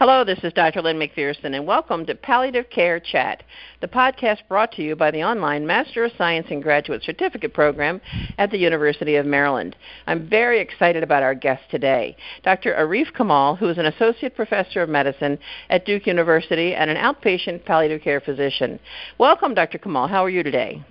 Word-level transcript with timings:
Hello, 0.00 0.24
this 0.24 0.38
is 0.42 0.54
Dr. 0.54 0.80
Lynn 0.80 0.98
McPherson, 0.98 1.54
and 1.54 1.66
welcome 1.66 2.06
to 2.06 2.14
Palliative 2.14 2.70
Care 2.70 2.98
Chat, 3.00 3.42
the 3.82 3.86
podcast 3.86 4.38
brought 4.48 4.72
to 4.72 4.82
you 4.82 4.96
by 4.96 5.10
the 5.10 5.22
online 5.22 5.66
Master 5.66 6.04
of 6.04 6.12
Science 6.16 6.46
and 6.48 6.62
Graduate 6.62 7.02
Certificate 7.02 7.52
Program 7.52 8.00
at 8.38 8.50
the 8.50 8.56
University 8.56 9.16
of 9.16 9.26
Maryland. 9.26 9.76
I'm 10.06 10.26
very 10.26 10.58
excited 10.58 11.02
about 11.02 11.22
our 11.22 11.34
guest 11.34 11.64
today, 11.70 12.16
Dr. 12.42 12.72
Arif 12.72 13.12
Kamal, 13.14 13.56
who 13.56 13.68
is 13.68 13.76
an 13.76 13.84
Associate 13.84 14.34
Professor 14.34 14.80
of 14.80 14.88
Medicine 14.88 15.38
at 15.68 15.84
Duke 15.84 16.06
University 16.06 16.74
and 16.74 16.88
an 16.88 16.96
outpatient 16.96 17.66
palliative 17.66 18.00
care 18.00 18.22
physician. 18.22 18.80
Welcome, 19.18 19.52
Dr. 19.52 19.76
Kamal. 19.76 20.08
How 20.08 20.24
are 20.24 20.30
you 20.30 20.42
today? 20.42 20.82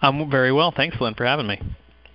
I'm 0.00 0.30
very 0.30 0.52
well. 0.52 0.70
Thanks, 0.70 1.00
Lynn, 1.00 1.14
for 1.14 1.26
having 1.26 1.48
me. 1.48 1.60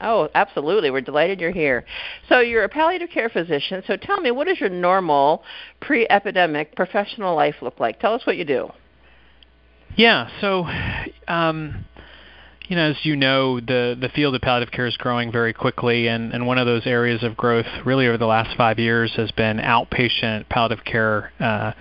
Oh, 0.01 0.29
absolutely. 0.33 0.89
We're 0.89 1.01
delighted 1.01 1.39
you're 1.39 1.51
here. 1.51 1.85
So, 2.27 2.39
you're 2.39 2.63
a 2.63 2.69
palliative 2.69 3.09
care 3.09 3.29
physician. 3.29 3.83
So, 3.85 3.97
tell 3.97 4.19
me, 4.19 4.31
what 4.31 4.47
does 4.47 4.59
your 4.59 4.69
normal 4.69 5.43
pre 5.79 6.07
epidemic 6.09 6.75
professional 6.75 7.35
life 7.35 7.55
look 7.61 7.79
like? 7.79 7.99
Tell 7.99 8.13
us 8.13 8.25
what 8.25 8.37
you 8.37 8.45
do. 8.45 8.71
Yeah, 9.95 10.29
so, 10.39 10.65
um, 11.27 11.85
you 12.67 12.77
know, 12.77 12.91
as 12.91 12.97
you 13.03 13.17
know, 13.17 13.59
the, 13.59 13.97
the 13.99 14.07
field 14.15 14.33
of 14.33 14.41
palliative 14.41 14.71
care 14.71 14.87
is 14.87 14.95
growing 14.95 15.29
very 15.31 15.51
quickly, 15.51 16.07
and, 16.07 16.33
and 16.33 16.47
one 16.47 16.57
of 16.57 16.65
those 16.65 16.87
areas 16.87 17.21
of 17.21 17.35
growth 17.35 17.65
really 17.85 18.07
over 18.07 18.17
the 18.17 18.25
last 18.25 18.55
five 18.55 18.79
years 18.79 19.11
has 19.17 19.29
been 19.31 19.57
outpatient 19.57 20.47
palliative 20.47 20.85
care. 20.85 21.33
Uh, 21.39 21.73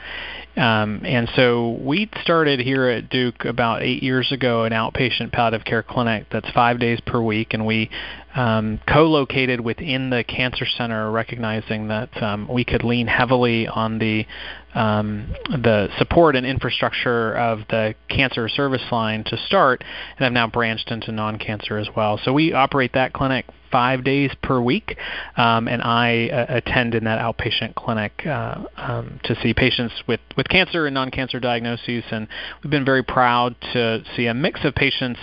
um, 0.57 1.03
and 1.05 1.29
so 1.37 1.79
we 1.81 2.11
started 2.23 2.61
here 2.61 2.87
at 2.89 3.09
Duke 3.09 3.45
about 3.45 3.83
eight 3.83 4.03
years 4.03 4.33
ago 4.33 4.65
an 4.65 4.73
outpatient 4.73 5.33
palliative 5.33 5.65
care 5.65 5.83
clinic 5.83 6.27
that's 6.31 6.51
five 6.51 6.81
days 6.81 7.01
per 7.07 7.21
week, 7.21 7.55
and 7.55 7.65
we 7.65 7.89
um, 8.35 8.81
co-located 8.87 9.61
within 9.61 10.11
the 10.11 10.25
cancer 10.25 10.67
center, 10.67 11.11
recognizing 11.11 11.89
that 11.89 12.23
um, 12.23 12.49
we 12.49 12.65
could 12.65 12.85
lean 12.85 13.07
heavily 13.07 13.69
on 13.69 13.99
the 13.99 14.27
um, 14.75 15.35
the 15.51 15.89
support 15.99 16.37
and 16.37 16.47
infrastructure 16.47 17.37
of 17.37 17.61
the 17.69 17.95
cancer 18.09 18.49
service 18.49 18.85
line 18.91 19.25
to 19.25 19.37
start, 19.47 19.85
and 20.17 20.27
I've 20.27 20.33
now 20.33 20.47
branched 20.47 20.91
into 20.91 21.13
non-cancer 21.13 21.79
as 21.79 21.89
well. 21.95 22.21
So 22.23 22.33
we 22.33 22.53
operate 22.53 22.93
that 22.95 23.13
clinic 23.13 23.47
five 23.71 24.03
days 24.03 24.31
per 24.43 24.61
week, 24.61 24.97
um, 25.37 25.69
and 25.69 25.81
I 25.83 26.29
uh, 26.29 26.47
attend 26.57 26.95
in 26.95 27.05
that 27.05 27.21
outpatient 27.21 27.75
clinic 27.77 28.27
uh, 28.27 28.65
um, 28.77 29.21
to 29.25 29.41
see 29.41 29.55
patients 29.55 29.95
with, 30.07 30.21
with 30.37 30.49
cancer 30.49 30.87
and 30.87 30.95
non-cancer 30.95 31.41
diagnoses. 31.41 32.05
And 32.11 32.27
we've 32.63 32.71
been 32.71 32.85
very 32.85 33.03
proud 33.03 33.55
to 33.73 34.03
see 34.17 34.27
a 34.27 34.35
mix 34.35 34.65
of 34.65 34.75
patients, 34.75 35.21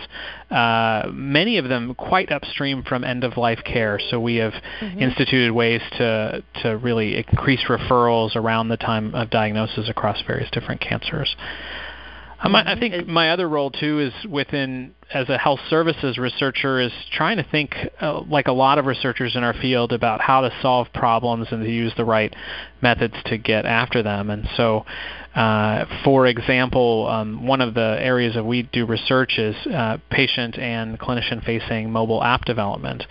uh, 0.50 1.09
many 1.12 1.58
of 1.58 1.68
them 1.68 1.94
quite 1.95 2.31
upstream 2.31 2.84
from 2.84 3.03
end-of-life 3.03 3.59
care. 3.66 4.00
So 4.09 4.20
we 4.20 4.38
have 4.38 4.53
mm-hmm. 4.53 5.00
instituted 5.00 5.52
ways 5.52 5.81
to 5.98 6.44
to 6.62 6.78
really 6.78 7.18
increase 7.18 7.66
referrals 7.68 8.36
around 8.36 8.70
the 8.70 8.78
time 8.78 9.14
of 9.14 9.30
diagnosis 9.38 9.88
across 9.88 10.20
various 10.26 10.50
different 10.50 10.82
cancers. 10.82 11.36
Um, 12.40 12.56
I, 12.56 12.74
I 12.74 12.80
think 12.80 13.08
my 13.08 13.30
other 13.30 13.48
role 13.48 13.70
too 13.70 14.00
is 14.00 14.14
within 14.28 14.96
as 15.14 15.30
a 15.30 15.38
health 15.38 15.60
services 15.70 16.18
researcher 16.18 16.80
is 16.80 16.92
trying 17.12 17.38
to 17.38 17.44
think 17.44 17.76
uh, 18.02 18.22
like 18.22 18.48
a 18.48 18.52
lot 18.52 18.80
of 18.80 18.86
researchers 18.86 19.36
in 19.36 19.44
our 19.44 19.54
field 19.54 19.94
about 19.94 20.22
how 20.22 20.42
to 20.42 20.52
solve 20.62 20.88
problems 20.94 21.48
and 21.52 21.64
to 21.64 21.70
use 21.70 21.94
the 21.98 22.06
right 22.06 22.36
methods 22.82 23.14
to 23.26 23.38
get 23.38 23.66
after 23.66 24.02
them. 24.04 24.30
And 24.32 24.48
so, 24.58 24.86
uh, 25.38 25.86
for 26.04 26.26
example, 26.26 27.08
um, 27.08 27.46
one 27.46 27.62
of 27.62 27.76
the 27.76 27.96
areas 28.00 28.34
that 28.34 28.44
we 28.44 28.64
do 28.64 28.88
research 28.88 29.38
is 29.38 29.56
uh, 29.68 30.00
patient 30.10 30.58
and 30.58 31.00
clinician 31.00 31.46
facing 31.46 31.92
mobile 31.92 32.24
app 32.24 32.44
development. 32.46 33.04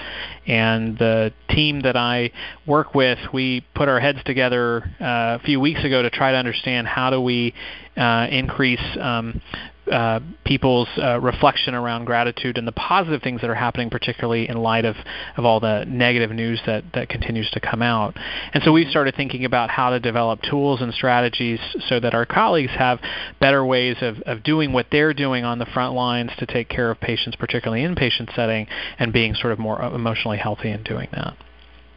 And 0.45 0.99
the 0.99 1.33
team 1.49 1.83
that 1.83 1.97
I 1.97 2.33
work 2.67 2.97
with, 2.97 3.21
we 3.33 3.65
put 3.77 3.89
our 3.89 4.01
heads 4.01 4.19
together 4.25 4.83
uh, 5.01 5.39
a 5.39 5.41
few 5.45 5.61
weeks 5.61 5.85
ago 5.85 6.03
to 6.03 6.11
try 6.11 6.33
to 6.33 6.37
understand 6.37 6.89
how 6.89 7.11
do 7.11 7.21
we 7.21 7.55
uh, 7.97 8.27
increase 8.29 8.83
um, 9.01 9.41
uh, 9.91 10.21
people's 10.45 10.89
uh, 10.99 11.21
reflection 11.21 11.75
around 11.75 12.05
gratitude 12.05 12.59
and 12.59 12.67
the 12.67 12.73
positive 12.73 13.23
things 13.23 13.41
that 13.41 13.51
are 13.51 13.55
happening, 13.55 13.91
particularly 13.91 14.49
in 14.49 14.57
light 14.57 14.85
of, 14.85 14.97
of 15.37 15.45
all 15.45 15.61
the 15.61 15.85
negative 15.87 16.31
news 16.31 16.61
that, 16.67 16.85
that 16.95 17.09
continues 17.09 17.51
to 17.51 17.61
come 17.61 17.83
out. 17.83 18.17
And 18.53 18.63
so 18.63 18.73
we 18.73 18.83
mm-hmm. 18.83 18.91
started 18.91 19.15
thinking 19.15 19.45
about 19.45 19.71
how 19.71 19.91
to 19.91 20.01
develop 20.01 20.41
tools 20.43 20.81
and 20.81 20.93
strategies 20.93 21.61
so 21.89 22.01
that 22.01 22.15
our 22.15 22.27
colleagues 22.27 22.73
have 22.73 23.01
better 23.41 23.65
ways 23.65 23.97
of, 24.01 24.21
of 24.23 24.43
doing 24.43 24.73
what 24.73 24.87
they're 24.91 25.15
doing 25.15 25.45
on 25.45 25.59
the 25.59 25.67
front 25.67 25.95
lines 25.95 26.31
to 26.39 26.47
take 26.47 26.69
care 26.69 26.91
of 26.91 27.01
patients, 27.01 27.37
particularly 27.37 27.85
in 27.85 27.95
patient 27.95 28.31
setting, 28.35 28.67
and 28.99 29.13
being 29.13 29.35
sort 29.35 29.53
of 29.53 29.59
more 29.59 29.81
emotionally 29.83 30.39
healthy 30.39 30.71
in 30.71 30.83
doing 30.83 31.09
that. 31.13 31.37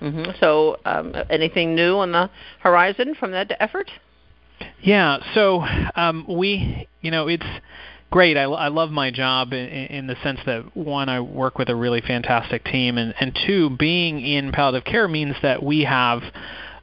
Mm-hmm. 0.01 0.31
So, 0.39 0.77
um, 0.85 1.13
anything 1.29 1.75
new 1.75 1.95
on 1.97 2.11
the 2.13 2.29
horizon 2.59 3.16
from 3.16 3.31
that 3.31 3.51
effort? 3.59 3.89
Yeah, 4.81 5.17
so 5.33 5.63
um, 5.95 6.25
we, 6.27 6.87
you 7.01 7.11
know, 7.11 7.27
it's 7.27 7.45
great. 8.11 8.37
I, 8.37 8.43
I 8.43 8.67
love 8.69 8.91
my 8.91 9.11
job 9.11 9.53
in, 9.53 9.67
in 9.67 10.07
the 10.07 10.15
sense 10.23 10.39
that 10.45 10.75
one, 10.75 11.09
I 11.09 11.19
work 11.19 11.57
with 11.57 11.69
a 11.69 11.75
really 11.75 12.01
fantastic 12.01 12.63
team, 12.65 12.97
and, 12.97 13.13
and 13.19 13.37
two, 13.45 13.69
being 13.69 14.21
in 14.21 14.51
palliative 14.51 14.85
care 14.85 15.07
means 15.07 15.35
that 15.41 15.61
we 15.61 15.83
have 15.83 16.21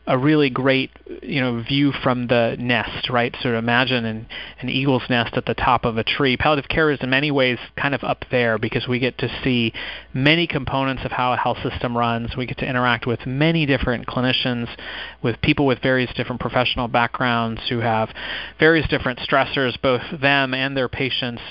a 0.07 0.17
really 0.17 0.51
great 0.51 0.91
you 1.23 1.41
know 1.41 1.63
view 1.63 1.93
from 2.03 2.29
the 2.29 2.57
nest, 2.59 3.11
right? 3.11 3.35
So 3.43 3.57
imagine 3.57 4.05
an, 4.05 4.27
an 4.61 4.69
eagle's 4.69 5.03
nest 5.11 5.37
at 5.37 5.47
the 5.47 5.55
top 5.55 5.85
of 5.85 5.99
a 5.99 6.05
tree. 6.05 6.37
Palliative 6.37 6.69
care 6.69 6.91
is 6.91 6.99
in 7.01 7.11
many 7.11 7.31
ways 7.31 7.59
kind 7.77 7.95
of 7.95 8.05
up 8.05 8.25
there 8.31 8.59
because 8.59 8.87
we 8.87 8.99
get 8.99 9.19
to 9.19 9.29
see 9.43 9.73
many 10.15 10.47
components 10.47 11.03
of 11.05 11.13
how 11.13 11.33
a 11.33 11.37
health 11.37 11.59
system 11.63 11.97
runs. 11.97 12.37
We 12.37 12.47
get 12.47 12.59
to 12.59 12.69
interact 12.69 13.07
with 13.07 13.27
many 13.27 13.67
different 13.67 14.07
clinicians, 14.07 14.69
with 15.23 15.41
people 15.41 15.67
with 15.67 15.81
various 15.83 16.13
different 16.15 16.41
professional 16.41 16.89
backgrounds 16.89 17.63
who 17.69 17.81
have 17.81 18.11
various 18.59 18.87
different 18.89 19.19
stressors, 19.21 19.81
both 19.81 20.03
them 20.21 20.55
and 20.55 20.77
their 20.77 20.89
patients, 20.89 21.43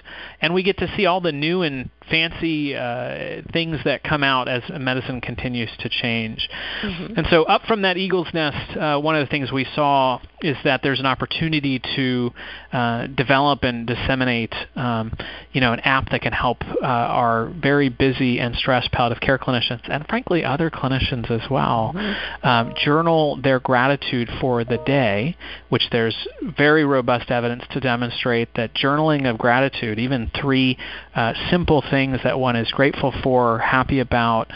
and 0.41 0.53
we 0.53 0.63
get 0.63 0.77
to 0.77 0.93
see 0.95 1.05
all 1.05 1.21
the 1.21 1.31
new 1.31 1.61
and 1.61 1.89
fancy 2.09 2.75
uh, 2.75 3.41
things 3.51 3.79
that 3.85 4.03
come 4.03 4.23
out 4.23 4.47
as 4.47 4.63
medicine 4.79 5.21
continues 5.21 5.69
to 5.79 5.89
change. 5.89 6.47
Mm-hmm. 6.83 7.13
And 7.17 7.27
so, 7.29 7.43
up 7.43 7.63
from 7.63 7.81
that 7.83 7.97
eagle's 7.97 8.27
nest, 8.33 8.77
uh, 8.77 8.99
one 8.99 9.15
of 9.15 9.25
the 9.25 9.29
things 9.29 9.51
we 9.51 9.65
saw 9.75 10.19
is 10.41 10.57
that 10.63 10.81
there's 10.83 10.99
an 10.99 11.05
opportunity 11.05 11.81
to 11.95 12.31
uh, 12.71 13.07
develop 13.07 13.63
and 13.63 13.87
disseminate, 13.87 14.53
um, 14.75 15.11
you 15.53 15.61
know, 15.61 15.73
an 15.73 15.79
app 15.81 16.09
that 16.11 16.21
can 16.21 16.33
help 16.33 16.63
uh, 16.63 16.85
our 16.85 17.51
very 17.61 17.89
busy 17.89 18.39
and 18.39 18.55
stressed 18.55 18.91
palliative 18.91 19.21
care 19.21 19.37
clinicians, 19.37 19.81
and 19.89 20.05
frankly, 20.07 20.43
other 20.43 20.69
clinicians 20.69 21.29
as 21.31 21.49
well, 21.49 21.93
mm-hmm. 21.95 22.47
um, 22.47 22.73
journal 22.83 23.39
their 23.41 23.59
gratitude 23.59 24.29
for 24.39 24.63
the 24.63 24.77
day, 24.85 25.35
which 25.69 25.83
there's 25.91 26.27
very 26.57 26.85
robust 26.85 27.31
evidence 27.31 27.63
to 27.71 27.79
demonstrate 27.79 28.49
that 28.55 28.73
journaling 28.73 29.29
of 29.29 29.37
gratitude, 29.37 29.97
even 29.97 30.29
three 30.39 30.77
uh, 31.15 31.33
simple 31.49 31.81
things 31.81 31.94
that 32.23 32.39
one 32.39 32.55
is 32.55 32.69
grateful 32.71 33.13
for, 33.23 33.59
happy 33.59 33.99
about, 33.99 34.51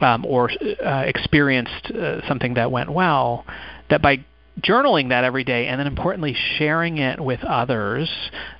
um, 0.00 0.24
or 0.24 0.50
uh, 0.84 1.04
experienced 1.06 1.90
uh, 1.90 2.26
something 2.26 2.54
that 2.54 2.70
went 2.70 2.90
well, 2.90 3.44
that 3.90 4.02
by 4.02 4.24
journaling 4.60 5.08
that 5.10 5.24
every 5.24 5.44
day 5.44 5.68
and 5.68 5.78
then 5.78 5.86
importantly 5.86 6.36
sharing 6.58 6.98
it 6.98 7.20
with 7.20 7.42
others 7.44 8.10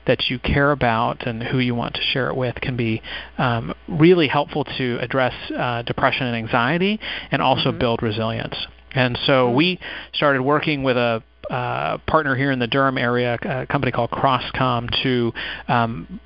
that 0.06 0.28
you 0.28 0.38
care 0.38 0.72
about 0.72 1.26
and 1.26 1.42
who 1.42 1.58
you 1.58 1.74
want 1.74 1.94
to 1.94 2.00
share 2.00 2.28
it 2.28 2.36
with 2.36 2.54
can 2.56 2.76
be 2.76 3.02
um, 3.38 3.74
really 3.88 4.28
helpful 4.28 4.64
to 4.64 4.98
address 5.00 5.34
uh, 5.52 5.82
depression 5.82 6.26
and 6.26 6.36
anxiety 6.36 6.98
and 7.30 7.42
also 7.42 7.70
mm-hmm. 7.70 7.78
build 7.78 8.02
resilience 8.02 8.54
and 8.92 9.18
so 9.26 9.46
mm-hmm. 9.46 9.56
we 9.56 9.80
started 10.12 10.40
working 10.40 10.82
with 10.82 10.96
a 10.96 11.22
uh, 11.50 11.98
partner 12.06 12.36
here 12.36 12.52
in 12.52 12.60
the 12.60 12.66
Durham 12.68 12.96
area, 12.96 13.36
a 13.42 13.66
company 13.66 13.90
called 13.90 14.10
Crosscom, 14.10 14.88
to 15.02 15.32
um, 15.66 16.20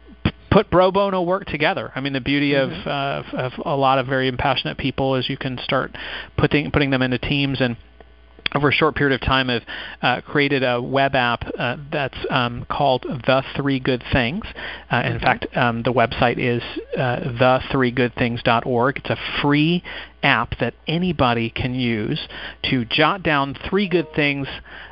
put 0.54 0.70
pro 0.70 0.92
bono 0.92 1.20
work 1.20 1.46
together. 1.46 1.90
I 1.96 2.00
mean, 2.00 2.12
the 2.12 2.20
beauty 2.20 2.52
mm-hmm. 2.52 2.88
of, 2.88 3.26
uh, 3.34 3.36
of 3.36 3.52
a 3.66 3.76
lot 3.76 3.98
of 3.98 4.06
very 4.06 4.30
passionate 4.32 4.78
people 4.78 5.16
is 5.16 5.28
you 5.28 5.36
can 5.36 5.58
start 5.58 5.90
putting 6.38 6.70
putting 6.70 6.90
them 6.90 7.02
into 7.02 7.18
teams 7.18 7.60
and 7.60 7.76
over 8.54 8.68
a 8.68 8.72
short 8.72 8.94
period 8.94 9.20
of 9.20 9.26
time 9.26 9.48
have 9.48 9.62
uh, 10.00 10.20
created 10.20 10.62
a 10.62 10.80
web 10.80 11.16
app 11.16 11.42
uh, 11.58 11.76
that's 11.90 12.16
um, 12.30 12.64
called 12.70 13.02
The 13.02 13.42
Three 13.56 13.80
Good 13.80 14.04
Things. 14.12 14.44
Uh, 14.92 14.98
in 14.98 15.14
mm-hmm. 15.14 15.24
fact, 15.24 15.46
um, 15.56 15.82
the 15.82 15.92
website 15.92 16.38
is 16.38 16.62
uh, 16.96 17.32
the3goodthings.org. 17.40 18.98
It's 18.98 19.10
a 19.10 19.18
free 19.42 19.82
app 20.22 20.56
that 20.60 20.74
anybody 20.86 21.50
can 21.50 21.74
use 21.74 22.28
to 22.70 22.84
jot 22.84 23.24
down 23.24 23.56
three 23.68 23.88
good 23.88 24.06
things 24.14 24.46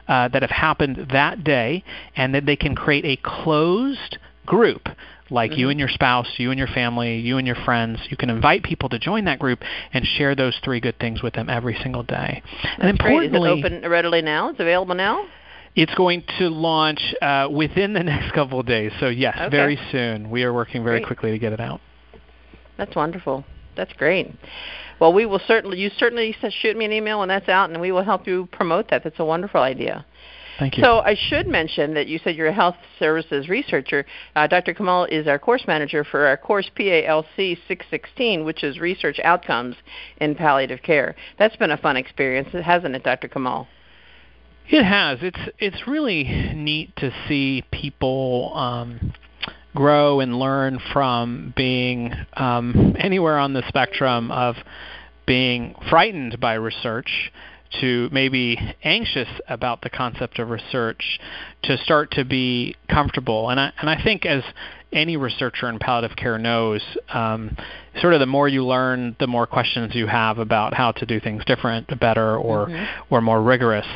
uh, 0.09 0.26
that 0.29 0.43
have 0.43 0.50
happened 0.50 1.11
that 1.12 1.44
day, 1.44 1.85
and 2.17 2.35
then 2.35 2.44
they 2.44 2.56
can 2.56 2.75
create 2.75 3.05
a 3.05 3.17
closed 3.23 4.19
group 4.44 4.88
like 5.32 5.52
mm-hmm. 5.52 5.61
you 5.61 5.70
and 5.70 5.81
your 5.81 5.88
spouse, 5.88 6.29
you 6.37 6.50
and 6.50 6.58
your 6.58 6.69
family, 6.69 7.19
you 7.19 7.38
and 7.38 7.46
your 7.46 7.56
friends. 7.56 7.99
You 8.08 8.17
can 8.17 8.31
invite 8.31 8.62
people 8.62 8.88
to 8.90 8.99
join 8.99 9.25
that 9.25 9.38
group 9.38 9.61
and 9.93 10.05
share 10.05 10.34
those 10.34 10.58
three 10.62 10.81
good 10.81 10.99
things 10.99 11.23
with 11.23 11.34
them 11.34 11.49
every 11.49 11.79
single 11.82 12.02
day. 12.02 12.43
That's 12.62 12.76
and 12.79 12.90
importantly, 12.90 13.40
great. 13.40 13.58
Is 13.58 13.64
it 13.64 13.76
open 13.79 13.90
readily 13.90 14.23
now? 14.23 14.50
It's 14.50 14.61
available 14.61 14.94
now. 14.94 15.26
It's 15.75 15.94
going 15.94 16.23
to 16.38 16.49
launch 16.49 17.14
uh, 17.23 17.49
within 17.50 17.94
the 17.94 18.02
next 18.05 18.32
couple 18.34 18.61
of 18.61 18.67
days. 18.67 18.93
So 19.00 19.08
yes, 19.08 19.37
okay. 19.40 19.50
very 19.50 19.79
soon. 19.90 20.31
We 20.31 20.44
are 20.44 20.52
working 20.52 20.84
very 20.84 21.00
great. 21.00 21.06
quickly 21.06 21.31
to 21.32 21.38
get 21.38 21.52
it 21.52 21.61
out. 21.61 21.81
That's 22.76 22.94
wonderful. 22.94 23.44
That's 23.76 23.93
great. 23.94 24.31
Well, 25.00 25.12
we 25.12 25.26
will 25.26 25.40
certainly. 25.46 25.78
You 25.78 25.90
certainly 25.96 26.37
shoot 26.61 26.76
me 26.76 26.85
an 26.85 26.93
email 26.93 27.20
when 27.20 27.28
that's 27.28 27.49
out, 27.49 27.70
and 27.70 27.81
we 27.81 27.90
will 27.90 28.05
help 28.05 28.26
you 28.26 28.49
promote 28.52 28.90
that. 28.90 29.02
That's 29.02 29.19
a 29.19 29.25
wonderful 29.25 29.61
idea. 29.61 30.05
Thank 30.62 30.79
you. 30.79 30.85
So 30.85 31.00
I 31.00 31.17
should 31.29 31.49
mention 31.49 31.93
that 31.94 32.06
you 32.06 32.20
said 32.23 32.37
you're 32.37 32.47
a 32.47 32.53
health 32.53 32.76
services 33.00 33.49
researcher. 33.49 34.06
Uh, 34.37 34.47
Dr. 34.47 34.75
Kamal 34.75 35.06
is 35.06 35.26
our 35.26 35.37
course 35.37 35.64
manager 35.67 36.05
for 36.05 36.25
our 36.25 36.37
course 36.37 36.70
PALC 36.79 37.59
616, 37.67 38.44
which 38.44 38.62
is 38.62 38.79
research 38.79 39.19
outcomes 39.25 39.75
in 40.19 40.37
palliative 40.37 40.81
care. 40.81 41.17
That's 41.37 41.56
been 41.56 41.73
a 41.73 41.76
fun 41.76 41.97
experience, 41.97 42.50
hasn't 42.53 42.94
it, 42.94 43.03
Dr. 43.03 43.26
Kamal? 43.26 43.67
It 44.69 44.85
has. 44.85 45.19
It's 45.23 45.50
it's 45.59 45.88
really 45.88 46.23
neat 46.55 46.94
to 46.99 47.12
see 47.26 47.64
people 47.73 48.53
um, 48.55 49.12
grow 49.75 50.20
and 50.20 50.38
learn 50.38 50.79
from 50.93 51.53
being 51.56 52.12
um, 52.35 52.94
anywhere 53.00 53.38
on 53.38 53.53
the 53.53 53.64
spectrum 53.67 54.31
of 54.31 54.55
being 55.26 55.75
frightened 55.91 56.38
by 56.38 56.55
research 56.55 57.32
to 57.81 58.09
maybe 58.13 58.59
anxious 58.83 59.29
about 59.49 59.83
the 59.83 59.91
concept 59.91 60.39
of 60.39 60.51
research 60.51 61.19
to 61.65 61.77
start 61.79 62.11
to 62.13 62.25
be 62.25 62.77
comfortable. 62.89 63.51
And 63.51 63.59
I 63.59 63.73
and 63.81 63.89
I 63.89 64.03
think 64.03 64.27
as 64.27 64.43
any 64.93 65.17
researcher 65.17 65.69
in 65.69 65.79
palliative 65.79 66.17
care 66.17 66.39
knows, 66.39 66.83
um, 67.13 67.57
sort 68.01 68.13
of 68.13 68.21
the 68.21 68.27
more 68.27 68.47
you 68.47 68.65
learn, 68.65 69.17
the 69.19 69.27
more 69.27 69.47
questions 69.47 69.95
you 69.95 70.07
have 70.07 70.39
about 70.39 70.75
how 70.75 70.93
to 70.93 71.07
do 71.07 71.19
things 71.19 71.43
different, 71.47 71.99
better, 71.99 72.37
or 72.37 72.67
mm-hmm. 72.67 73.15
or 73.15 73.21
more 73.21 73.43
rigorous. 73.43 73.87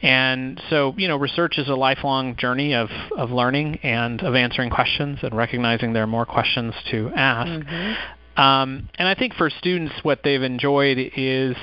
And 0.00 0.60
so, 0.70 0.94
you 0.96 1.08
know, 1.08 1.16
research 1.16 1.58
is 1.58 1.68
a 1.68 1.74
lifelong 1.74 2.36
journey 2.36 2.74
of 2.74 2.88
of 3.16 3.30
learning 3.30 3.80
and 3.82 4.22
of 4.22 4.34
answering 4.34 4.70
questions 4.70 5.18
and 5.22 5.36
recognizing 5.36 5.92
there 5.92 6.04
are 6.04 6.06
more 6.06 6.26
questions 6.26 6.74
to 6.90 7.10
ask. 7.14 7.50
Mm-hmm. 7.50 8.40
Um, 8.40 8.88
and 8.94 9.08
I 9.08 9.14
think 9.14 9.34
for 9.34 9.50
students, 9.50 9.94
what 10.02 10.20
they've 10.22 10.42
enjoyed 10.42 10.98
is, 11.16 11.56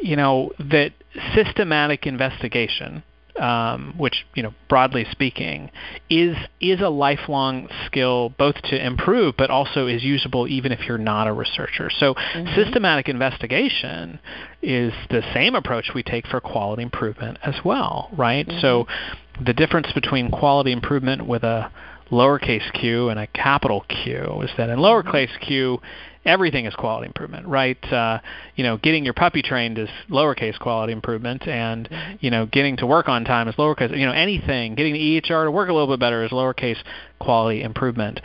you 0.00 0.16
know, 0.16 0.52
that 0.58 0.92
systematic 1.34 2.06
investigation 2.06 3.02
um, 3.40 3.94
which 3.96 4.26
you 4.34 4.42
know 4.42 4.52
broadly 4.68 5.06
speaking 5.10 5.70
is 6.08 6.36
is 6.60 6.80
a 6.80 6.88
lifelong 6.88 7.68
skill 7.86 8.28
both 8.38 8.56
to 8.62 8.86
improve 8.86 9.34
but 9.36 9.50
also 9.50 9.86
is 9.86 10.02
usable 10.04 10.46
even 10.46 10.72
if 10.72 10.80
you're 10.86 10.98
not 10.98 11.26
a 11.26 11.32
researcher 11.32 11.90
so 11.90 12.14
mm-hmm. 12.14 12.54
systematic 12.54 13.08
investigation 13.08 14.18
is 14.62 14.92
the 15.08 15.22
same 15.32 15.54
approach 15.54 15.90
we 15.94 16.02
take 16.02 16.26
for 16.26 16.40
quality 16.40 16.82
improvement 16.82 17.38
as 17.42 17.54
well 17.64 18.10
right 18.16 18.46
mm-hmm. 18.46 18.60
so 18.60 18.86
the 19.44 19.54
difference 19.54 19.90
between 19.94 20.30
quality 20.30 20.72
improvement 20.72 21.26
with 21.26 21.42
a 21.42 21.70
lowercase 22.10 22.70
q 22.72 23.08
and 23.08 23.18
a 23.18 23.26
capital 23.28 23.84
q 23.88 24.42
is 24.42 24.50
that 24.56 24.68
in 24.68 24.78
lowercase 24.78 25.40
q 25.40 25.80
everything 26.24 26.66
is 26.66 26.74
quality 26.74 27.06
improvement, 27.06 27.46
right? 27.46 27.82
Uh, 27.92 28.20
you 28.56 28.64
know, 28.64 28.76
getting 28.76 29.04
your 29.04 29.14
puppy 29.14 29.42
trained 29.42 29.78
is 29.78 29.88
lowercase 30.08 30.58
quality 30.58 30.92
improvement, 30.92 31.46
and 31.46 31.88
mm-hmm. 31.88 32.16
you 32.20 32.30
know, 32.30 32.46
getting 32.46 32.76
to 32.78 32.86
work 32.86 33.08
on 33.08 33.24
time 33.24 33.48
is 33.48 33.54
lowercase. 33.56 33.96
You 33.96 34.06
know, 34.06 34.12
anything, 34.12 34.74
getting 34.74 34.92
the 34.92 35.20
EHR 35.20 35.44
to 35.44 35.50
work 35.50 35.68
a 35.68 35.72
little 35.72 35.88
bit 35.88 36.00
better 36.00 36.24
is 36.24 36.30
lowercase 36.30 36.78
quality 37.18 37.62
improvement. 37.62 38.20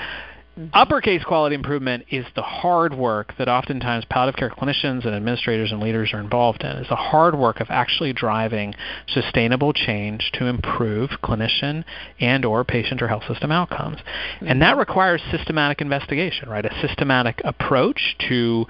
Mm-hmm. 0.57 0.69
Uppercase 0.73 1.21
quality 1.25 1.53
improvement 1.53 2.05
is 2.09 2.25
the 2.35 2.41
hard 2.41 2.93
work 2.93 3.33
that 3.37 3.49
oftentimes 3.49 4.05
palliative 4.09 4.37
care 4.37 4.49
clinicians 4.49 5.05
and 5.05 5.13
administrators 5.13 5.71
and 5.71 5.81
leaders 5.81 6.13
are 6.13 6.19
involved 6.19 6.63
in. 6.63 6.69
It's 6.77 6.87
the 6.87 6.95
hard 6.95 7.37
work 7.37 7.59
of 7.59 7.67
actually 7.69 8.13
driving 8.13 8.73
sustainable 9.07 9.73
change 9.73 10.31
to 10.35 10.45
improve 10.45 11.09
clinician 11.21 11.83
and 12.21 12.45
or 12.45 12.63
patient 12.63 13.01
or 13.01 13.09
health 13.09 13.23
system 13.27 13.51
outcomes. 13.51 13.97
Mm-hmm. 13.97 14.47
And 14.47 14.61
that 14.61 14.77
requires 14.77 15.21
systematic 15.29 15.81
investigation, 15.81 16.47
right? 16.47 16.65
A 16.65 16.73
systematic 16.81 17.41
approach 17.43 18.15
to 18.29 18.65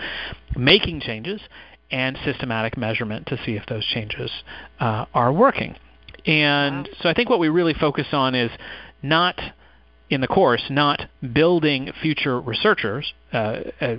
making 0.55 1.01
changes 1.01 1.39
and 1.91 2.17
systematic 2.25 2.77
measurement 2.77 3.27
to 3.27 3.37
see 3.45 3.51
if 3.53 3.65
those 3.67 3.85
changes 3.85 4.31
uh, 4.79 5.05
are 5.13 5.31
working. 5.31 5.75
And 6.25 6.87
wow. 6.87 6.93
so 7.01 7.09
I 7.09 7.13
think 7.13 7.29
what 7.29 7.37
we 7.39 7.49
really 7.49 7.75
focus 7.75 8.07
on 8.11 8.33
is 8.33 8.49
not– 9.03 9.39
in 10.09 10.21
the 10.21 10.27
course 10.27 10.63
not 10.69 11.01
building 11.33 11.91
future 12.01 12.39
researchers. 12.39 13.13
Uh, 13.33 13.59
uh, 13.81 13.95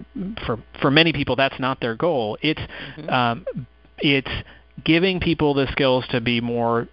for 0.46 0.58
for 0.80 0.90
many 0.90 1.12
people, 1.12 1.36
that's 1.36 1.58
not 1.58 1.80
their 1.80 1.94
goal. 1.94 2.38
It's 2.42 2.60
mm-hmm. 2.60 3.10
um, 3.10 3.46
it's 3.98 4.30
giving 4.84 5.20
people 5.20 5.54
the 5.54 5.66
skills 5.72 6.04
to 6.10 6.20
be 6.20 6.40
more 6.40 6.88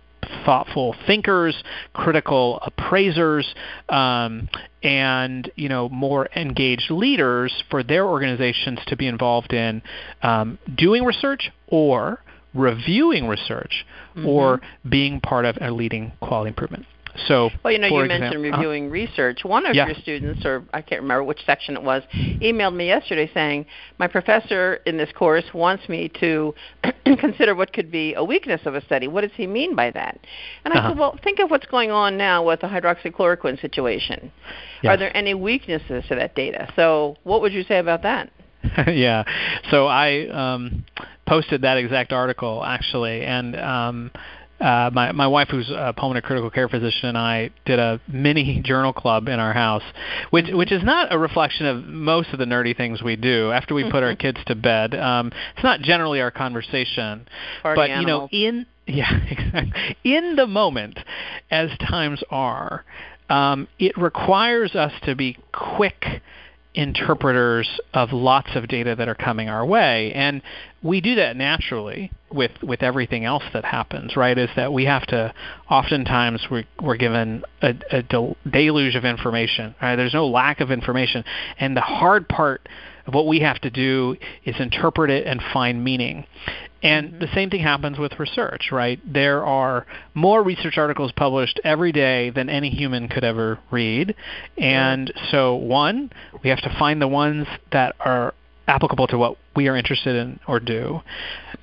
thoughtful 0.46 0.96
thinkers, 1.06 1.56
critical 1.94 2.60
appraisers, 2.62 3.54
um, 3.90 4.50
and 4.82 5.52
you 5.56 5.70
know 5.70 5.90
more 5.90 6.28
engaged 6.36 6.90
leaders 6.90 7.64
for 7.70 7.84
their 7.84 8.06
organizations 8.06 8.80
to 8.88 8.96
be 8.96 9.08
involved 9.08 9.54
in 9.54 9.82
um, 10.22 10.58
doing 10.76 11.04
research 11.04 11.52
or 11.68 12.22
reviewing 12.54 13.28
research 13.28 13.86
mm-hmm. 14.16 14.28
or 14.28 14.62
being 14.88 15.20
part 15.20 15.46
of 15.46 15.58
a 15.62 15.72
leading 15.72 16.12
quality 16.22 16.50
improvement. 16.50 16.86
So, 17.28 17.50
well, 17.64 17.72
you 17.72 17.80
know, 17.80 17.88
you 17.88 18.00
example, 18.02 18.20
mentioned 18.20 18.46
uh-huh. 18.46 18.58
reviewing 18.58 18.88
uh, 18.88 18.92
research. 18.92 19.44
One 19.44 19.66
of 19.66 19.76
yeah. 19.76 19.86
your 19.88 19.96
students, 19.96 20.46
or 20.46 20.64
I 20.74 20.82
can't 20.82 21.02
remember 21.02 21.24
which 21.24 21.40
section 21.46 21.76
it 21.76 21.84
was, 21.84 22.04
emailed 22.14 22.76
me 22.76 22.88
yesterday 22.88 23.30
saying 23.34 23.66
my 24.00 24.08
professor 24.08 24.76
in 24.86 24.98
this 24.98 25.12
course 25.16 25.46
wants 25.54 25.88
me 25.88 26.12
to 26.20 26.54
consider 27.06 27.56
what 27.56 27.72
could 27.74 27.92
be 27.92 28.14
a 28.16 28.24
weakness 28.24 28.62
of 28.66 28.76
a 28.76 28.84
study. 28.86 29.08
What 29.08 29.22
does 29.22 29.32
he 29.36 29.48
mean 29.48 29.76
by 29.76 29.92
that? 29.92 30.20
And 30.66 30.74
I 30.74 30.78
uh-huh. 30.78 30.90
said, 30.90 30.98
well, 30.98 31.20
think 31.24 31.40
of 31.40 31.52
what's 31.52 31.68
going 31.68 31.92
on 31.92 32.18
now 32.18 32.44
with 32.44 32.62
the 32.62 32.68
hydroxychloroquine 32.68 33.62
situation. 33.62 34.32
Yes. 34.82 34.92
Are 34.92 34.98
there 34.98 35.16
any 35.16 35.34
weaknesses 35.34 36.04
to 36.10 36.16
that 36.16 36.36
data? 36.36 36.72
So, 36.76 37.18
what 37.24 37.42
would 37.42 37.54
you 37.54 37.64
say 37.64 37.80
about 37.80 38.04
that? 38.04 38.32
yeah. 38.88 39.24
So 39.72 39.88
I 39.88 40.28
um, 40.28 40.86
posted 41.28 41.62
that 41.62 41.78
exact 41.78 42.12
article 42.12 42.64
actually, 42.64 43.24
and 43.24 43.56
um, 43.56 44.12
uh, 44.60 44.90
my 44.94 45.12
my 45.12 45.28
wife, 45.28 45.50
who's 45.50 45.70
a 45.70 45.94
pulmonary 45.96 46.22
critical 46.22 46.50
care 46.50 46.70
physician, 46.70 47.10
and 47.10 47.18
I 47.18 47.50
did 47.66 47.80
a 47.80 48.00
mini 48.08 48.62
journal 48.66 48.94
club 48.94 49.28
in 49.28 49.40
our 49.40 49.54
house, 49.54 49.84
which 50.30 50.48
which 50.52 50.72
is 50.72 50.84
not 50.84 51.14
a 51.14 51.18
reflection 51.18 51.66
of 51.66 51.86
most 51.86 52.30
of 52.30 52.40
the 52.40 52.46
nerdy 52.46 52.76
things 52.76 53.02
we 53.02 53.16
do 53.16 53.52
after 53.52 53.74
we 53.74 53.90
put 53.90 54.04
our 54.04 54.16
kids 54.16 54.40
to 54.48 54.56
bed. 54.56 54.96
Um, 54.96 55.32
it's 55.56 55.64
not 55.64 55.82
generally 55.82 56.22
our 56.22 56.32
conversation, 56.32 57.28
Party 57.62 57.80
but 57.80 57.90
animals. 57.90 58.30
you 58.32 58.42
know, 58.42 58.50
in 58.50 58.66
yeah, 58.86 59.20
exactly. 59.30 59.98
In 60.04 60.36
the 60.36 60.48
moment, 60.48 61.00
as 61.52 61.70
times 61.80 62.24
are, 62.30 62.86
um, 63.30 63.68
it 63.80 63.98
requires 63.98 64.76
us 64.76 64.92
to 65.04 65.16
be 65.16 65.38
quick 65.52 66.06
interpreters 66.76 67.70
of 67.94 68.12
lots 68.12 68.56
of 68.56 68.68
data 68.68 68.96
that 68.96 69.08
are 69.08 69.16
coming 69.16 69.48
our 69.48 69.66
way. 69.66 70.12
And 70.14 70.42
we 70.82 71.02
do 71.02 71.16
that 71.16 71.38
naturally 71.38 72.12
with 72.32 72.52
with 72.64 72.82
everything 72.82 73.26
else 73.26 73.44
that 73.54 73.64
happens 73.64 74.16
right? 74.18 74.38
Is 74.38 74.50
that 74.56 74.74
we 74.74 74.86
have 74.86 75.06
to 75.08 75.34
oftentimes 75.70 76.48
we're, 76.50 76.66
we're 76.82 76.98
given 76.98 77.44
a, 77.62 77.76
a 77.92 78.04
deluge 78.50 78.96
of 78.96 79.06
information 79.06 79.76
right? 79.82 79.96
There's 79.96 80.14
no 80.14 80.28
lack 80.28 80.62
of 80.62 80.72
information. 80.72 81.24
And 81.60 81.78
the 81.78 81.82
hard 81.82 82.28
part 82.28 82.68
of 83.06 83.14
what 83.14 83.28
we 83.28 83.40
have 83.42 83.60
to 83.62 83.70
do 83.70 84.16
is 84.46 84.56
interpret 84.60 85.12
it 85.12 85.28
and 85.28 85.42
find 85.54 85.84
meaning 85.84 86.26
and 86.84 87.10
mm-hmm. 87.10 87.20
the 87.20 87.28
same 87.34 87.50
thing 87.50 87.62
happens 87.62 87.98
with 87.98 88.20
research, 88.20 88.70
right? 88.72 89.00
There 89.12 89.44
are 89.44 89.88
more 90.14 90.44
research 90.44 90.78
articles 90.78 91.12
published 91.16 91.60
every 91.64 91.94
day 91.94 92.30
than 92.30 92.50
any 92.50 92.70
human 92.70 93.08
could 93.08 93.24
ever 93.24 93.58
read. 93.72 94.16
And 94.58 95.12
so, 95.32 95.56
one, 95.56 96.12
we 96.44 96.50
have 96.50 96.62
to 96.62 96.76
find 96.78 97.02
the 97.02 97.08
ones 97.08 97.48
that 97.72 97.96
are 98.00 98.34
applicable 98.68 99.08
to 99.08 99.18
what 99.18 99.38
we 99.56 99.68
are 99.68 99.76
interested 99.76 100.16
in 100.16 100.40
or 100.48 100.60
do. 100.60 101.02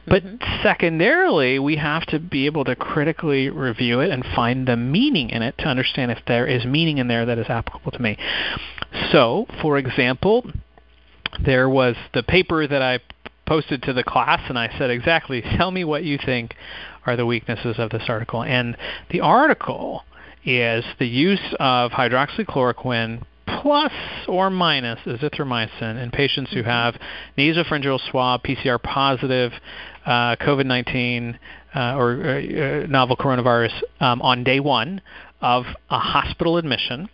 But 0.07 0.25
mm-hmm. 0.25 0.63
secondarily, 0.63 1.59
we 1.59 1.77
have 1.77 2.07
to 2.07 2.19
be 2.19 2.47
able 2.47 2.65
to 2.65 2.75
critically 2.75 3.51
review 3.51 4.01
it 4.01 4.11
and 4.11 4.25
find 4.35 4.67
the 4.67 4.77
meaning 4.77 5.31
in 5.31 5.43
it 5.43 5.57
to 5.59 5.67
understand 5.67 6.11
if 6.11 6.19
there 6.27 6.47
is 6.47 6.65
meaning 6.65 6.99
in 6.99 7.09
there 7.09 7.27
that 7.27 7.39
is 7.39 7.47
applicable 7.49 7.93
to 7.93 7.99
me. 8.01 8.17
So, 9.13 9.47
for 9.61 9.77
example, 9.79 10.51
there 11.45 11.69
was 11.69 11.97
the 12.15 12.23
paper 12.23 12.67
that 12.67 12.83
I 12.83 13.01
posted 13.51 13.83
to 13.83 13.93
the 13.93 14.05
class 14.05 14.41
and 14.49 14.57
I 14.57 14.73
said 14.79 14.91
exactly, 14.91 15.43
tell 15.43 15.73
me 15.73 15.83
what 15.83 16.05
you 16.05 16.19
think 16.25 16.55
are 17.05 17.17
the 17.17 17.27
weaknesses 17.27 17.81
of 17.81 17.91
this 17.91 18.05
article. 18.07 18.45
And 18.45 18.77
the 19.11 19.23
article 19.23 20.05
is 20.45 20.85
the 21.01 21.09
use 21.09 21.55
of 21.59 21.91
hydroxychloroquine 21.91 23.25
plus 23.61 23.93
or 24.29 24.51
minus 24.51 25.01
azithromycin 25.05 26.01
in 26.01 26.13
patients 26.13 26.53
who 26.53 26.63
have 26.63 26.95
nasopharyngeal 27.37 27.99
swab, 28.09 28.45
PCR 28.45 28.81
positive, 28.81 29.51
uh, 30.07 30.37
COVID-19 30.37 31.37
uh, 31.75 31.97
or 31.97 32.13
uh, 32.23 32.87
novel 32.87 33.17
coronavirus 33.17 33.83
um, 33.99 34.23
on 34.23 34.45
day 34.45 34.61
one 34.61 35.01
of 35.41 35.65
a 35.91 35.99
hospital 35.99 36.57
admission, 36.57 37.09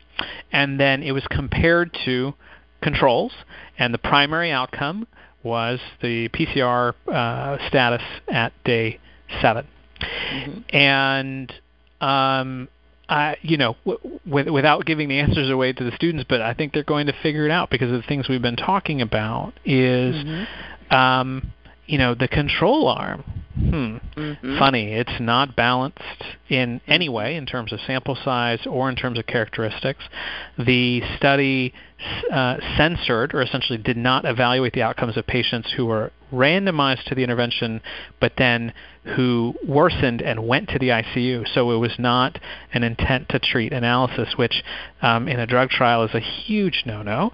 and 0.53 0.79
then 0.79 1.03
it 1.03 1.13
was 1.13 1.27
compared 1.31 1.97
to 2.05 2.35
controls, 2.83 3.33
and 3.79 3.95
the 3.95 3.99
primary 3.99 4.53
outcome 4.53 5.07
was 5.47 5.81
the 6.03 6.29
PCR 6.31 6.93
uh, 7.13 7.69
status 7.69 8.03
at 8.29 8.53
day 8.65 9.01
7 9.41 9.67
mm-hmm. 10.01 10.77
And 10.77 11.53
um, 12.01 12.69
I, 13.09 13.37
you 13.43 13.57
know, 13.57 13.77
w- 13.87 14.21
w- 14.27 14.53
without 14.53 14.85
giving 14.85 15.09
the 15.09 15.19
answers 15.21 15.49
away 15.51 15.73
to 15.73 15.85
the 15.85 15.93
students, 15.93 16.27
but 16.29 16.43
I 16.43 16.55
think 16.55 16.73
they're 16.73 16.83
going 16.83 17.07
to 17.07 17.15
figure 17.23 17.47
it 17.47 17.51
out 17.51 17.71
because 17.71 17.91
of 17.91 18.03
the 18.03 18.07
things 18.07 18.29
we've 18.29 18.43
been 18.43 18.57
talking 18.57 19.01
about. 19.01 19.55
Is 19.65 20.15
mm-hmm. 20.15 20.95
um, 20.95 21.53
you 21.87 21.99
know, 21.99 22.15
the 22.15 22.29
control 22.29 22.89
arm, 22.89 23.25
hmm, 23.69 24.21
mm-hmm. 24.21 24.59
funny, 24.59 24.93
it's 24.93 25.21
not 25.21 25.57
balanced 25.57 26.25
in 26.49 26.81
any 26.87 27.09
way 27.09 27.37
in 27.37 27.47
terms 27.47 27.73
of 27.73 27.81
sample 27.87 28.17
size 28.25 28.61
or 28.67 28.89
in 28.89 28.97
terms 28.97 29.19
of 29.19 29.27
characteristics. 29.27 30.05
The 30.59 31.03
study 31.17 31.73
uh, 32.31 32.57
censored 32.77 33.35
or 33.35 33.43
essentially 33.43 33.79
did 33.79 33.97
not 33.97 34.25
evaluate 34.25 34.73
the 34.75 34.83
outcomes 34.83 35.17
of 35.17 35.27
patients 35.27 35.73
who 35.77 35.87
were 35.87 36.13
randomized 36.33 37.05
to 37.05 37.15
the 37.15 37.23
intervention 37.23 37.81
but 38.21 38.33
then 38.37 38.73
who 39.15 39.55
worsened 39.67 40.21
and 40.21 40.47
went 40.47 40.69
to 40.69 40.79
the 40.79 40.89
ICU. 40.89 41.47
So 41.55 41.71
it 41.71 41.79
was 41.79 41.95
not 41.99 42.39
an 42.73 42.83
intent 42.83 43.29
to 43.31 43.39
treat 43.39 43.73
analysis, 43.73 44.35
which 44.37 44.65
um, 45.01 45.29
in 45.29 45.39
a 45.39 45.47
drug 45.47 45.71
trial 45.71 46.05
is 46.05 46.15
a 46.15 46.21
huge 46.21 46.83
no 46.87 47.03
no. 47.03 47.33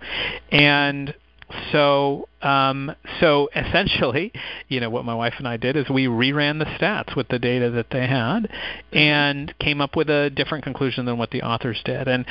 And 0.51 1.15
so 1.71 2.29
um, 2.43 2.95
so 3.21 3.49
essentially, 3.55 4.33
you 4.69 4.81
know, 4.81 4.91
what 4.91 5.05
my 5.05 5.15
wife 5.15 5.35
and 5.39 5.47
I 5.47 5.57
did 5.57 5.77
is 5.77 5.89
we 5.89 6.07
reran 6.07 6.59
the 6.59 6.65
stats 6.65 7.17
with 7.17 7.29
the 7.29 7.39
data 7.39 7.71
that 7.71 7.87
they 7.91 8.07
had, 8.07 8.49
and 8.93 9.53
came 9.59 9.81
up 9.81 9.97
with 9.97 10.11
a 10.11 10.31
different 10.31 10.65
conclusion 10.65 11.07
than 11.07 11.19
what 11.19 11.31
the 11.31 11.43
authors 11.43 11.81
did. 11.85 12.09
And 12.09 12.27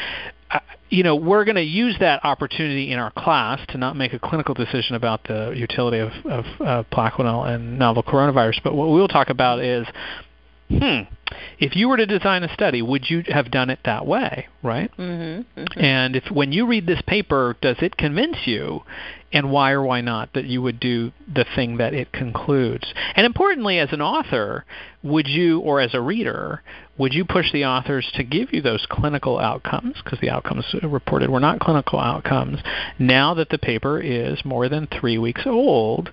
uh, 0.50 0.60
you 0.90 1.04
know, 1.04 1.16
we're 1.16 1.46
going 1.46 1.56
to 1.56 1.62
use 1.62 1.96
that 2.02 2.24
opportunity 2.26 2.92
in 2.92 3.00
our 3.00 3.12
class 3.12 3.60
to 3.70 3.78
not 3.78 3.96
make 3.96 4.12
a 4.12 4.20
clinical 4.20 4.54
decision 4.54 4.96
about 4.96 5.24
the 5.24 5.54
utility 5.56 6.00
of, 6.00 6.12
of 6.26 6.46
uh, 6.60 6.84
Plaquenil 6.92 7.48
and 7.48 7.80
novel 7.80 8.04
coronavirus. 8.04 8.62
But 8.64 8.76
what 8.76 8.90
we'll 8.90 9.08
talk 9.08 9.30
about 9.30 9.64
is 9.64 9.88
hmm, 10.80 11.14
if 11.60 11.76
you 11.76 11.88
were 11.90 11.98
to 11.98 12.06
design 12.06 12.44
a 12.44 12.54
study, 12.54 12.82
would 12.82 13.10
you 13.10 13.24
have 13.28 13.52
done 13.52 13.70
it 13.70 13.80
that 13.86 14.06
way, 14.06 14.48
right? 14.64 14.92
Mm-hmm, 14.98 15.60
mm-hmm. 15.60 15.80
And 15.80 16.16
if 16.16 16.30
when 16.32 16.52
you 16.52 16.68
read 16.68 16.88
this 16.88 17.02
paper, 17.08 17.56
does 17.62 17.78
it 17.82 17.98
convince 17.98 18.38
you, 18.46 18.84
and 19.34 19.52
why 19.52 19.72
or 19.72 19.84
why 19.84 20.02
not, 20.02 20.34
that 20.34 20.46
you 20.46 20.62
would 20.62 20.80
do 20.80 21.12
the 21.34 21.46
thing 21.56 21.78
that 21.78 21.94
it 21.94 22.12
concludes? 22.12 22.94
And 23.16 23.26
importantly, 23.26 23.80
as 23.80 23.94
an 23.94 24.02
author, 24.02 24.66
would 25.04 25.28
you, 25.28 25.60
or 25.60 25.80
as 25.80 25.94
a 25.94 26.02
reader, 26.02 26.62
would 26.98 27.14
you 27.14 27.26
push 27.26 27.52
the 27.52 27.66
authors 27.66 28.12
to 28.16 28.24
give 28.24 28.54
you 28.54 28.62
those 28.62 28.86
clinical 28.90 29.40
outcomes? 29.40 29.96
Because 30.04 30.20
the 30.20 30.30
outcomes 30.30 30.66
reported 30.84 31.30
were 31.30 31.40
not 31.40 31.60
clinical 31.60 32.00
outcomes. 32.00 32.60
Now 33.00 33.34
that 33.36 33.50
the 33.50 33.58
paper 33.58 34.00
is 34.00 34.44
more 34.44 34.68
than 34.70 34.88
three 34.88 35.18
weeks 35.18 35.44
old, 35.46 36.12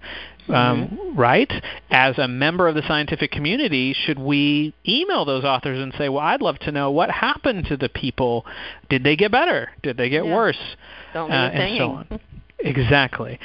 um, 0.51 0.89
mm-hmm. 0.89 1.19
right? 1.19 1.53
As 1.91 2.19
a 2.19 2.29
member 2.29 2.69
of 2.69 2.75
the 2.75 2.83
scientific 2.87 3.31
community, 3.31 3.95
should 3.95 4.19
we 4.19 4.75
email 4.87 5.25
those 5.25 5.45
authors 5.45 5.79
and 5.79 5.93
say, 5.99 6.09
"Well, 6.09 6.23
I'd 6.23 6.43
love 6.43 6.59
to 6.61 6.73
know 6.73 6.91
what 6.91 7.11
happened 7.11 7.67
to 7.67 7.77
the 7.77 7.89
people. 7.89 8.47
Did 8.89 9.05
they 9.05 9.17
get 9.17 9.33
better? 9.33 9.71
Did 9.83 9.97
they 9.97 10.09
get 10.09 10.25
yeah. 10.25 10.35
worse?" 10.35 10.77
Don't 11.13 11.31
uh, 11.31 11.35
and 11.35 11.79
so 11.79 11.91
on. 11.91 12.21
exactly. 12.59 13.39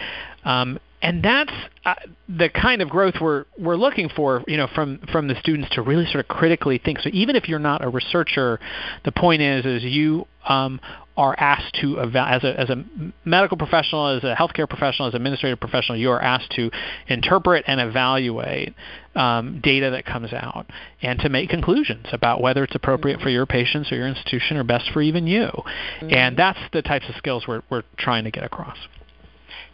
Um, 0.43 0.79
and 1.03 1.21
that's 1.21 1.51
uh, 1.85 1.95
the 2.29 2.49
kind 2.49 2.81
of 2.81 2.89
growth 2.89 3.15
we're 3.19 3.43
we're 3.57 3.75
looking 3.75 4.09
for, 4.15 4.41
you 4.47 4.55
know, 4.55 4.67
from 4.73 4.99
from 5.11 5.27
the 5.27 5.35
students 5.35 5.69
to 5.75 5.81
really 5.81 6.05
sort 6.05 6.23
of 6.23 6.27
critically 6.29 6.77
think. 6.83 6.99
So 6.99 7.09
even 7.11 7.35
if 7.35 7.49
you're 7.49 7.59
not 7.59 7.83
a 7.83 7.89
researcher, 7.89 8.59
the 9.03 9.11
point 9.11 9.41
is 9.41 9.65
is 9.65 9.83
you 9.83 10.25
um, 10.47 10.79
are 11.15 11.35
asked 11.37 11.75
to 11.79 11.99
as 11.99 12.43
a 12.43 12.59
as 12.59 12.69
a 12.69 12.83
medical 13.23 13.55
professional, 13.55 14.07
as 14.07 14.23
a 14.23 14.35
healthcare 14.35 14.67
professional, 14.67 15.07
as 15.07 15.13
an 15.13 15.17
administrative 15.17 15.59
professional, 15.59 15.97
you 15.97 16.09
are 16.09 16.21
asked 16.21 16.51
to 16.51 16.71
interpret 17.07 17.63
and 17.67 17.79
evaluate 17.79 18.73
um, 19.15 19.59
data 19.61 19.91
that 19.91 20.05
comes 20.05 20.33
out 20.33 20.65
and 21.01 21.19
to 21.19 21.29
make 21.29 21.49
conclusions 21.49 22.07
about 22.11 22.41
whether 22.41 22.63
it's 22.63 22.73
appropriate 22.73 23.17
mm-hmm. 23.17 23.23
for 23.23 23.29
your 23.29 23.45
patients 23.45 23.91
or 23.91 23.95
your 23.95 24.07
institution 24.07 24.57
or 24.57 24.63
best 24.63 24.89
for 24.91 25.01
even 25.01 25.27
you. 25.27 25.49
Mm-hmm. 25.49 26.13
And 26.13 26.37
that's 26.37 26.59
the 26.71 26.81
types 26.81 27.07
of 27.07 27.15
skills 27.15 27.45
we're 27.47 27.61
we're 27.69 27.83
trying 27.97 28.23
to 28.23 28.31
get 28.31 28.43
across. 28.43 28.77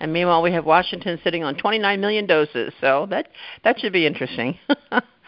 And 0.02 0.14
meanwhile, 0.14 0.42
we 0.42 0.52
have 0.54 0.66
Washington 0.66 1.20
sitting 1.24 1.44
on 1.44 1.56
29 1.56 2.00
million 2.00 2.26
doses, 2.26 2.74
so 2.80 3.08
that 3.10 3.28
that 3.64 3.80
should 3.80 3.94
be 3.94 4.06
interesting. 4.06 4.58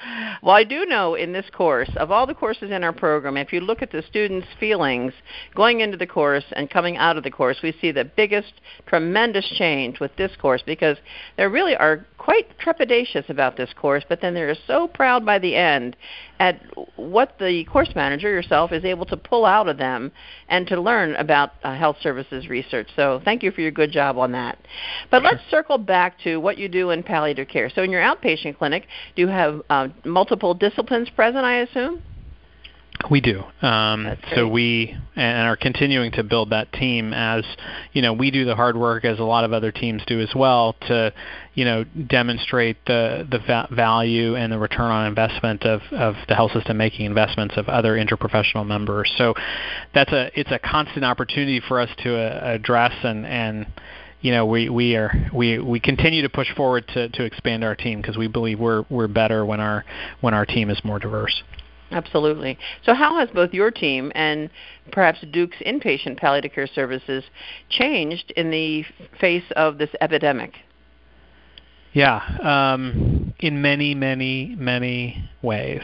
well, 0.41 0.55
I 0.55 0.63
do 0.63 0.85
know 0.85 1.15
in 1.15 1.33
this 1.33 1.45
course, 1.51 1.89
of 1.97 2.11
all 2.11 2.25
the 2.25 2.33
courses 2.33 2.71
in 2.71 2.83
our 2.83 2.93
program, 2.93 3.37
if 3.37 3.53
you 3.53 3.59
look 3.59 3.81
at 3.81 3.91
the 3.91 4.01
students' 4.01 4.47
feelings 4.59 5.13
going 5.55 5.81
into 5.81 5.97
the 5.97 6.07
course 6.07 6.45
and 6.53 6.69
coming 6.69 6.97
out 6.97 7.17
of 7.17 7.23
the 7.23 7.31
course, 7.31 7.57
we 7.61 7.73
see 7.79 7.91
the 7.91 8.05
biggest, 8.05 8.53
tremendous 8.87 9.47
change 9.57 9.99
with 9.99 10.15
this 10.15 10.31
course 10.39 10.63
because 10.65 10.97
they 11.37 11.45
really 11.45 11.75
are 11.75 12.05
quite 12.17 12.57
trepidatious 12.59 13.29
about 13.29 13.57
this 13.57 13.73
course, 13.73 14.03
but 14.07 14.21
then 14.21 14.33
they're 14.33 14.55
so 14.67 14.87
proud 14.87 15.25
by 15.25 15.39
the 15.39 15.55
end 15.55 15.95
at 16.41 16.59
what 16.95 17.35
the 17.37 17.63
course 17.65 17.89
manager 17.93 18.27
yourself 18.27 18.71
is 18.71 18.83
able 18.83 19.05
to 19.05 19.15
pull 19.15 19.45
out 19.45 19.69
of 19.69 19.77
them 19.77 20.11
and 20.49 20.65
to 20.65 20.81
learn 20.81 21.13
about 21.17 21.51
uh, 21.63 21.75
health 21.75 21.97
services 22.01 22.49
research. 22.49 22.87
So 22.95 23.21
thank 23.23 23.43
you 23.43 23.51
for 23.51 23.61
your 23.61 23.69
good 23.69 23.91
job 23.91 24.17
on 24.17 24.31
that. 24.31 24.57
But 25.11 25.21
let's 25.21 25.43
circle 25.51 25.77
back 25.77 26.19
to 26.23 26.37
what 26.37 26.57
you 26.57 26.67
do 26.67 26.89
in 26.89 27.03
palliative 27.03 27.47
care. 27.47 27.69
So 27.69 27.83
in 27.83 27.91
your 27.91 28.01
outpatient 28.01 28.57
clinic, 28.57 28.87
do 29.15 29.21
you 29.21 29.27
have 29.27 29.61
uh, 29.69 29.89
multiple 30.03 30.55
disciplines 30.55 31.11
present, 31.11 31.45
I 31.45 31.57
assume? 31.57 32.01
We 33.09 33.21
do. 33.21 33.43
Um, 33.61 34.17
so 34.35 34.47
we 34.47 34.95
and 35.15 35.47
are 35.47 35.55
continuing 35.55 36.11
to 36.13 36.23
build 36.23 36.51
that 36.51 36.71
team 36.73 37.13
as 37.13 37.43
you 37.93 38.01
know 38.01 38.13
we 38.13 38.31
do 38.31 38.45
the 38.45 38.55
hard 38.55 38.77
work 38.77 39.05
as 39.05 39.19
a 39.19 39.23
lot 39.23 39.43
of 39.43 39.53
other 39.53 39.71
teams 39.71 40.01
do 40.07 40.19
as 40.21 40.33
well 40.35 40.75
to 40.87 41.13
you 41.53 41.65
know 41.65 41.83
demonstrate 41.83 42.77
the 42.85 43.27
the 43.29 43.39
va- 43.39 43.67
value 43.71 44.35
and 44.35 44.51
the 44.51 44.59
return 44.59 44.91
on 44.91 45.07
investment 45.07 45.63
of 45.63 45.81
of 45.91 46.15
the 46.27 46.35
health 46.35 46.51
system 46.51 46.77
making 46.77 47.05
investments 47.05 47.55
of 47.57 47.67
other 47.69 47.95
interprofessional 47.95 48.65
members. 48.65 49.11
So 49.17 49.33
that's 49.93 50.11
a 50.11 50.31
it's 50.39 50.51
a 50.51 50.59
constant 50.59 51.05
opportunity 51.05 51.61
for 51.67 51.79
us 51.79 51.89
to 52.03 52.15
uh, 52.15 52.55
address 52.55 52.93
and 53.03 53.25
and 53.25 53.67
you 54.21 54.31
know 54.31 54.45
we 54.45 54.69
we 54.69 54.95
are 54.95 55.29
we 55.33 55.59
we 55.59 55.79
continue 55.79 56.21
to 56.21 56.29
push 56.29 56.53
forward 56.55 56.87
to 56.89 57.09
to 57.09 57.23
expand 57.23 57.63
our 57.63 57.75
team 57.75 58.01
because 58.01 58.17
we 58.17 58.27
believe 58.27 58.59
we're 58.59 58.85
we're 58.89 59.07
better 59.07 59.45
when 59.45 59.59
our 59.59 59.83
when 60.21 60.33
our 60.33 60.45
team 60.45 60.69
is 60.69 60.79
more 60.83 60.99
diverse. 60.99 61.43
Absolutely. 61.91 62.57
So, 62.85 62.93
how 62.93 63.19
has 63.19 63.29
both 63.29 63.53
your 63.53 63.71
team 63.71 64.11
and 64.15 64.49
perhaps 64.91 65.19
Duke's 65.31 65.57
inpatient 65.65 66.17
palliative 66.17 66.53
care 66.53 66.67
services 66.67 67.23
changed 67.69 68.31
in 68.35 68.49
the 68.49 68.85
face 69.19 69.43
of 69.55 69.77
this 69.77 69.89
epidemic? 69.99 70.53
Yeah, 71.93 72.21
um, 72.41 73.33
in 73.39 73.61
many, 73.61 73.95
many, 73.95 74.55
many 74.57 75.29
ways. 75.41 75.81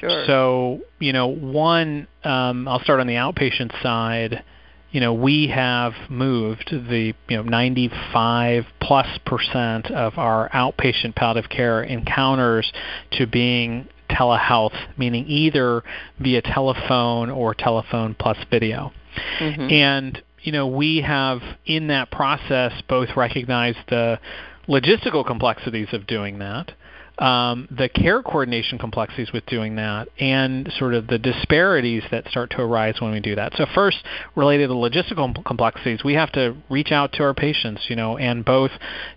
Sure. 0.00 0.24
So, 0.26 0.80
you 0.98 1.12
know, 1.12 1.28
one, 1.28 2.08
um, 2.24 2.66
I'll 2.66 2.80
start 2.80 2.98
on 2.98 3.06
the 3.06 3.14
outpatient 3.14 3.80
side. 3.80 4.42
You 4.90 5.00
know, 5.00 5.14
we 5.14 5.48
have 5.48 5.92
moved 6.08 6.70
the 6.70 7.14
you 7.28 7.36
know 7.36 7.42
95 7.42 8.64
plus 8.80 9.06
percent 9.24 9.90
of 9.90 10.18
our 10.18 10.48
outpatient 10.50 11.14
palliative 11.14 11.50
care 11.50 11.82
encounters 11.82 12.72
to 13.12 13.26
being 13.26 13.88
telehealth, 14.16 14.76
meaning 14.96 15.26
either 15.26 15.82
via 16.18 16.42
telephone 16.42 17.30
or 17.30 17.54
telephone 17.54 18.14
plus 18.18 18.38
video. 18.50 18.92
Mm-hmm. 19.40 19.70
And 19.70 20.22
you 20.42 20.52
know, 20.52 20.68
we 20.68 21.00
have 21.00 21.40
in 21.66 21.88
that 21.88 22.10
process 22.10 22.72
both 22.88 23.08
recognized 23.16 23.78
the 23.88 24.20
logistical 24.68 25.26
complexities 25.26 25.88
of 25.92 26.06
doing 26.06 26.38
that, 26.38 26.70
um, 27.18 27.66
the 27.70 27.88
care 27.88 28.22
coordination 28.22 28.78
complexities 28.78 29.32
with 29.32 29.44
doing 29.46 29.76
that, 29.76 30.08
and 30.20 30.70
sort 30.78 30.94
of 30.94 31.08
the 31.08 31.18
disparities 31.18 32.04
that 32.10 32.28
start 32.28 32.50
to 32.50 32.60
arise 32.60 33.00
when 33.00 33.10
we 33.10 33.20
do 33.20 33.34
that. 33.34 33.54
So 33.56 33.66
first, 33.74 33.98
related 34.36 34.68
to 34.68 34.74
logistical 34.74 35.44
complexities, 35.44 36.04
we 36.04 36.14
have 36.14 36.30
to 36.32 36.56
reach 36.68 36.92
out 36.92 37.12
to 37.14 37.24
our 37.24 37.34
patients, 37.34 37.82
you 37.88 37.96
know, 37.96 38.16
and 38.16 38.44
both 38.44 38.70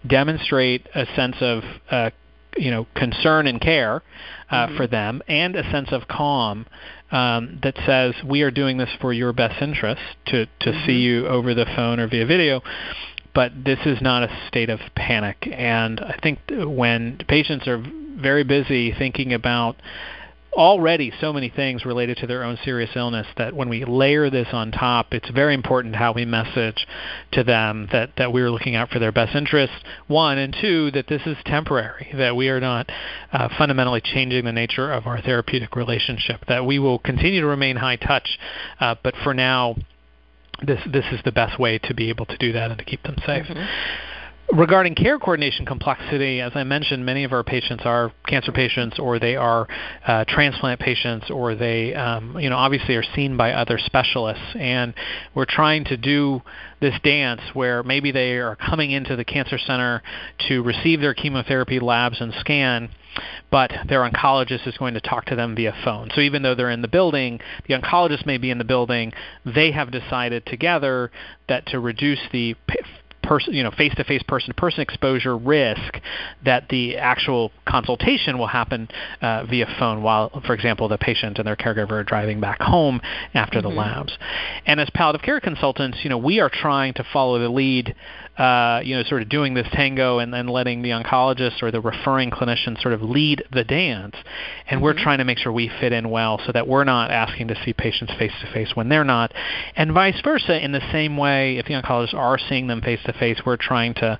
demonstrate 0.07 0.87
a 0.95 1.05
sense 1.15 1.35
of 1.41 1.63
uh, 1.91 2.09
you 2.57 2.71
know 2.71 2.87
concern 2.95 3.47
and 3.47 3.59
care 3.61 4.01
uh, 4.49 4.67
mm-hmm. 4.67 4.77
for 4.77 4.87
them, 4.87 5.21
and 5.27 5.55
a 5.55 5.69
sense 5.71 5.89
of 5.91 6.07
calm 6.07 6.65
um, 7.11 7.59
that 7.63 7.75
says 7.85 8.13
we 8.25 8.41
are 8.41 8.51
doing 8.51 8.77
this 8.77 8.89
for 9.01 9.13
your 9.13 9.33
best 9.33 9.61
interest 9.61 10.01
to 10.27 10.45
to 10.45 10.71
mm-hmm. 10.71 10.85
see 10.85 10.99
you 10.99 11.27
over 11.27 11.53
the 11.53 11.65
phone 11.75 11.99
or 11.99 12.07
via 12.07 12.25
video. 12.25 12.61
But 13.33 13.63
this 13.63 13.79
is 13.85 14.01
not 14.01 14.23
a 14.23 14.47
state 14.47 14.69
of 14.69 14.79
panic, 14.95 15.47
and 15.51 15.99
I 15.99 16.17
think 16.21 16.39
when 16.49 17.19
patients 17.27 17.67
are 17.67 17.81
very 18.17 18.43
busy 18.43 18.91
thinking 18.91 19.33
about 19.33 19.75
already 20.53 21.11
so 21.21 21.31
many 21.31 21.49
things 21.49 21.85
related 21.85 22.17
to 22.17 22.27
their 22.27 22.43
own 22.43 22.57
serious 22.63 22.89
illness 22.95 23.27
that 23.37 23.53
when 23.53 23.69
we 23.69 23.85
layer 23.85 24.29
this 24.29 24.47
on 24.51 24.71
top, 24.71 25.13
it's 25.13 25.29
very 25.29 25.53
important 25.53 25.95
how 25.95 26.11
we 26.11 26.25
message 26.25 26.87
to 27.31 27.43
them 27.43 27.87
that, 27.91 28.11
that 28.17 28.33
we're 28.33 28.49
looking 28.49 28.75
out 28.75 28.89
for 28.89 28.99
their 28.99 29.11
best 29.11 29.35
interests, 29.35 29.75
one, 30.07 30.37
and 30.37 30.55
two, 30.59 30.91
that 30.91 31.07
this 31.07 31.21
is 31.25 31.37
temporary, 31.45 32.09
that 32.15 32.35
we 32.35 32.49
are 32.49 32.59
not 32.59 32.89
uh, 33.31 33.47
fundamentally 33.57 34.01
changing 34.01 34.45
the 34.45 34.51
nature 34.51 34.91
of 34.91 35.05
our 35.05 35.21
therapeutic 35.21 35.75
relationship, 35.75 36.45
that 36.47 36.65
we 36.65 36.79
will 36.79 36.99
continue 36.99 37.41
to 37.41 37.47
remain 37.47 37.75
high 37.75 37.95
touch, 37.95 38.39
uh, 38.79 38.95
but 39.03 39.13
for 39.23 39.33
now, 39.33 39.75
this 40.61 40.81
this 40.91 41.05
is 41.13 41.21
the 41.23 41.31
best 41.31 41.57
way 41.57 41.77
to 41.77 41.93
be 41.93 42.09
able 42.09 42.25
to 42.25 42.37
do 42.37 42.51
that 42.51 42.69
and 42.69 42.77
to 42.79 42.83
keep 42.83 43.01
them 43.03 43.15
safe. 43.25 43.45
Mm-hmm. 43.45 44.18
Regarding 44.51 44.95
care 44.95 45.19
coordination 45.19 45.65
complexity, 45.65 46.41
as 46.41 46.51
I 46.55 46.63
mentioned, 46.63 47.05
many 47.05 47.23
of 47.23 47.33
our 47.33 47.43
patients 47.43 47.83
are 47.85 48.11
cancer 48.27 48.51
patients, 48.51 48.99
or 48.99 49.19
they 49.19 49.35
are 49.35 49.67
uh, 50.05 50.25
transplant 50.27 50.79
patients, 50.79 51.29
or 51.29 51.55
they, 51.55 51.93
um, 51.93 52.39
you 52.39 52.49
know, 52.49 52.57
obviously 52.57 52.95
are 52.95 53.03
seen 53.15 53.37
by 53.37 53.51
other 53.51 53.77
specialists. 53.77 54.43
And 54.55 54.93
we're 55.35 55.45
trying 55.45 55.85
to 55.85 55.97
do 55.97 56.41
this 56.81 56.95
dance 57.03 57.41
where 57.53 57.83
maybe 57.83 58.11
they 58.11 58.37
are 58.37 58.55
coming 58.55 58.91
into 58.91 59.15
the 59.15 59.25
cancer 59.25 59.57
center 59.57 60.01
to 60.47 60.63
receive 60.63 61.01
their 61.01 61.13
chemotherapy 61.13 61.79
labs 61.79 62.21
and 62.21 62.33
scan, 62.39 62.89
but 63.51 63.71
their 63.87 64.09
oncologist 64.09 64.67
is 64.67 64.77
going 64.77 64.93
to 64.93 65.01
talk 65.01 65.25
to 65.25 65.35
them 65.35 65.55
via 65.55 65.73
phone. 65.83 66.09
So 66.15 66.21
even 66.21 66.41
though 66.41 66.55
they're 66.55 66.69
in 66.69 66.81
the 66.81 66.87
building, 66.87 67.39
the 67.67 67.73
oncologist 67.73 68.25
may 68.25 68.37
be 68.37 68.49
in 68.49 68.57
the 68.57 68.63
building, 68.63 69.13
they 69.45 69.71
have 69.71 69.91
decided 69.91 70.45
together 70.45 71.11
that 71.47 71.65
to 71.67 71.79
reduce 71.79 72.19
the 72.31 72.55
person, 73.21 73.53
you 73.53 73.63
know, 73.63 73.71
face-to-face 73.71 74.23
person-to-person 74.23 74.81
exposure 74.81 75.37
risk 75.37 75.99
that 76.45 76.67
the 76.69 76.97
actual 76.97 77.51
consultation 77.65 78.37
will 78.37 78.47
happen 78.47 78.87
uh, 79.21 79.45
via 79.45 79.67
phone 79.77 80.01
while, 80.01 80.29
for 80.45 80.53
example, 80.53 80.87
the 80.87 80.97
patient 80.97 81.37
and 81.37 81.47
their 81.47 81.55
caregiver 81.55 81.91
are 81.91 82.03
driving 82.03 82.39
back 82.39 82.61
home 82.61 83.01
after 83.33 83.59
mm-hmm. 83.59 83.69
the 83.69 83.75
labs. 83.75 84.17
And 84.65 84.79
as 84.79 84.89
palliative 84.93 85.23
care 85.23 85.39
consultants, 85.39 85.99
you 86.03 86.09
know, 86.09 86.17
we 86.17 86.39
are 86.39 86.49
trying 86.51 86.93
to 86.95 87.03
follow 87.11 87.39
the 87.39 87.49
lead 87.49 87.95
uh, 88.37 88.81
you 88.83 88.95
know, 88.95 89.03
sort 89.03 89.21
of 89.21 89.29
doing 89.29 89.53
this 89.53 89.67
tango 89.73 90.19
and 90.19 90.33
then 90.33 90.47
letting 90.47 90.81
the 90.81 90.89
oncologist 90.89 91.61
or 91.61 91.71
the 91.71 91.81
referring 91.81 92.31
clinician 92.31 92.81
sort 92.81 92.93
of 92.93 93.01
lead 93.01 93.43
the 93.51 93.63
dance. 93.63 94.15
And 94.67 94.77
mm-hmm. 94.77 94.83
we're 94.83 94.93
trying 94.93 95.17
to 95.17 95.25
make 95.25 95.37
sure 95.37 95.51
we 95.51 95.69
fit 95.79 95.91
in 95.91 96.09
well 96.09 96.39
so 96.45 96.51
that 96.51 96.67
we're 96.67 96.85
not 96.85 97.11
asking 97.11 97.49
to 97.49 97.55
see 97.65 97.73
patients 97.73 98.13
face 98.17 98.31
to 98.41 98.53
face 98.53 98.71
when 98.75 98.87
they're 98.89 99.03
not. 99.03 99.33
And 99.75 99.91
vice 99.93 100.19
versa, 100.23 100.63
in 100.63 100.71
the 100.71 100.81
same 100.91 101.17
way, 101.17 101.57
if 101.57 101.65
the 101.65 101.73
oncologists 101.73 102.13
are 102.13 102.37
seeing 102.37 102.67
them 102.67 102.81
face 102.81 103.01
to 103.05 103.13
face, 103.13 103.41
we're 103.45 103.57
trying 103.57 103.93
to, 103.95 104.17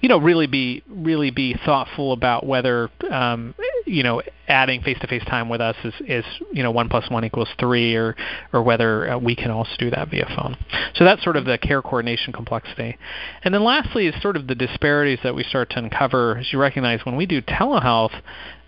you 0.00 0.08
know, 0.08 0.18
really 0.18 0.46
be 0.46 0.82
really 0.88 1.30
be 1.30 1.56
thoughtful 1.64 2.12
about 2.12 2.46
whether, 2.46 2.90
um, 3.10 3.54
you 3.84 4.02
know, 4.02 4.22
adding 4.48 4.80
face-to-face 4.80 5.24
time 5.24 5.48
with 5.48 5.60
us 5.60 5.76
is, 5.84 5.94
is 6.06 6.24
you 6.52 6.62
know 6.62 6.70
one 6.70 6.88
plus 6.88 7.10
one 7.10 7.24
equals 7.24 7.48
three, 7.58 7.94
or 7.94 8.14
or 8.52 8.62
whether 8.62 9.10
uh, 9.10 9.18
we 9.18 9.34
can 9.34 9.50
also 9.50 9.72
do 9.78 9.90
that 9.90 10.08
via 10.08 10.26
phone. 10.36 10.56
So 10.94 11.04
that's 11.04 11.22
sort 11.22 11.36
of 11.36 11.44
the 11.44 11.58
care 11.58 11.82
coordination 11.82 12.32
complexity. 12.32 12.96
And 13.42 13.54
then 13.56 13.64
lastly 13.64 14.06
is 14.06 14.14
sort 14.20 14.36
of 14.36 14.46
the 14.46 14.54
disparities 14.54 15.18
that 15.22 15.34
we 15.34 15.42
start 15.42 15.70
to 15.70 15.78
uncover 15.78 16.36
as 16.36 16.52
you 16.52 16.58
recognize 16.58 17.00
when 17.06 17.16
we 17.16 17.24
do 17.24 17.40
telehealth. 17.40 18.20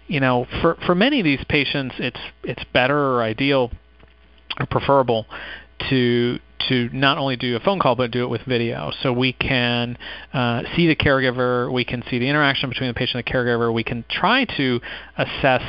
You 0.07 0.21
know, 0.21 0.47
for 0.63 0.79
for 0.87 0.95
many 0.95 1.21
of 1.21 1.25
these 1.25 1.45
patients, 1.47 1.97
it's 1.99 2.21
it's 2.43 2.65
better 2.73 2.97
or 2.97 3.23
ideal 3.23 3.71
or 4.59 4.65
preferable 4.65 5.27
to 5.91 6.39
to 6.69 6.89
not 6.93 7.19
only 7.19 7.37
do 7.37 7.57
a 7.57 7.61
phone 7.61 7.79
call 7.79 7.95
but 7.95 8.11
do 8.11 8.25
it 8.25 8.29
with 8.29 8.43
video. 8.43 8.93
So 9.03 9.13
we 9.13 9.33
can 9.33 9.97
uh, 10.33 10.63
see 10.75 10.87
the 10.87 10.97
caregiver, 10.97 11.73
we 11.73 11.85
can 11.85 12.03
see 12.11 12.19
the 12.19 12.29
interaction 12.29 12.69
between 12.69 12.89
the 12.89 12.95
patient 12.95 13.17
and 13.17 13.27
the 13.27 13.31
caregiver, 13.31 13.73
we 13.73 13.85
can 13.85 14.05
try 14.11 14.45
to 14.57 14.81
assess 15.17 15.63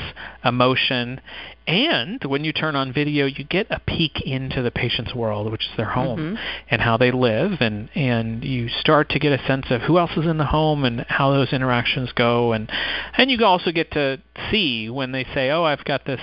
emotion, 0.43 1.21
and 1.69 2.23
when 2.23 2.43
you 2.43 2.51
turn 2.51 2.75
on 2.75 2.91
video, 2.91 3.27
you 3.27 3.43
get 3.43 3.67
a 3.69 3.79
peek 3.79 4.21
into 4.25 4.63
the 4.63 4.71
patient's 4.71 5.13
world, 5.13 5.51
which 5.51 5.65
is 5.65 5.77
their 5.77 5.89
home 5.91 6.19
mm-hmm. 6.19 6.35
and 6.71 6.81
how 6.81 6.97
they 6.97 7.11
live, 7.11 7.61
and 7.61 7.89
and 7.93 8.43
you 8.43 8.69
start 8.69 9.09
to 9.09 9.19
get 9.19 9.39
a 9.39 9.45
sense 9.45 9.67
of 9.69 9.81
who 9.81 9.99
else 9.99 10.17
is 10.17 10.25
in 10.25 10.37
the 10.37 10.45
home 10.45 10.83
and 10.83 11.05
how 11.07 11.31
those 11.31 11.53
interactions 11.53 12.11
go, 12.13 12.53
and 12.53 12.71
and 13.15 13.29
you 13.29 13.45
also 13.45 13.71
get 13.71 13.91
to 13.91 14.19
see 14.49 14.89
when 14.89 15.11
they 15.11 15.25
say, 15.35 15.51
oh, 15.51 15.63
I've 15.63 15.85
got 15.85 16.05
this 16.05 16.21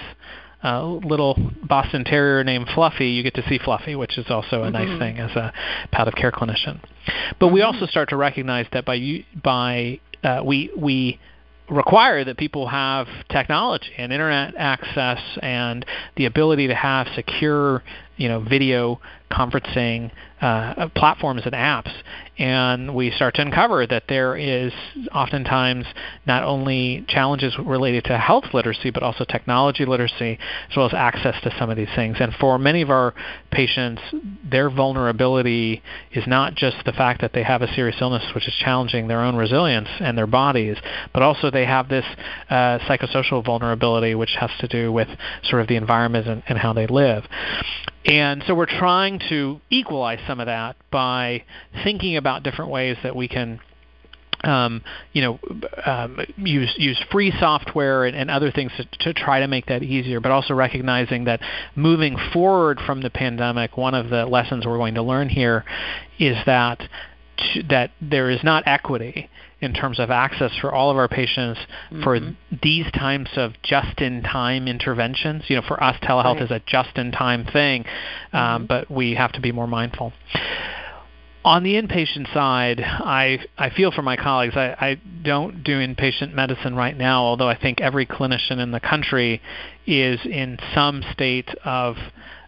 uh, 0.66 0.84
little 0.84 1.36
Boston 1.62 2.04
Terrier 2.04 2.42
named 2.42 2.66
Fluffy, 2.74 3.08
you 3.10 3.22
get 3.22 3.34
to 3.34 3.48
see 3.48 3.58
Fluffy, 3.58 3.94
which 3.94 4.18
is 4.18 4.26
also 4.28 4.64
a 4.64 4.70
mm-hmm. 4.70 4.72
nice 4.72 4.98
thing 4.98 5.18
as 5.18 5.30
a 5.36 5.52
palliative 5.92 6.18
care 6.18 6.32
clinician. 6.32 6.80
But 7.38 7.46
mm-hmm. 7.46 7.54
we 7.54 7.62
also 7.62 7.86
start 7.86 8.08
to 8.08 8.16
recognize 8.16 8.66
that 8.72 8.84
by 8.84 9.24
by 9.42 10.00
uh, 10.24 10.42
we 10.44 10.70
we 10.76 11.20
require 11.68 12.24
that 12.24 12.36
people 12.36 12.68
have 12.68 13.06
technology 13.30 13.90
and 13.96 14.12
internet 14.12 14.54
access 14.56 15.20
and 15.42 15.84
the 16.16 16.24
ability 16.26 16.68
to 16.68 16.74
have 16.74 17.06
secure 17.14 17.82
you 18.16 18.28
know 18.28 18.40
video 18.40 19.00
conferencing 19.30 20.10
uh, 20.40 20.88
platforms 20.94 21.42
and 21.44 21.54
apps 21.54 21.92
and 22.38 22.94
we 22.94 23.10
start 23.12 23.34
to 23.34 23.42
uncover 23.42 23.86
that 23.86 24.04
there 24.08 24.36
is 24.36 24.72
oftentimes 25.14 25.86
not 26.26 26.44
only 26.44 27.04
challenges 27.08 27.56
related 27.58 28.04
to 28.04 28.18
health 28.18 28.44
literacy, 28.52 28.90
but 28.90 29.02
also 29.02 29.24
technology 29.24 29.86
literacy, 29.86 30.38
as 30.70 30.76
well 30.76 30.86
as 30.86 30.92
access 30.92 31.34
to 31.42 31.54
some 31.58 31.70
of 31.70 31.76
these 31.78 31.88
things. 31.96 32.18
And 32.20 32.34
for 32.34 32.58
many 32.58 32.82
of 32.82 32.90
our 32.90 33.14
patients, 33.50 34.02
their 34.44 34.68
vulnerability 34.68 35.82
is 36.12 36.26
not 36.26 36.54
just 36.54 36.76
the 36.84 36.92
fact 36.92 37.22
that 37.22 37.32
they 37.32 37.42
have 37.42 37.62
a 37.62 37.74
serious 37.74 37.96
illness, 38.00 38.22
which 38.34 38.46
is 38.46 38.54
challenging 38.54 39.08
their 39.08 39.22
own 39.22 39.36
resilience 39.36 39.88
and 40.00 40.16
their 40.18 40.26
bodies, 40.26 40.76
but 41.14 41.22
also 41.22 41.50
they 41.50 41.64
have 41.64 41.88
this 41.88 42.04
uh, 42.50 42.78
psychosocial 42.80 43.42
vulnerability, 43.42 44.14
which 44.14 44.36
has 44.38 44.50
to 44.60 44.68
do 44.68 44.92
with 44.92 45.08
sort 45.44 45.62
of 45.62 45.68
the 45.68 45.76
environment 45.76 46.26
and, 46.26 46.42
and 46.48 46.58
how 46.58 46.74
they 46.74 46.86
live. 46.86 47.24
And 48.06 48.42
so 48.46 48.54
we're 48.54 48.66
trying 48.66 49.20
to 49.28 49.60
equalize 49.68 50.20
some 50.26 50.38
of 50.38 50.46
that 50.46 50.76
by 50.90 51.42
thinking 51.82 52.16
about 52.16 52.44
different 52.44 52.70
ways 52.70 52.96
that 53.02 53.16
we 53.16 53.26
can 53.26 53.60
um, 54.44 54.82
you 55.12 55.22
know, 55.22 55.38
um, 55.84 56.18
use 56.36 56.72
use 56.76 57.02
free 57.10 57.32
software 57.40 58.04
and, 58.04 58.16
and 58.16 58.30
other 58.30 58.52
things 58.52 58.70
to, 58.76 58.84
to, 59.00 59.14
try 59.14 59.40
to 59.40 59.48
make 59.48 59.66
that 59.66 59.82
easier, 59.82 60.20
but 60.20 60.30
also 60.30 60.54
recognizing 60.54 61.24
that 61.24 61.40
moving 61.74 62.16
forward 62.32 62.78
from 62.86 63.02
the 63.02 63.10
pandemic, 63.10 63.76
one 63.76 63.94
of 63.94 64.08
the 64.10 64.26
lessons 64.26 64.66
we're 64.66 64.76
going 64.76 64.94
to 64.94 65.02
learn 65.02 65.28
here 65.28 65.64
is 66.18 66.36
that 66.46 66.78
to, 66.78 67.62
that 67.64 67.90
there 68.00 68.30
is 68.30 68.44
not 68.44 68.62
equity 68.66 69.28
in 69.60 69.72
terms 69.72 69.98
of 69.98 70.10
access 70.10 70.52
for 70.60 70.72
all 70.72 70.90
of 70.90 70.96
our 70.96 71.08
patients 71.08 71.58
mm-hmm. 71.90 72.02
for 72.02 72.20
these 72.62 72.84
types 72.92 73.30
of 73.36 73.52
just-in-time 73.62 74.68
interventions. 74.68 75.44
You 75.48 75.56
know, 75.56 75.62
for 75.66 75.82
us, 75.82 75.96
telehealth 76.02 76.34
right. 76.34 76.42
is 76.42 76.50
a 76.50 76.60
just-in-time 76.66 77.46
thing, 77.52 77.84
um, 78.32 78.40
mm-hmm. 78.40 78.66
but 78.66 78.90
we 78.90 79.14
have 79.14 79.32
to 79.32 79.40
be 79.40 79.52
more 79.52 79.66
mindful. 79.66 80.12
On 81.44 81.62
the 81.62 81.74
inpatient 81.74 82.32
side, 82.34 82.80
I 82.80 83.38
I 83.56 83.70
feel 83.70 83.92
for 83.92 84.02
my 84.02 84.16
colleagues. 84.16 84.56
I, 84.56 84.74
I 84.78 85.00
don't 85.22 85.62
do 85.62 85.78
inpatient 85.78 86.34
medicine 86.34 86.74
right 86.74 86.96
now, 86.96 87.22
although 87.22 87.48
I 87.48 87.56
think 87.56 87.80
every 87.80 88.04
clinician 88.04 88.58
in 88.58 88.72
the 88.72 88.80
country 88.80 89.40
is 89.86 90.18
in 90.24 90.58
some 90.74 91.04
state 91.12 91.48
of 91.64 91.96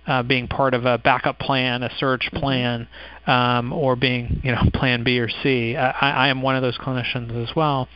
uh, 0.08 0.24
being 0.24 0.48
part 0.48 0.74
of 0.74 0.84
a 0.84 0.98
backup 0.98 1.38
plan, 1.38 1.84
a 1.84 1.90
surge 1.98 2.22
mm-hmm. 2.26 2.38
plan, 2.38 2.88
um, 3.28 3.72
or 3.72 3.94
being 3.94 4.40
you 4.42 4.50
know 4.50 4.62
plan 4.74 5.04
B 5.04 5.20
or 5.20 5.28
C. 5.28 5.76
I, 5.76 6.26
I 6.26 6.28
am 6.28 6.42
one 6.42 6.56
of 6.56 6.62
those 6.62 6.78
clinicians 6.78 7.48
as 7.48 7.54
well. 7.54 7.88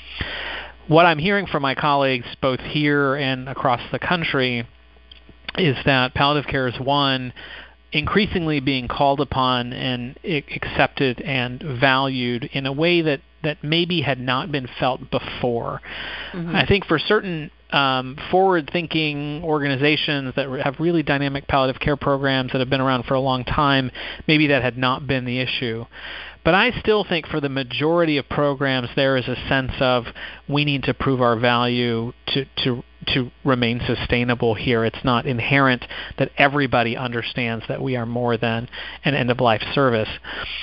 What 0.87 1.07
I'm 1.07 1.19
hearing 1.19 1.47
from 1.47 1.63
my 1.63 1.75
colleagues, 1.75 2.27
both 2.41 2.61
here 2.61 3.15
and 3.17 3.49
across 3.49 3.81
the 3.91 3.99
country, 3.99 4.69
is 5.57 5.77
that 5.87 6.15
palliative 6.15 6.51
care 6.51 6.69
is 6.69 6.79
one 6.79 7.33
increasingly 7.93 8.61
being 8.61 8.89
called 8.89 9.21
upon 9.21 9.73
and 9.73 10.19
accepted 10.25 11.21
and 11.21 11.63
valued 11.81 12.45
in 12.53 12.67
a 12.67 12.73
way 12.73 13.03
that 13.03 13.21
that 13.43 13.63
maybe 13.63 14.03
had 14.03 14.21
not 14.21 14.53
been 14.53 14.69
felt 14.79 15.11
before. 15.11 15.81
Mm-hmm. 16.33 16.55
I 16.55 16.65
think 16.65 16.87
for 16.87 16.99
certain 16.99 17.51
um, 17.73 18.17
forward-thinking 18.31 19.43
organizations 19.45 20.35
that 20.37 20.49
have 20.63 20.79
really 20.79 21.03
dynamic 21.03 21.49
palliative 21.49 21.81
care 21.81 21.97
programs 21.97 22.53
that 22.53 22.59
have 22.59 22.71
been 22.71 22.81
around 22.81 23.05
for 23.05 23.15
a 23.15 23.21
long 23.21 23.45
time, 23.45 23.91
maybe 24.29 24.49
that 24.49 24.63
had 24.63 24.77
not 24.77 25.07
been 25.07 25.25
the 25.25 25.41
issue. 25.41 25.85
But 26.45 26.55
I 26.55 26.73
still 26.81 27.05
think 27.05 27.29
for 27.29 27.41
the 27.41 27.49
majority 27.49 28.19
of 28.19 28.29
programs, 28.29 28.89
there 28.97 29.17
is 29.17 29.29
a 29.29 29.37
sense 29.49 29.73
of 29.81 30.07
we 30.49 30.65
need 30.65 30.83
to 30.85 30.95
prove 30.95 31.23
our 31.23 31.39
value 31.39 32.13
to, 32.29 32.45
to 32.65 32.83
to 33.09 33.31
remain 33.45 33.81
sustainable 33.87 34.55
here. 34.55 34.85
It's 34.85 35.05
not 35.05 35.27
inherent 35.27 35.85
that 36.19 36.31
everybody 36.39 36.97
understands 36.97 37.65
that 37.69 37.83
we 37.83 37.97
are 37.97 38.07
more 38.07 38.37
than 38.37 38.69
an 39.05 39.15
end 39.15 39.31
of 39.31 39.41
life 39.41 39.63
service. 39.75 40.09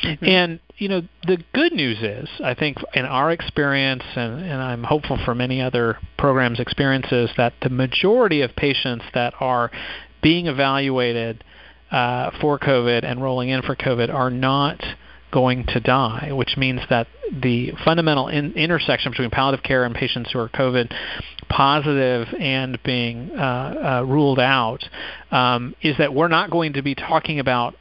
Mm-hmm. 0.03 0.25
And 0.25 0.59
you 0.77 0.87
know, 0.87 1.01
the 1.27 1.43
good 1.53 1.73
news 1.73 1.99
is, 2.01 2.29
I 2.43 2.53
think 2.53 2.77
in 2.93 3.05
our 3.05 3.31
experience 3.31 4.03
and, 4.15 4.41
and 4.41 4.61
I'm 4.61 4.83
hopeful 4.83 5.19
for 5.25 5.35
many 5.35 5.61
other 5.61 5.97
programs 6.17 6.59
experiences 6.59 7.29
that 7.37 7.53
the 7.61 7.69
majority 7.69 8.41
of 8.41 8.55
patients 8.55 9.05
that 9.13 9.33
are 9.39 9.71
being 10.21 10.47
evaluated 10.47 11.43
uh, 11.91 12.31
for 12.39 12.59
COVID 12.59 13.03
and 13.03 13.21
rolling 13.21 13.49
in 13.49 13.61
for 13.61 13.75
COVID 13.75 14.13
are 14.13 14.29
not 14.29 14.81
going 15.31 15.65
to 15.67 15.79
die, 15.79 16.31
which 16.31 16.55
means 16.57 16.81
that 16.89 17.07
the 17.31 17.71
fundamental 17.85 18.27
in, 18.27 18.53
intersection 18.53 19.11
between 19.11 19.29
palliative 19.29 19.63
care 19.63 19.83
and 19.83 19.93
patients 19.93 20.31
who 20.31 20.39
are 20.39 20.49
COVID 20.49 20.91
positive 21.49 22.27
and 22.39 22.81
being 22.83 23.31
uh, 23.31 24.01
uh, 24.01 24.05
ruled 24.05 24.39
out 24.39 24.87
um, 25.31 25.75
is 25.81 25.97
that 25.97 26.13
we're 26.13 26.27
not 26.27 26.49
going 26.49 26.73
to 26.73 26.81
be 26.81 26.95
talking 26.95 27.39
about 27.39 27.75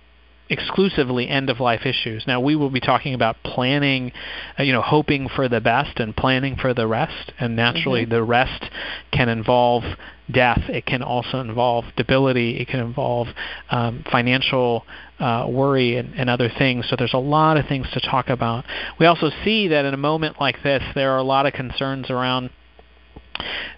exclusively 0.51 1.29
end 1.29 1.51
of 1.51 1.61
life 1.61 1.85
issues. 1.85 2.25
Now 2.27 2.41
we 2.41 2.57
will 2.57 2.71
be 2.71 2.81
talking 2.81 3.15
about 3.15 3.37
planning, 3.45 4.13
uh, 4.59 4.63
you 4.63 4.73
know, 4.73 4.81
hoping 4.83 5.29
for 5.29 5.49
the 5.49 5.61
best 5.61 6.01
and 6.01 6.17
planning 6.17 6.57
for 6.57 6.73
the 6.75 6.87
rest. 6.87 7.33
And 7.39 7.55
naturally, 7.55 8.03
mm-hmm. 8.03 8.15
the 8.15 8.23
rest 8.23 8.65
can 9.13 9.29
involve 9.29 9.85
death. 10.31 10.63
It 10.69 10.87
can 10.87 11.03
also 11.03 11.41
involve 11.41 11.85
debility. 11.97 12.59
It 12.59 12.69
can 12.69 12.81
involve 12.81 13.29
um, 13.71 14.05
financial 14.11 14.85
uh, 15.19 15.47
worry 15.49 15.97
and, 15.97 16.15
and 16.15 16.31
other 16.31 16.51
things. 16.57 16.87
So 16.89 16.97
there's 16.97 17.15
a 17.15 17.19
lot 17.19 17.57
of 17.57 17.67
things 17.67 17.87
to 17.93 18.01
talk 18.01 18.29
about. 18.29 18.65
We 18.99 19.07
also 19.07 19.31
see 19.45 19.69
that 19.69 19.85
in 19.85 19.95
a 19.95 19.99
moment 19.99 20.37
like 20.41 20.63
this, 20.63 20.83
there 20.95 21.13
are 21.13 21.19
a 21.19 21.23
lot 21.23 21.47
of 21.47 21.53
concerns 21.55 22.11
around 22.11 22.51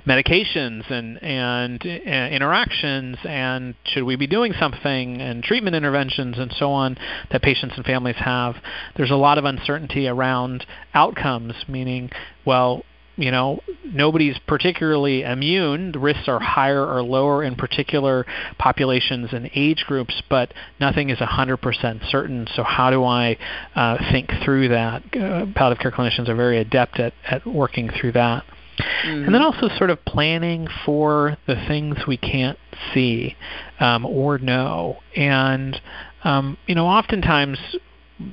medications 0.06 0.90
and 0.90 1.22
and 1.22 1.82
uh, 1.84 2.34
interactions 2.34 3.16
and 3.24 3.74
should 3.84 4.04
we 4.04 4.16
be 4.16 4.26
doing 4.26 4.52
something 4.58 5.20
and 5.20 5.42
treatment 5.42 5.76
interventions 5.76 6.38
and 6.38 6.52
so 6.58 6.70
on 6.70 6.96
that 7.30 7.42
patients 7.42 7.74
and 7.76 7.84
families 7.84 8.16
have? 8.16 8.56
There's 8.96 9.10
a 9.10 9.16
lot 9.16 9.38
of 9.38 9.44
uncertainty 9.44 10.08
around 10.08 10.66
outcomes 10.94 11.54
meaning 11.68 12.10
well 12.44 12.84
you 13.16 13.30
know 13.30 13.60
nobody's 13.84 14.38
particularly 14.46 15.22
immune. 15.22 15.92
The 15.92 15.98
risks 15.98 16.28
are 16.28 16.40
higher 16.40 16.84
or 16.84 17.02
lower 17.02 17.44
in 17.44 17.54
particular 17.54 18.24
populations 18.58 19.32
and 19.32 19.50
age 19.54 19.84
groups 19.86 20.22
but 20.30 20.52
nothing 20.80 21.10
is 21.10 21.18
100% 21.18 22.10
certain. 22.10 22.48
So 22.54 22.62
how 22.62 22.90
do 22.90 23.04
i 23.04 23.36
uh, 23.74 23.98
think 24.10 24.30
through 24.44 24.68
that? 24.68 25.02
Uh, 25.14 25.46
palliative 25.54 25.82
care 25.82 25.90
clinicians 25.90 26.28
are 26.28 26.36
very 26.36 26.58
adept 26.58 26.98
at, 26.98 27.12
at 27.28 27.46
working 27.46 27.90
through 27.90 28.12
that 28.12 28.44
Mm-hmm. 28.80 29.24
And 29.24 29.34
then 29.34 29.42
also 29.42 29.68
sort 29.76 29.90
of 29.90 30.04
planning 30.04 30.68
for 30.84 31.36
the 31.46 31.56
things 31.68 31.96
we 32.06 32.16
can't 32.16 32.58
see 32.94 33.36
um, 33.78 34.04
or 34.04 34.38
know. 34.38 34.98
And, 35.16 35.80
um, 36.24 36.56
you 36.66 36.74
know, 36.74 36.86
oftentimes 36.86 37.58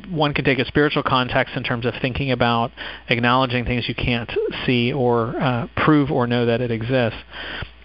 one 0.10 0.33
can 0.33 0.43
take 0.43 0.60
a 0.60 0.65
spiritual 0.65 1.03
context 1.03 1.55
in 1.55 1.63
terms 1.63 1.86
of 1.86 1.93
thinking 2.01 2.31
about 2.31 2.71
acknowledging 3.10 3.63
things 3.65 3.88
you 3.88 3.95
can't 3.95 4.29
see 4.65 4.91
or 4.91 5.36
uh, 5.39 5.67
prove 5.77 6.12
or 6.12 6.27
know 6.27 6.45
that 6.45 6.62
it 6.62 6.71
exists. 6.71 7.19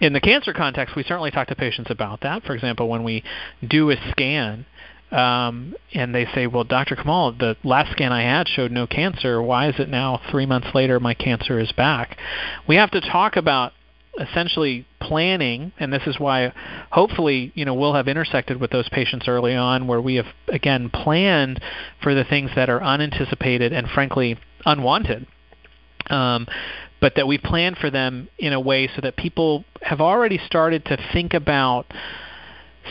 In 0.01 0.11
the 0.11 0.19
cancer 0.19 0.53
context, 0.53 0.95
we 0.95 1.03
certainly 1.03 1.31
talk 1.31 1.47
to 1.47 1.55
patients 1.55 1.89
about 1.89 2.21
that. 2.21 2.43
For 2.43 2.55
example, 2.55 2.89
when 2.89 3.03
we 3.03 3.23
do 3.65 3.89
a 3.89 3.95
scan, 4.11 4.65
um, 5.13 5.75
and 5.93 6.13
they 6.13 6.25
say, 6.33 6.47
"Well, 6.47 6.63
Dr. 6.63 6.95
Kamal, 6.95 7.33
the 7.33 7.55
last 7.63 7.91
scan 7.91 8.11
I 8.11 8.23
had 8.23 8.47
showed 8.47 8.71
no 8.71 8.87
cancer. 8.87 9.41
Why 9.41 9.69
is 9.69 9.79
it 9.79 9.89
now 9.89 10.19
three 10.31 10.45
months 10.45 10.69
later 10.73 10.99
my 10.99 11.13
cancer 11.13 11.59
is 11.59 11.71
back?" 11.71 12.17
We 12.67 12.75
have 12.75 12.91
to 12.91 13.01
talk 13.01 13.35
about 13.35 13.73
essentially 14.19 14.85
planning, 14.99 15.71
and 15.79 15.91
this 15.91 16.03
is 16.07 16.19
why 16.19 16.51
hopefully 16.91 17.51
you 17.55 17.65
know 17.65 17.75
we'll 17.75 17.93
have 17.93 18.07
intersected 18.07 18.59
with 18.59 18.71
those 18.71 18.89
patients 18.89 19.27
early 19.27 19.55
on, 19.55 19.87
where 19.87 20.01
we 20.01 20.15
have 20.15 20.27
again 20.47 20.89
planned 20.89 21.61
for 22.01 22.15
the 22.15 22.23
things 22.23 22.51
that 22.55 22.69
are 22.69 22.81
unanticipated 22.81 23.71
and 23.71 23.87
frankly 23.89 24.37
unwanted. 24.65 25.27
Um, 26.09 26.47
but 26.99 27.15
that 27.15 27.27
we 27.27 27.37
plan 27.37 27.75
for 27.75 27.89
them 27.89 28.29
in 28.37 28.53
a 28.53 28.59
way 28.59 28.89
so 28.95 29.01
that 29.01 29.17
people 29.17 29.65
have 29.81 29.99
already 29.99 30.39
started 30.45 30.85
to 30.85 30.97
think 31.11 31.33
about 31.33 31.85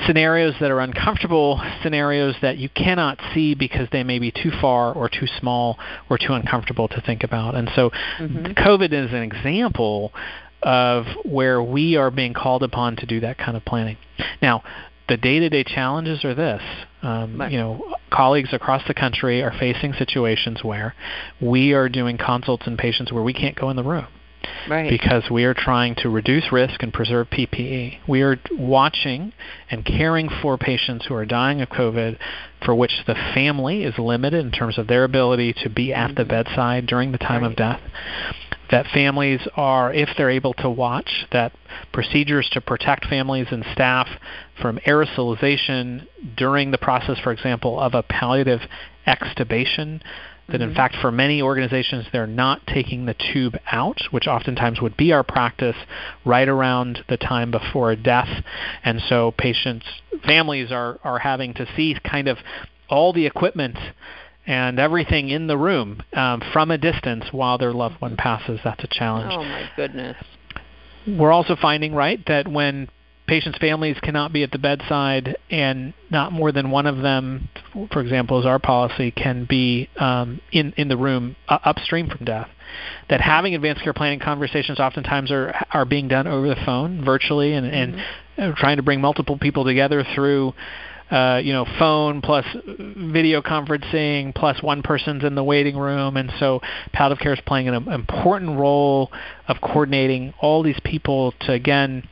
scenarios 0.07 0.55
that 0.61 0.71
are 0.71 0.81
uncomfortable, 0.81 1.61
scenarios 1.83 2.35
that 2.43 2.59
you 2.59 2.69
cannot 2.69 3.19
see 3.35 3.55
because 3.55 3.89
they 3.93 4.03
may 4.03 4.19
be 4.19 4.31
too 4.31 4.51
far 4.61 4.93
or 4.93 5.09
too 5.09 5.27
small 5.39 5.79
or 6.09 6.19
too 6.19 6.33
uncomfortable 6.33 6.89
to 6.89 7.01
think 7.01 7.23
about. 7.23 7.55
And 7.55 7.71
so 7.75 7.91
mm-hmm. 8.19 8.53
COVID 8.53 8.93
is 8.93 9.13
an 9.13 9.23
example 9.23 10.13
of 10.63 11.07
where 11.25 11.63
we 11.63 11.97
are 11.97 12.11
being 12.11 12.35
called 12.35 12.63
upon 12.63 12.97
to 12.97 13.07
do 13.07 13.21
that 13.21 13.37
kind 13.39 13.57
of 13.57 13.65
planning. 13.65 13.97
Now, 14.41 14.63
the 15.09 15.17
day-to-day 15.17 15.65
challenges 15.65 16.25
are 16.25 16.35
this. 16.35 16.63
Um, 17.03 17.41
right. 17.41 17.51
You 17.51 17.59
know, 17.59 17.95
colleagues 18.11 18.51
across 18.53 18.83
the 18.87 18.95
country 18.95 19.43
are 19.43 19.53
facing 19.59 19.93
situations 19.95 20.63
where 20.63 20.95
we 21.41 21.73
are 21.73 21.89
doing 21.89 22.17
consults 22.17 22.67
in 22.67 22.77
patients 22.77 23.13
where 23.13 23.23
we 23.23 23.33
can't 23.33 23.57
go 23.57 23.69
in 23.71 23.77
the 23.77 23.83
room. 23.83 24.07
Right. 24.69 24.91
Because 24.91 25.31
we 25.31 25.45
are 25.45 25.55
trying 25.55 25.95
to 25.97 26.09
reduce 26.09 26.53
risk 26.53 26.83
and 26.83 26.93
preserve 26.93 27.29
PPE. 27.31 27.99
We 28.09 28.23
are 28.23 28.39
watching 28.53 29.33
and 29.71 29.85
caring 29.85 30.29
for 30.41 30.57
patients 30.57 31.07
who 31.07 31.15
are 31.15 31.27
dying 31.27 31.61
of 31.61 31.69
COVID 31.69 32.19
for 32.65 32.75
which 32.75 32.93
the 33.07 33.15
family 33.35 33.83
is 33.83 33.99
limited 33.99 34.45
in 34.45 34.53
terms 34.53 34.79
of 34.79 34.87
their 34.87 35.05
ability 35.05 35.55
to 35.65 35.69
be 35.69 35.93
at 35.93 36.09
mm-hmm. 36.09 36.15
the 36.15 36.25
bedside 36.25 36.87
during 36.87 37.13
the 37.13 37.19
time 37.19 37.43
right. 37.43 37.51
of 37.51 37.57
death. 37.57 37.81
That 38.71 38.87
families 38.87 39.41
are, 39.55 39.93
if 39.93 40.09
they're 40.17 40.31
able 40.31 40.55
to 40.55 40.71
watch, 40.71 41.27
that 41.31 41.53
procedures 41.93 42.49
to 42.53 42.61
protect 42.61 43.07
families 43.07 43.49
and 43.51 43.65
staff 43.73 44.09
from 44.63 44.79
aerosolization 44.87 46.07
during 46.37 46.71
the 46.71 46.79
process, 46.79 47.19
for 47.23 47.33
example, 47.33 47.79
of 47.79 47.93
a 47.93 48.03
palliative 48.03 48.61
extubation 49.07 50.01
that 50.49 50.61
in 50.61 50.69
mm-hmm. 50.69 50.77
fact 50.77 50.97
for 51.01 51.11
many 51.11 51.41
organizations 51.41 52.07
they're 52.13 52.27
not 52.27 52.67
taking 52.67 53.07
the 53.07 53.15
tube 53.33 53.57
out, 53.71 54.01
which 54.11 54.27
oftentimes 54.27 54.81
would 54.81 54.97
be 54.97 55.13
our 55.13 55.23
practice 55.23 55.77
right 56.25 56.49
around 56.49 57.05
the 57.09 57.17
time 57.17 57.51
before 57.51 57.95
death. 57.97 58.45
And 58.85 59.01
so 59.09 59.33
patients 59.39 59.87
families 60.27 60.71
are, 60.71 60.99
are 61.05 61.19
having 61.19 61.55
to 61.55 61.67
see 61.77 61.97
kind 62.05 62.29
of 62.29 62.39
all 62.89 63.13
the 63.13 63.27
equipment 63.27 63.77
and 64.47 64.79
everything 64.79 65.29
in 65.29 65.47
the 65.47 65.57
room 65.57 66.03
um, 66.15 66.43
from 66.53 66.71
a 66.71 66.79
distance 66.79 67.25
while 67.31 67.59
their 67.59 67.73
loved 67.73 68.01
one 68.01 68.17
passes. 68.17 68.61
That's 68.65 68.83
a 68.83 68.89
challenge. 68.91 69.33
Oh 69.33 69.45
my 69.45 69.71
goodness. 69.77 70.17
We're 71.07 71.33
also 71.33 71.57
finding 71.61 71.95
right 71.95 72.21
that 72.27 72.49
when 72.49 72.89
patients' 73.33 73.57
families 73.57 73.97
cannot 74.03 74.31
be 74.31 74.43
at 74.43 74.51
the 74.51 74.59
bedside, 74.59 75.39
and 75.49 75.95
not 76.11 76.33
more 76.33 76.53
than 76.53 76.71
one 76.71 76.85
of 76.85 76.99
them, 76.99 77.49
for 77.91 78.03
example, 78.03 78.39
is 78.39 78.45
our 78.45 78.59
policy, 78.59 79.11
can 79.11 79.47
be 79.49 79.89
um, 79.99 80.39
in 80.53 80.75
in 80.77 80.89
the 80.89 80.99
room 80.99 81.35
uh, 81.49 81.59
upstream 81.65 82.11
from 82.11 82.27
death. 82.27 82.51
That 83.09 83.23
having 83.23 83.55
advanced 83.55 83.85
care 83.85 83.95
planning 83.95 84.21
conversations 84.21 84.79
oftentimes 84.79 85.31
are 85.31 85.55
are 85.71 85.87
being 85.87 86.09
done 86.09 86.27
over 86.27 86.47
the 86.47 86.61
phone, 86.67 87.07
virtually, 87.07 87.55
and 87.55 87.67
mm-hmm. 87.67 88.43
and 88.43 88.55
trying 88.55 88.77
to 88.77 88.83
bring 88.83 89.01
multiple 89.01 89.39
people 89.39 89.65
together 89.65 90.05
through. 90.15 90.53
Uh, 91.11 91.43
you 91.45 91.53
know, 91.53 91.67
phone 91.79 92.23
plus 92.23 92.47
video 92.97 93.43
conferencing 93.43 94.35
plus 94.35 94.63
one 94.63 94.83
person's 94.83 95.23
in 95.25 95.35
the 95.35 95.45
waiting 95.45 95.77
room, 95.77 96.17
and 96.17 96.33
so 96.39 96.59
palliative 96.95 97.23
care 97.23 97.35
is 97.35 97.41
playing 97.47 97.69
an 97.69 97.87
important 97.93 98.59
role 98.59 99.13
of 99.47 99.61
coordinating 99.61 100.33
all 100.41 100.63
these 100.63 100.81
people 100.85 101.35
to 101.41 101.53
again 101.53 102.09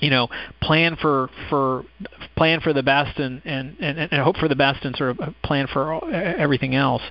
you 0.00 0.10
know 0.10 0.28
plan 0.60 0.96
for 0.96 1.28
for 1.48 1.84
plan 2.36 2.60
for 2.60 2.72
the 2.72 2.82
best 2.82 3.18
and 3.18 3.42
and 3.44 3.76
and, 3.80 3.98
and 3.98 4.22
hope 4.22 4.36
for 4.36 4.48
the 4.48 4.56
best 4.56 4.84
and 4.84 4.96
sort 4.96 5.18
of 5.18 5.34
plan 5.42 5.66
for 5.66 6.12
everything 6.12 6.74
else 6.74 7.02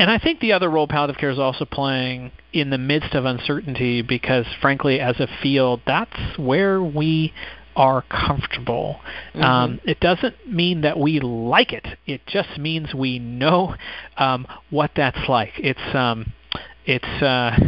and 0.00 0.10
I 0.10 0.18
think 0.18 0.40
the 0.40 0.52
other 0.52 0.70
role 0.70 0.88
palliative 0.88 1.20
care 1.20 1.28
is 1.28 1.38
also 1.38 1.66
playing 1.66 2.32
in 2.54 2.70
the 2.70 2.78
midst 2.78 3.14
of 3.14 3.26
uncertainty 3.26 4.00
because, 4.00 4.46
frankly, 4.62 4.98
as 4.98 5.20
a 5.20 5.28
field, 5.42 5.82
that's 5.86 6.38
where 6.38 6.82
we 6.82 7.34
are 7.76 8.02
comfortable. 8.02 9.00
Mm-hmm. 9.34 9.42
Um, 9.42 9.80
it 9.84 10.00
doesn't 10.00 10.34
mean 10.46 10.80
that 10.82 10.98
we 10.98 11.20
like 11.20 11.72
it. 11.72 11.86
It 12.06 12.22
just 12.26 12.58
means 12.58 12.94
we 12.94 13.18
know 13.18 13.74
um, 14.16 14.46
what 14.70 14.92
that's 14.96 15.28
like. 15.28 15.52
It's 15.58 15.94
um, 15.94 16.32
it's 16.86 17.22
uh, 17.22 17.58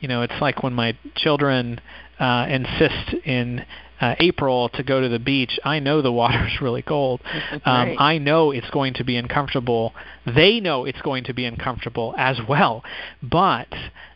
you 0.00 0.08
know, 0.08 0.22
it's 0.22 0.40
like 0.40 0.62
when 0.62 0.74
my 0.74 0.96
children 1.16 1.80
uh, 2.20 2.46
insist 2.48 3.14
in 3.24 3.64
uh, 4.00 4.14
April 4.18 4.68
to 4.70 4.82
go 4.82 5.00
to 5.00 5.08
the 5.08 5.18
beach, 5.18 5.58
I 5.64 5.78
know 5.80 6.02
the 6.02 6.12
water's 6.12 6.60
really 6.60 6.82
cold. 6.82 7.20
Um, 7.64 7.96
I 7.98 8.18
know 8.18 8.50
it's 8.50 8.70
going 8.70 8.94
to 8.94 9.04
be 9.04 9.16
uncomfortable. 9.16 9.92
They 10.26 10.60
know 10.60 10.84
it's 10.84 11.00
going 11.02 11.24
to 11.24 11.34
be 11.34 11.44
uncomfortable 11.44 12.14
as 12.16 12.38
well, 12.48 12.82
but 13.22 13.68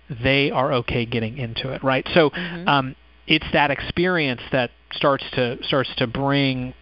they 0.09 0.51
are 0.51 0.73
okay 0.75 1.07
getting 1.07 1.39
into 1.39 1.73
it, 1.73 1.83
right? 1.83 2.07
So 2.15 2.31
mm-hmm. 2.31 2.69
um, 2.69 2.97
it's 3.27 3.47
that 3.53 3.71
experience 3.71 4.43
that 4.53 4.71
starts 4.93 5.25
to 5.33 5.59
starts 5.65 5.91
to 5.97 6.07
bring 6.07 6.75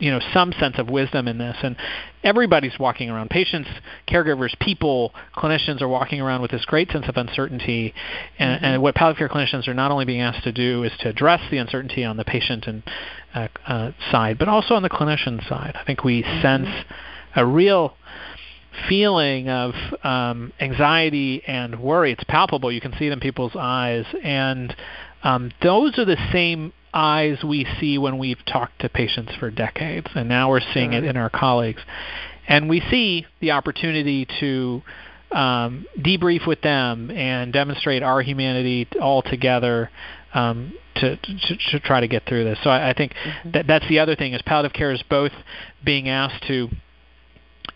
you 0.00 0.10
know 0.10 0.20
some 0.32 0.52
sense 0.58 0.76
of 0.78 0.90
wisdom 0.90 1.28
in 1.28 1.38
this. 1.38 1.56
And 1.62 1.76
everybody's 2.24 2.78
walking 2.78 3.10
around. 3.10 3.30
Patients 3.30 3.68
caregivers 4.08 4.58
people 4.58 5.14
clinicians 5.36 5.80
are 5.80 5.88
walking 5.88 6.20
around 6.20 6.42
with 6.42 6.50
this 6.50 6.64
great 6.64 6.90
sense 6.90 7.06
of 7.08 7.16
uncertainty. 7.16 7.94
And, 8.38 8.56
mm-hmm. 8.56 8.64
and 8.64 8.82
what 8.82 8.94
palliative 8.94 9.18
care 9.18 9.28
clinicians 9.28 9.68
are 9.68 9.74
not 9.74 9.90
only 9.90 10.04
being 10.04 10.20
asked 10.20 10.44
to 10.44 10.52
do 10.52 10.82
is 10.82 10.92
to 11.00 11.08
address 11.08 11.40
the 11.50 11.58
uncertainty 11.58 12.04
on 12.04 12.16
the 12.16 12.24
patient 12.24 12.66
and 12.66 12.82
uh, 13.34 13.48
uh, 13.66 13.92
side 14.10 14.38
but 14.38 14.48
also 14.48 14.74
on 14.74 14.82
the 14.82 14.90
clinician 14.90 15.46
side. 15.48 15.76
I 15.80 15.84
think 15.84 16.02
we 16.02 16.22
mm-hmm. 16.22 16.42
sense 16.42 16.68
a 17.36 17.46
real 17.46 17.94
feeling 18.88 19.48
of 19.48 19.74
um, 20.02 20.52
anxiety 20.60 21.42
and 21.46 21.80
worry. 21.80 22.12
It's 22.12 22.24
palpable. 22.24 22.72
You 22.72 22.80
can 22.80 22.92
see 22.98 23.06
it 23.06 23.12
in 23.12 23.20
people's 23.20 23.56
eyes. 23.56 24.04
And 24.22 24.74
um, 25.22 25.50
those 25.62 25.98
are 25.98 26.04
the 26.04 26.16
same 26.32 26.72
eyes 26.92 27.38
we 27.44 27.66
see 27.78 27.98
when 27.98 28.18
we've 28.18 28.44
talked 28.46 28.80
to 28.80 28.88
patients 28.88 29.32
for 29.38 29.50
decades, 29.50 30.08
and 30.14 30.28
now 30.28 30.50
we're 30.50 30.60
seeing 30.74 30.92
it 30.92 31.04
in 31.04 31.16
our 31.16 31.30
colleagues. 31.30 31.80
And 32.48 32.68
we 32.68 32.80
see 32.90 33.26
the 33.40 33.52
opportunity 33.52 34.26
to 34.40 34.82
um, 35.30 35.86
debrief 35.98 36.46
with 36.46 36.60
them 36.62 37.10
and 37.10 37.52
demonstrate 37.52 38.02
our 38.02 38.20
humanity 38.20 38.88
all 39.00 39.22
together 39.22 39.90
um, 40.34 40.72
to, 40.96 41.16
to, 41.16 41.56
to 41.70 41.80
try 41.80 42.00
to 42.00 42.08
get 42.08 42.26
through 42.26 42.44
this. 42.44 42.58
So 42.62 42.70
I, 42.70 42.90
I 42.90 42.94
think 42.94 43.12
mm-hmm. 43.12 43.50
that 43.52 43.66
that's 43.66 43.88
the 43.88 44.00
other 44.00 44.16
thing 44.16 44.32
is 44.32 44.42
palliative 44.42 44.72
care 44.72 44.92
is 44.92 45.02
both 45.08 45.32
being 45.84 46.08
asked 46.08 46.44
to 46.48 46.68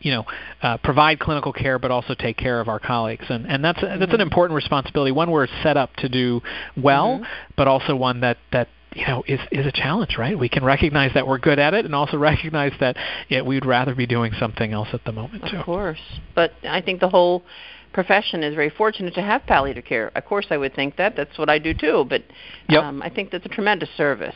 you 0.01 0.11
know, 0.11 0.25
uh, 0.63 0.77
provide 0.79 1.19
clinical 1.19 1.53
care, 1.53 1.79
but 1.79 1.91
also 1.91 2.15
take 2.15 2.37
care 2.37 2.61
of 2.61 2.69
our 2.69 2.79
colleagues, 2.79 3.25
and 3.31 3.47
and 3.47 3.65
that's 3.65 3.79
mm-hmm. 3.79 4.01
that's 4.01 4.13
an 4.13 4.21
important 4.21 4.55
responsibility. 4.55 5.13
One 5.13 5.31
we're 5.31 5.47
set 5.63 5.79
up 5.79 5.97
to 5.97 6.09
do 6.11 6.43
well, 6.77 7.21
mm-hmm. 7.21 7.25
but 7.57 7.69
also 7.69 7.97
one 7.97 8.21
that 8.21 8.37
that 8.53 8.69
you 8.95 9.07
know 9.07 9.23
is 9.27 9.41
is 9.51 9.67
a 9.67 9.73
challenge, 9.73 10.17
right? 10.19 10.39
We 10.39 10.49
can 10.49 10.65
recognize 10.65 11.13
that 11.15 11.27
we're 11.27 11.39
good 11.39 11.59
at 11.59 11.75
it, 11.75 11.85
and 11.85 11.95
also 11.95 12.17
recognize 12.33 12.73
that 12.81 12.97
yeah, 13.29 13.43
we'd 13.43 13.67
rather 13.67 13.95
be 13.95 14.07
doing 14.07 14.33
something 14.39 14.73
else 14.73 14.89
at 14.93 15.05
the 15.05 15.13
moment 15.13 15.45
too. 15.51 15.59
Of 15.59 15.65
course, 15.65 16.01
but 16.35 16.53
I 16.63 16.81
think 16.81 17.01
the 17.01 17.09
whole 17.09 17.45
profession 17.93 18.43
is 18.43 18.55
very 18.55 18.71
fortunate 18.71 19.15
to 19.15 19.23
have 19.23 19.47
palliative 19.47 19.85
care. 19.85 20.11
Of 20.15 20.25
course, 20.25 20.47
I 20.51 20.57
would 20.57 20.75
think 20.75 20.97
that. 20.97 21.17
That's 21.17 21.39
what 21.39 21.49
I 21.49 21.59
do 21.59 21.73
too. 21.73 22.05
But 22.09 22.25
yep. 22.69 22.83
um, 22.83 23.01
I 23.03 23.09
think 23.09 23.31
that's 23.31 23.47
a 23.47 23.51
tremendous 23.51 23.89
service. 23.97 24.35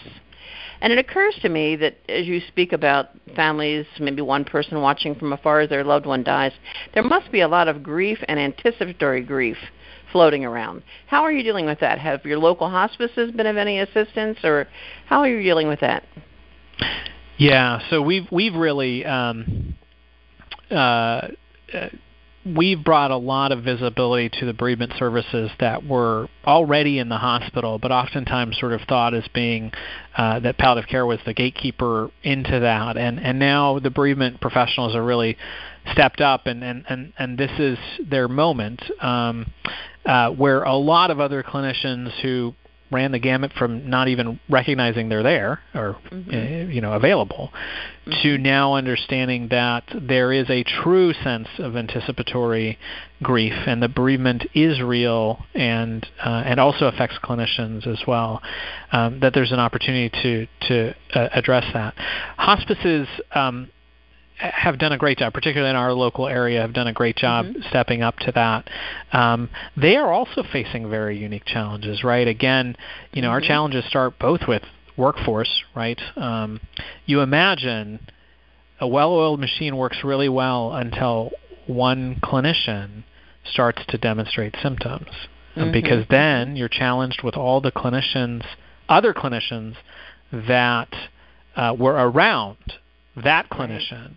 And 0.80 0.92
it 0.92 0.98
occurs 0.98 1.36
to 1.42 1.48
me 1.48 1.74
that 1.76 1.96
as 2.08 2.26
you 2.26 2.40
speak 2.46 2.72
about 2.72 3.08
families, 3.34 3.84
maybe 3.98 4.22
one 4.22 4.44
person 4.44 4.80
watching 4.80 5.16
from 5.16 5.32
afar 5.32 5.60
as 5.60 5.68
their 5.68 5.82
loved 5.82 6.06
one 6.06 6.22
dies, 6.22 6.52
there 6.94 7.02
must 7.02 7.32
be 7.32 7.40
a 7.40 7.48
lot 7.48 7.66
of 7.66 7.82
grief 7.82 8.18
and 8.28 8.38
anticipatory 8.38 9.22
grief 9.22 9.58
floating 10.12 10.44
around. 10.44 10.82
How 11.06 11.22
are 11.22 11.32
you 11.32 11.42
dealing 11.42 11.66
with 11.66 11.80
that? 11.80 11.98
Have 11.98 12.24
your 12.24 12.38
local 12.38 12.68
hospices 12.68 13.30
been 13.32 13.46
of 13.46 13.56
any 13.56 13.80
assistance, 13.80 14.38
or 14.44 14.66
how 15.06 15.20
are 15.20 15.28
you 15.28 15.42
dealing 15.42 15.68
with 15.68 15.80
that? 15.80 16.04
Yeah, 17.36 17.80
so 17.90 18.02
we've 18.02 18.26
we've 18.30 18.54
really 18.54 19.04
um, 19.04 19.74
uh, 20.70 21.28
we've 22.56 22.82
brought 22.82 23.10
a 23.10 23.16
lot 23.16 23.52
of 23.52 23.62
visibility 23.62 24.28
to 24.40 24.46
the 24.46 24.52
bereavement 24.52 24.92
services 24.98 25.50
that 25.60 25.84
were 25.84 26.28
already 26.46 26.98
in 26.98 27.08
the 27.08 27.18
hospital, 27.18 27.78
but 27.78 27.90
oftentimes 27.90 28.58
sort 28.58 28.72
of 28.72 28.80
thought 28.82 29.14
as 29.14 29.26
being 29.34 29.72
uh, 30.16 30.40
that 30.40 30.56
palliative 30.58 30.88
care 30.88 31.06
was 31.06 31.18
the 31.26 31.34
gatekeeper 31.34 32.10
into 32.22 32.60
that, 32.60 32.96
and 32.96 33.20
and 33.20 33.38
now 33.38 33.78
the 33.78 33.90
bereavement 33.90 34.40
professionals 34.40 34.94
are 34.94 35.04
really 35.04 35.36
stepped 35.92 36.20
up, 36.20 36.46
and 36.46 36.62
and 36.62 36.84
and, 36.88 37.12
and 37.18 37.38
this 37.38 37.52
is 37.58 37.78
their 38.08 38.28
moment. 38.28 38.82
Um, 39.02 39.52
uh, 40.06 40.30
where 40.30 40.62
a 40.62 40.74
lot 40.74 41.10
of 41.10 41.20
other 41.20 41.42
clinicians 41.42 42.10
who 42.22 42.54
ran 42.90 43.12
the 43.12 43.18
gamut 43.18 43.52
from 43.52 43.88
not 43.90 44.08
even 44.08 44.40
recognizing 44.48 45.08
they're 45.08 45.22
there 45.22 45.60
or 45.74 45.96
mm-hmm. 46.10 46.30
uh, 46.30 46.72
you 46.72 46.80
know 46.80 46.94
available 46.94 47.50
mm-hmm. 48.06 48.22
to 48.22 48.38
now 48.38 48.74
understanding 48.74 49.48
that 49.50 49.84
there 49.94 50.32
is 50.32 50.48
a 50.48 50.64
true 50.64 51.12
sense 51.12 51.48
of 51.58 51.76
anticipatory 51.76 52.78
grief 53.22 53.52
and 53.66 53.82
the 53.82 53.88
bereavement 53.88 54.46
is 54.54 54.80
real 54.80 55.44
and 55.54 56.06
uh, 56.24 56.42
and 56.46 56.58
also 56.58 56.86
affects 56.86 57.18
clinicians 57.22 57.86
as 57.86 58.00
well 58.06 58.40
um, 58.92 59.20
that 59.20 59.34
there's 59.34 59.52
an 59.52 59.60
opportunity 59.60 60.08
to 60.22 60.46
to 60.66 60.94
uh, 61.14 61.28
address 61.34 61.64
that 61.74 61.94
hospices 62.38 63.06
um, 63.34 63.68
have 64.38 64.78
done 64.78 64.92
a 64.92 64.98
great 64.98 65.18
job, 65.18 65.32
particularly 65.32 65.70
in 65.70 65.76
our 65.76 65.92
local 65.92 66.28
area, 66.28 66.60
have 66.60 66.72
done 66.72 66.86
a 66.86 66.92
great 66.92 67.16
job 67.16 67.46
mm-hmm. 67.46 67.62
stepping 67.68 68.02
up 68.02 68.16
to 68.18 68.32
that. 68.32 68.68
Um, 69.12 69.50
they 69.76 69.96
are 69.96 70.12
also 70.12 70.42
facing 70.52 70.88
very 70.88 71.18
unique 71.18 71.44
challenges, 71.44 72.04
right? 72.04 72.26
Again, 72.26 72.76
you 73.12 73.22
know, 73.22 73.28
mm-hmm. 73.28 73.34
our 73.34 73.40
challenges 73.40 73.84
start 73.86 74.18
both 74.18 74.42
with 74.46 74.62
workforce, 74.96 75.64
right? 75.74 76.00
Um, 76.16 76.60
you 77.06 77.20
imagine 77.20 78.00
a 78.80 78.86
well-oiled 78.86 79.40
machine 79.40 79.76
works 79.76 79.98
really 80.04 80.28
well 80.28 80.72
until 80.72 81.32
one 81.66 82.20
clinician 82.22 83.04
starts 83.44 83.82
to 83.88 83.98
demonstrate 83.98 84.54
symptoms, 84.62 85.08
mm-hmm. 85.56 85.72
because 85.72 86.04
then 86.10 86.54
you're 86.54 86.68
challenged 86.68 87.22
with 87.22 87.34
all 87.34 87.60
the 87.60 87.72
clinicians, 87.72 88.44
other 88.88 89.12
clinicians 89.12 89.74
that 90.32 90.92
uh, 91.56 91.74
were 91.78 91.94
around 91.94 92.58
that 93.16 93.48
clinician. 93.50 94.16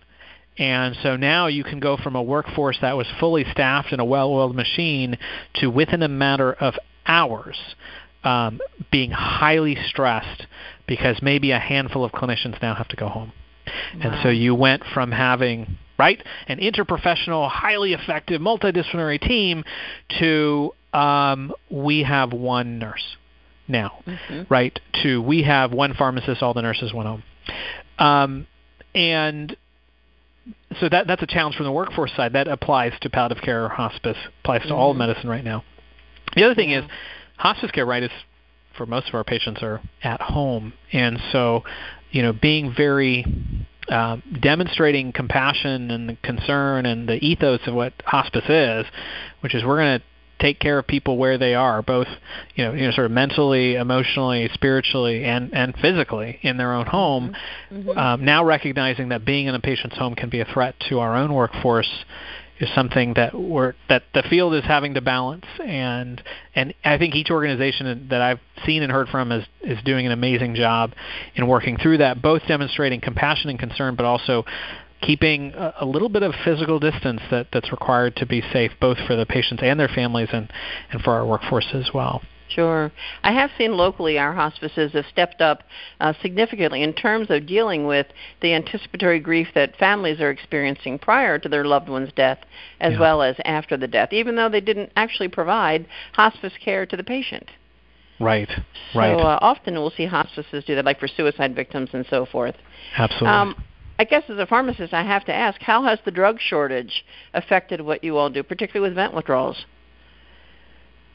And 0.58 0.96
so 1.02 1.16
now 1.16 1.48
you 1.48 1.64
can 1.64 1.80
go 1.80 1.98
from 1.98 2.16
a 2.16 2.22
workforce 2.22 2.78
that 2.82 2.98
was 2.98 3.08
fully 3.20 3.46
staffed 3.52 3.92
and 3.92 4.02
a 4.02 4.06
well 4.06 4.30
oiled 4.32 4.56
machine 4.56 5.18
to 5.56 5.70
within 5.70 6.04
a 6.04 6.08
matter 6.08 6.54
of 6.54 6.76
hours 7.06 7.58
um, 8.24 8.60
being 8.92 9.12
highly 9.12 9.78
stressed 9.88 10.46
because 10.88 11.22
maybe 11.22 11.52
a 11.52 11.60
handful 11.60 12.04
of 12.04 12.12
clinicians 12.12 12.62
now 12.62 12.76
have 12.76 12.88
to 12.90 12.96
go 12.96 13.08
home. 13.08 13.32
Wow. 13.96 14.02
And 14.02 14.24
so 14.24 14.30
you 14.30 14.54
went 14.54 14.84
from 14.94 15.12
having 15.12 15.78
right 15.98 16.22
an 16.48 16.60
interprofessional, 16.60 17.50
highly 17.50 17.94
effective, 17.94 18.42
multidisciplinary 18.42 19.22
team 19.22 19.64
to 20.20 20.74
um, 20.94 21.54
we 21.70 22.04
have 22.04 22.34
one 22.34 22.80
nurse 22.80 23.16
now, 23.68 24.04
mm-hmm. 24.06 24.44
right? 24.50 24.78
To 25.04 25.22
we 25.22 25.44
have 25.44 25.72
one 25.72 25.94
pharmacist, 25.94 26.42
all 26.42 26.54
the 26.54 26.62
nurses 26.62 26.94
went 26.94 27.08
home. 27.08 27.24
Um, 27.98 28.48
and 28.94 29.56
so 30.80 30.90
that 30.90 31.08
that's 31.08 31.22
a 31.22 31.28
challenge 31.28 31.56
from 31.56 31.66
the 31.66 31.72
workforce 31.72 32.12
side. 32.16 32.34
That 32.34 32.48
applies 32.48 32.94
to 33.02 33.10
palliative 33.10 33.44
care 33.44 33.66
or 33.66 33.70
hospice, 33.70 34.18
applies 34.44 34.62
to 34.62 34.68
mm-hmm. 34.68 34.76
all 34.76 34.94
medicine 34.94 35.30
right 35.30 35.44
now. 35.44 35.64
The 36.36 36.44
other 36.44 36.56
thing 36.56 36.72
yeah. 36.72 36.86
is 36.86 36.92
hospice 37.38 37.72
care, 37.72 37.86
right, 37.86 38.04
is 38.04 38.12
for 38.78 38.86
most 38.86 39.10
of 39.10 39.16
our 39.16 39.24
patients 39.24 39.62
are 39.62 39.82
at 40.04 40.22
home, 40.22 40.74
and 40.92 41.20
so 41.32 41.64
you 42.12 42.22
know 42.22 42.34
being 42.34 42.74
very 42.76 43.26
um, 43.90 44.24
demonstrating 44.40 45.12
compassion 45.12 45.92
and 45.92 46.22
concern 46.22 46.86
and 46.86 47.08
the 47.08 47.24
ethos 47.24 47.60
of 47.68 47.74
what 47.74 47.94
hospice 48.06 48.48
is, 48.48 48.86
which 49.42 49.54
is 49.54 49.64
we're 49.64 49.78
going 49.78 50.00
to 50.00 50.06
take 50.42 50.60
care 50.60 50.80
of 50.80 50.88
people 50.88 51.18
where 51.18 51.38
they 51.38 51.54
are, 51.54 51.82
both 51.82 52.08
you 52.56 52.66
know, 52.66 52.74
you 52.74 52.86
know, 52.86 52.92
sort 52.92 53.06
of 53.06 53.12
mentally, 53.12 53.76
emotionally, 53.76 54.50
spiritually, 54.54 55.24
and 55.24 55.54
and 55.54 55.76
physically 55.78 56.40
in 56.42 56.58
their 56.58 56.74
own 56.74 56.86
home. 56.86 57.36
Mm-hmm. 57.72 57.90
mm-hmm. 57.90 57.98
Um, 57.98 58.26
now 58.26 58.44
recognizing 58.44 59.10
that 59.10 59.26
being 59.26 59.48
in 59.48 59.56
a 59.56 59.60
patient's 59.60 59.98
home 59.98 60.16
can 60.16 60.30
be 60.30 60.40
a 60.40 60.46
threat 60.46 60.76
to 60.90 61.00
our 61.00 61.16
own 61.16 61.34
workforce 61.34 61.90
is 62.62 62.70
something 62.76 63.16
that 63.16 63.34
we're 63.34 63.74
that 63.90 64.04
the 64.14 64.22
field 64.30 64.54
is 64.54 64.64
having 64.64 64.94
to 64.94 65.02
balance 65.02 65.46
and 65.66 66.22
and 66.54 66.74
I 66.86 66.98
think 67.00 67.16
each 67.16 67.32
organization 67.32 68.08
that 68.10 68.22
I've 68.22 68.40
seen 68.66 68.84
and 68.84 68.92
heard 68.92 69.10
from 69.10 69.32
is 69.32 69.46
is 69.62 69.80
doing 69.84 70.06
an 70.06 70.12
amazing 70.12 70.54
job 70.54 70.94
in 71.36 71.48
working 71.48 71.78
through 71.78 71.98
that 71.98 72.22
both 72.22 72.44
demonstrating 72.48 73.02
compassion 73.02 73.50
and 73.50 73.58
concern 73.58 73.96
but 73.96 74.06
also 74.06 74.46
keeping 75.02 75.54
a, 75.54 75.74
a 75.82 75.86
little 75.86 76.10
bit 76.10 76.24
of 76.24 76.34
physical 76.44 76.80
distance 76.80 77.22
that, 77.32 77.48
that's 77.52 77.72
required 77.72 78.16
to 78.18 78.26
be 78.26 78.42
safe 78.54 78.72
both 78.80 78.98
for 79.08 79.16
the 79.16 79.26
patients 79.26 79.62
and 79.64 79.80
their 79.80 79.88
families 79.88 80.30
and, 80.32 80.52
and 80.92 81.02
for 81.02 81.12
our 81.12 81.26
workforce 81.26 81.68
as 81.74 81.90
well. 81.94 82.22
Sure. 82.50 82.92
I 83.24 83.32
have 83.32 83.50
seen 83.58 83.78
locally 83.78 84.20
our 84.20 84.34
hospices 84.34 84.92
have 84.92 85.06
stepped 85.10 85.42
up 85.42 85.64
uh, 86.00 86.14
significantly 86.22 86.84
in 86.84 86.94
terms 86.94 87.28
of 87.30 87.46
dealing 87.46 87.88
with 87.88 88.08
the 88.42 88.54
anticipatory 88.54 89.20
grief 89.20 89.48
that 89.56 89.78
families 89.78 90.20
are 90.20 90.30
experiencing 90.30 91.00
prior 91.00 91.40
to 91.40 91.48
their 91.48 91.64
loved 91.64 91.88
one's 91.88 92.12
death 92.14 92.40
as 92.82 92.94
yeah. 92.94 93.00
well 93.00 93.22
as 93.22 93.36
after 93.46 93.78
the 93.78 93.88
death, 93.88 94.12
even 94.12 94.36
though 94.36 94.50
they 94.50 94.62
didn't 94.62 94.92
actually 94.98 95.30
provide 95.30 95.86
hospice 96.14 96.54
care 96.64 96.86
to 96.86 96.98
the 96.98 97.04
patient. 97.04 97.50
Right, 98.20 98.50
right. 98.94 99.18
So 99.18 99.24
uh, 99.24 99.40
often 99.42 99.74
we'll 99.76 99.90
see 99.92 100.06
hospices 100.06 100.64
do 100.66 100.76
that, 100.76 100.86
like 100.86 101.00
for 101.00 101.08
suicide 101.08 101.56
victims 101.56 101.90
and 101.94 102.06
so 102.10 102.26
forth. 102.26 102.56
Absolutely. 102.98 103.28
Um, 103.30 103.64
I 104.02 104.04
guess 104.04 104.24
as 104.30 104.40
a 104.40 104.48
pharmacist, 104.48 104.96
I 104.96 105.04
have 105.04 105.26
to 105.26 105.32
ask, 105.32 105.62
how 105.62 105.84
has 105.84 106.00
the 106.06 106.10
drug 106.10 106.40
shortage 106.40 107.06
affected 107.36 107.82
what 107.82 108.04
you 108.04 108.18
all 108.18 108.32
do, 108.32 108.42
particularly 108.42 108.90
with 108.90 108.96
vent 108.96 109.14
withdrawals? 109.14 109.64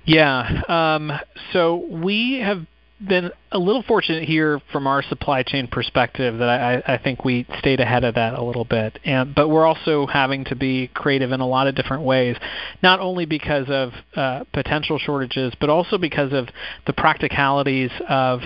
Yeah, 0.04 0.62
um, 0.68 1.10
so 1.52 1.84
we 1.90 2.38
have 2.44 2.64
been 3.04 3.32
a 3.50 3.58
little 3.58 3.82
fortunate 3.82 4.22
here 4.22 4.60
from 4.70 4.86
our 4.86 5.02
supply 5.02 5.42
chain 5.42 5.66
perspective 5.66 6.38
that 6.38 6.48
I, 6.48 6.94
I 6.94 6.98
think 6.98 7.24
we 7.24 7.44
stayed 7.58 7.80
ahead 7.80 8.04
of 8.04 8.14
that 8.14 8.34
a 8.34 8.44
little 8.44 8.64
bit. 8.64 9.00
And, 9.04 9.34
but 9.34 9.48
we're 9.48 9.66
also 9.66 10.06
having 10.06 10.44
to 10.44 10.54
be 10.54 10.86
creative 10.94 11.32
in 11.32 11.40
a 11.40 11.46
lot 11.46 11.66
of 11.66 11.74
different 11.74 12.04
ways, 12.04 12.36
not 12.84 13.00
only 13.00 13.26
because 13.26 13.66
of 13.68 13.90
uh, 14.14 14.44
potential 14.52 15.00
shortages, 15.00 15.52
but 15.58 15.70
also 15.70 15.98
because 15.98 16.32
of 16.32 16.46
the 16.86 16.92
practicalities 16.92 17.90
of 18.08 18.42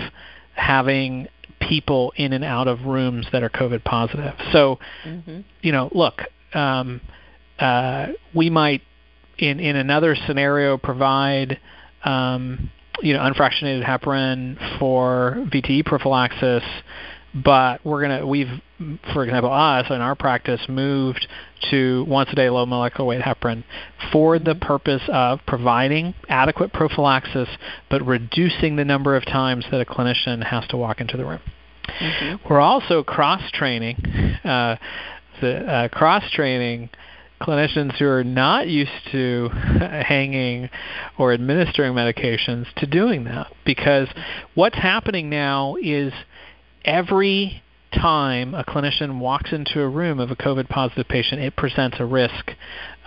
having 0.55 1.27
people 1.67 2.13
in 2.15 2.33
and 2.33 2.43
out 2.43 2.67
of 2.67 2.85
rooms 2.85 3.27
that 3.31 3.43
are 3.43 3.49
COVID 3.49 3.83
positive. 3.83 4.33
So, 4.51 4.79
mm-hmm. 5.05 5.41
you 5.61 5.71
know, 5.71 5.89
look, 5.93 6.21
um, 6.53 7.01
uh, 7.59 8.07
we 8.33 8.49
might 8.49 8.81
in 9.37 9.59
in 9.59 9.75
another 9.75 10.15
scenario 10.27 10.77
provide 10.77 11.59
um, 12.03 12.69
you 13.01 13.13
know 13.13 13.19
unfractionated 13.19 13.85
heparin 13.85 14.79
for 14.79 15.35
VTE 15.51 15.85
prophylaxis, 15.85 16.63
but 17.33 17.83
we're 17.85 18.01
gonna 18.01 18.25
we've 18.25 18.61
for 19.13 19.23
example 19.23 19.51
us 19.51 19.85
in 19.89 20.01
our 20.01 20.15
practice 20.15 20.61
moved 20.67 21.27
to 21.69 22.03
once 22.07 22.29
a 22.31 22.35
day 22.35 22.49
low 22.49 22.65
molecular 22.65 23.07
weight 23.07 23.21
heparin 23.21 23.63
for 24.11 24.39
the 24.39 24.55
purpose 24.55 25.03
of 25.07 25.39
providing 25.47 26.13
adequate 26.27 26.73
prophylaxis 26.73 27.47
but 27.89 28.05
reducing 28.05 28.75
the 28.75 28.85
number 28.85 29.15
of 29.15 29.25
times 29.25 29.65
that 29.71 29.79
a 29.79 29.85
clinician 29.85 30.43
has 30.43 30.67
to 30.67 30.77
walk 30.77 30.99
into 30.99 31.15
the 31.15 31.25
room. 31.25 31.39
Mm-hmm. 31.99 32.47
We're 32.49 32.59
also 32.59 33.03
cross 33.03 33.41
training, 33.51 33.95
uh, 34.43 34.77
the 35.41 35.57
uh, 35.57 35.87
cross 35.89 36.23
training 36.31 36.89
clinicians 37.41 37.97
who 37.97 38.07
are 38.07 38.23
not 38.23 38.67
used 38.67 38.91
to 39.11 39.49
hanging 40.07 40.69
or 41.17 41.33
administering 41.33 41.93
medications 41.93 42.71
to 42.75 42.85
doing 42.85 43.23
that 43.23 43.51
because 43.65 44.07
what's 44.53 44.77
happening 44.77 45.29
now 45.29 45.75
is 45.81 46.13
every 46.85 47.61
time 47.93 48.53
a 48.53 48.63
clinician 48.63 49.19
walks 49.19 49.51
into 49.51 49.81
a 49.81 49.87
room 49.87 50.19
of 50.19 50.31
a 50.31 50.35
COVID 50.35 50.69
positive 50.69 51.07
patient, 51.07 51.41
it 51.41 51.55
presents 51.55 51.97
a 51.99 52.05
risk 52.05 52.51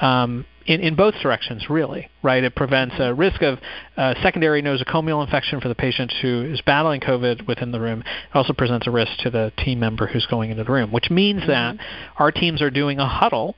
um, 0.01 0.45
in, 0.67 0.81
in 0.81 0.95
both 0.95 1.15
directions, 1.23 1.69
really, 1.69 2.09
right? 2.23 2.43
It 2.43 2.55
prevents 2.55 2.95
a 2.99 3.15
risk 3.15 3.43
of 3.43 3.59
uh, 3.97 4.15
secondary 4.23 4.63
nosocomial 4.63 5.25
infection 5.25 5.61
for 5.61 5.69
the 5.69 5.75
patient 5.75 6.13
who 6.23 6.43
is 6.43 6.61
battling 6.63 7.01
COVID 7.01 7.47
within 7.47 7.73
the 7.73 7.81
room. 7.81 8.01
It 8.01 8.37
also 8.37 8.53
presents 8.53 8.87
a 8.87 8.91
risk 8.91 9.13
to 9.21 9.31
the 9.31 9.53
team 9.59 9.81
member 9.81 10.07
who's 10.07 10.27
going 10.27 10.51
into 10.51 10.65
the 10.65 10.73
room, 10.73 10.93
which 10.93 11.11
means 11.11 11.43
mm-hmm. 11.43 11.51
that 11.51 11.77
our 12.17 12.31
teams 12.31 12.63
are 12.63 12.71
doing 12.71 12.99
a 12.99 13.09
huddle 13.09 13.57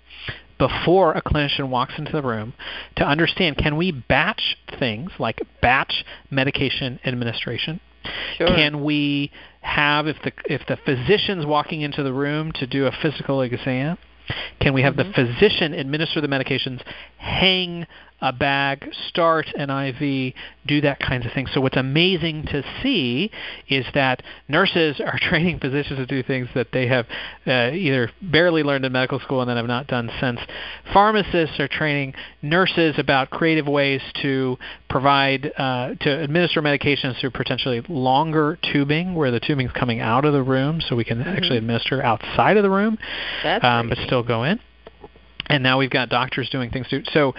before 0.59 1.13
a 1.13 1.23
clinician 1.23 1.69
walks 1.69 1.95
into 1.99 2.13
the 2.13 2.23
room 2.23 2.55
to 2.97 3.05
understand 3.05 3.59
can 3.59 3.77
we 3.77 3.93
batch 3.93 4.57
things 4.79 5.11
like 5.19 5.39
batch 5.61 6.03
medication 6.31 6.99
administration 7.05 7.79
Sure. 8.37 8.47
Can 8.49 8.85
we 8.85 9.31
have 9.67 10.07
if 10.07 10.17
the 10.23 10.33
if 10.47 10.63
the 10.67 10.77
physician's 10.77 11.45
walking 11.45 11.81
into 11.81 12.03
the 12.03 12.13
room 12.13 12.53
to 12.53 12.67
do 12.67 12.87
a 12.87 12.93
physical 13.03 13.43
exam, 13.43 13.99
can 14.61 14.73
we 14.73 14.83
have 14.83 14.95
mm-hmm. 14.95 15.09
the 15.09 15.15
physician 15.15 15.75
administer 15.75 16.21
the 16.21 16.29
medications, 16.29 16.81
hang 17.19 17.87
a 18.21 18.33
bag, 18.33 18.89
start 19.09 19.47
an 19.57 19.71
IV, 19.71 20.35
do 20.67 20.81
that 20.81 20.99
kinds 20.99 21.27
of 21.27 21.33
thing. 21.33 21.47
So 21.53 21.61
what's 21.61 21.77
amazing 21.77 22.45
to 22.47 22.63
see 22.83 23.31
is 23.69 23.85
that 23.95 24.23
nurses 24.49 25.01
are 25.01 25.19
training 25.21 25.61
physicians 25.61 25.99
to 25.99 26.07
do 26.07 26.23
things 26.23 26.49
that 26.55 26.69
they 26.73 26.87
have 26.87 27.07
uh, 27.47 27.71
either 27.73 28.11
barely 28.23 28.63
learned 28.63 28.85
in 28.85 28.93
medical 28.93 29.21
school 29.21 29.41
and 29.43 29.51
then 29.51 29.57
have 29.57 29.67
not 29.67 29.87
done 29.87 30.11
since. 30.21 30.41
Pharmacists 30.93 31.61
are 31.61 31.69
training 31.69 32.15
nurses 32.43 32.95
about 32.99 33.31
creative 33.31 33.67
ways 33.67 34.01
to 34.23 34.57
provide 34.89 35.53
uh, 35.59 35.95
to 36.01 36.23
administer 36.23 36.63
medications 36.63 37.21
through 37.21 37.31
potentially 37.31 37.83
longer 37.89 38.59
tubing, 38.73 39.15
where 39.15 39.31
the 39.31 39.41
tubing 39.41 39.67
is 39.67 39.73
coming 39.73 40.01
out 40.01 40.25
of 40.25 40.33
the 40.33 40.43
room, 40.43 40.81
so 40.81 40.97
we 40.97 41.05
can 41.05 41.19
mm-hmm. 41.19 41.29
actually 41.29 41.59
administer 41.59 42.03
outside 42.03 42.57
of 42.57 42.63
the 42.63 42.71
room, 42.71 42.97
um, 43.45 43.89
but 43.89 43.99
still 44.07 44.23
go 44.23 44.45
in. 44.45 44.59
And 45.49 45.63
now 45.63 45.79
we've 45.79 45.91
got 45.91 46.09
doctors 46.09 46.49
doing 46.51 46.71
things 46.71 46.89
too. 46.89 47.03
So 47.13 47.35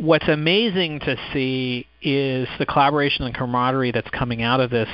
what's 0.00 0.28
amazing 0.28 1.00
to 1.00 1.16
see 1.32 1.86
is 2.02 2.48
the 2.58 2.66
collaboration 2.66 3.24
and 3.24 3.34
camaraderie 3.34 3.92
that's 3.92 4.10
coming 4.10 4.42
out 4.42 4.60
of 4.60 4.70
this. 4.70 4.88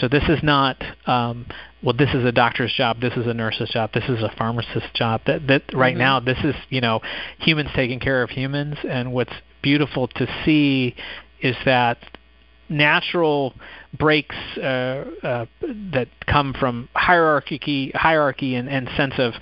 So 0.00 0.08
this 0.08 0.24
is 0.28 0.42
not, 0.42 0.82
um, 1.06 1.46
well, 1.82 1.94
this 1.96 2.14
is 2.14 2.24
a 2.24 2.32
doctor's 2.32 2.72
job, 2.72 3.00
this 3.00 3.14
is 3.14 3.26
a 3.26 3.34
nurse's 3.34 3.70
job, 3.70 3.92
this 3.92 4.04
is 4.04 4.22
a 4.22 4.32
pharmacist's 4.36 4.90
job. 4.94 5.22
That 5.26 5.46
that 5.46 5.62
right 5.74 5.92
mm-hmm. 5.92 5.98
now, 5.98 6.20
this 6.20 6.38
is 6.42 6.54
you 6.70 6.80
know 6.80 7.00
humans 7.38 7.70
taking 7.74 8.00
care 8.00 8.22
of 8.22 8.30
humans, 8.30 8.78
and 8.88 9.12
what's 9.12 9.34
beautiful 9.62 10.08
to 10.08 10.26
see 10.44 10.94
is 11.40 11.56
that 11.64 11.98
natural 12.68 13.54
breaks 13.96 14.36
uh, 14.58 15.04
uh, 15.22 15.46
that 15.92 16.08
come 16.26 16.54
from 16.58 16.88
hierarchy, 16.94 17.90
hierarchy 17.94 18.54
and, 18.54 18.68
and 18.68 18.88
sense 18.96 19.14
of, 19.18 19.32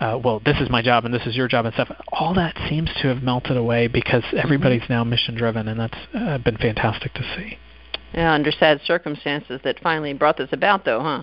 uh, 0.00 0.18
well, 0.22 0.40
this 0.44 0.60
is 0.60 0.68
my 0.68 0.82
job 0.82 1.04
and 1.04 1.14
this 1.14 1.26
is 1.26 1.36
your 1.36 1.48
job 1.48 1.64
and 1.64 1.74
stuff. 1.74 1.90
All 2.12 2.34
that 2.34 2.56
seems 2.68 2.90
to 3.02 3.08
have 3.08 3.22
melted 3.22 3.56
away 3.56 3.86
because 3.86 4.22
mm-hmm. 4.24 4.38
everybody's 4.38 4.82
mm-hmm. 4.82 4.92
now 4.92 5.04
mission 5.04 5.36
driven, 5.36 5.68
and 5.68 5.78
that's 5.78 5.98
uh, 6.14 6.38
been 6.38 6.56
fantastic 6.56 7.14
to 7.14 7.22
see. 7.36 7.58
Yeah, 8.12 8.32
under 8.32 8.52
sad 8.52 8.80
circumstances 8.84 9.60
that 9.64 9.80
finally 9.80 10.12
brought 10.12 10.36
this 10.36 10.50
about, 10.52 10.84
though, 10.84 11.00
huh? 11.00 11.22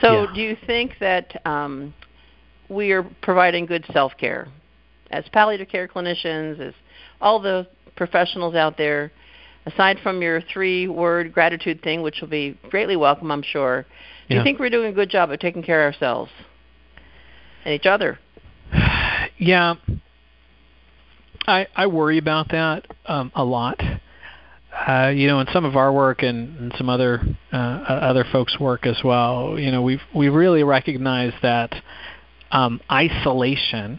So, 0.00 0.22
yeah. 0.22 0.34
do 0.34 0.40
you 0.40 0.56
think 0.66 0.94
that 1.00 1.40
um, 1.46 1.94
we 2.68 2.92
are 2.92 3.02
providing 3.22 3.66
good 3.66 3.84
self 3.92 4.12
care 4.18 4.48
as 5.10 5.24
palliative 5.32 5.68
care 5.68 5.86
clinicians, 5.88 6.60
as 6.60 6.74
all 7.20 7.40
the 7.40 7.66
professionals 7.96 8.54
out 8.54 8.76
there? 8.76 9.12
Aside 9.66 9.98
from 10.02 10.22
your 10.22 10.40
three 10.52 10.88
word 10.88 11.32
gratitude 11.32 11.82
thing, 11.82 12.02
which 12.02 12.20
will 12.20 12.28
be 12.28 12.58
greatly 12.70 12.96
welcome, 12.96 13.30
I'm 13.30 13.42
sure, 13.42 13.86
do 14.28 14.34
yeah. 14.34 14.40
you 14.40 14.44
think 14.44 14.58
we're 14.58 14.70
doing 14.70 14.90
a 14.90 14.92
good 14.92 15.10
job 15.10 15.30
of 15.30 15.38
taking 15.40 15.62
care 15.62 15.86
of 15.86 15.94
ourselves 15.94 16.30
and 17.64 17.74
each 17.74 17.86
other? 17.86 18.18
Yeah, 19.36 19.74
I 21.46 21.66
I 21.74 21.86
worry 21.88 22.18
about 22.18 22.50
that 22.50 22.86
um, 23.06 23.32
a 23.34 23.44
lot. 23.44 23.80
Uh, 24.86 25.08
you 25.08 25.26
know, 25.26 25.40
in 25.40 25.46
some 25.52 25.64
of 25.64 25.76
our 25.76 25.92
work 25.92 26.22
and, 26.22 26.58
and 26.58 26.74
some 26.76 26.88
other 26.88 27.20
uh, 27.52 27.56
other 27.56 28.24
folks' 28.30 28.58
work 28.60 28.86
as 28.86 28.98
well, 29.02 29.58
you 29.58 29.72
know, 29.72 29.82
we've 29.82 30.02
we 30.14 30.28
really 30.28 30.62
recognize 30.62 31.32
that 31.42 31.74
um, 32.52 32.80
isolation, 32.90 33.98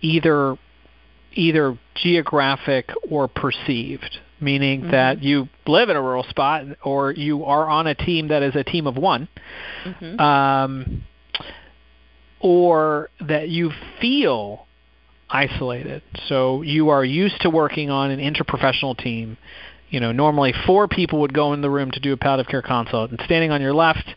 either 0.00 0.56
either 1.34 1.78
geographic 1.94 2.90
or 3.10 3.28
perceived, 3.28 4.18
meaning 4.40 4.82
mm-hmm. 4.82 4.90
that 4.90 5.22
you 5.22 5.48
live 5.66 5.88
in 5.88 5.96
a 5.96 6.02
rural 6.02 6.24
spot 6.24 6.64
or 6.84 7.12
you 7.12 7.44
are 7.44 7.68
on 7.68 7.86
a 7.86 7.94
team 7.94 8.28
that 8.28 8.42
is 8.42 8.54
a 8.54 8.64
team 8.64 8.86
of 8.86 8.96
one, 8.96 9.28
mm-hmm. 9.84 10.20
um, 10.20 11.04
or 12.40 13.10
that 13.26 13.48
you 13.48 13.70
feel 14.00 14.66
isolated. 15.30 16.02
So 16.28 16.62
you 16.62 16.90
are 16.90 17.04
used 17.04 17.40
to 17.40 17.50
working 17.50 17.90
on 17.90 18.10
an 18.10 18.20
interprofessional 18.20 18.96
team. 18.96 19.36
You 19.90 20.00
know, 20.00 20.12
normally 20.12 20.52
four 20.66 20.88
people 20.88 21.20
would 21.20 21.32
go 21.32 21.52
in 21.52 21.60
the 21.60 21.70
room 21.70 21.90
to 21.92 22.00
do 22.00 22.12
a 22.12 22.16
palliative 22.16 22.50
care 22.50 22.62
consult, 22.62 23.10
and 23.10 23.20
standing 23.24 23.50
on 23.50 23.60
your 23.60 23.74
left 23.74 24.08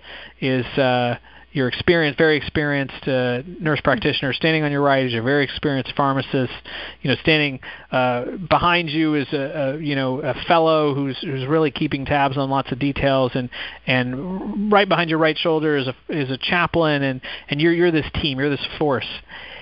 is 0.42 0.66
uh, 0.78 1.18
your 1.58 1.68
experienced, 1.68 2.18
very 2.18 2.38
experienced 2.38 3.08
uh, 3.08 3.42
nurse 3.60 3.82
practitioner. 3.84 4.32
Standing 4.32 4.64
on 4.64 4.72
your 4.72 4.82
right 4.82 5.06
is 5.06 5.12
your 5.12 5.24
very 5.24 5.44
experienced 5.44 5.92
pharmacist. 5.98 6.54
You 7.02 7.10
know, 7.10 7.18
standing 7.22 7.60
uh, 7.92 8.38
behind 8.50 8.90
you 8.90 9.16
is 9.16 9.28
a, 9.34 9.38
a 9.76 9.80
you 9.80 9.96
know 9.96 10.22
a 10.22 10.36
fellow 10.48 10.94
who's 10.94 11.18
who's 11.20 11.46
really 11.46 11.72
keeping 11.72 12.06
tabs 12.06 12.38
on 12.38 12.50
lots 12.50 12.72
of 12.72 12.80
details, 12.80 13.32
and 13.34 13.50
and 13.86 14.72
right 14.72 14.88
behind 14.88 15.10
your 15.10 15.20
right 15.20 15.38
shoulder 15.38 15.76
is 15.76 15.88
a 15.88 15.96
is 16.08 16.30
a 16.30 16.38
chaplain, 16.38 17.02
and 17.04 17.22
and 17.50 17.60
you're 17.60 17.74
you're 17.74 17.92
this 17.92 18.10
team, 18.22 18.40
you're 18.40 18.50
this 18.50 18.66
force. 18.78 19.08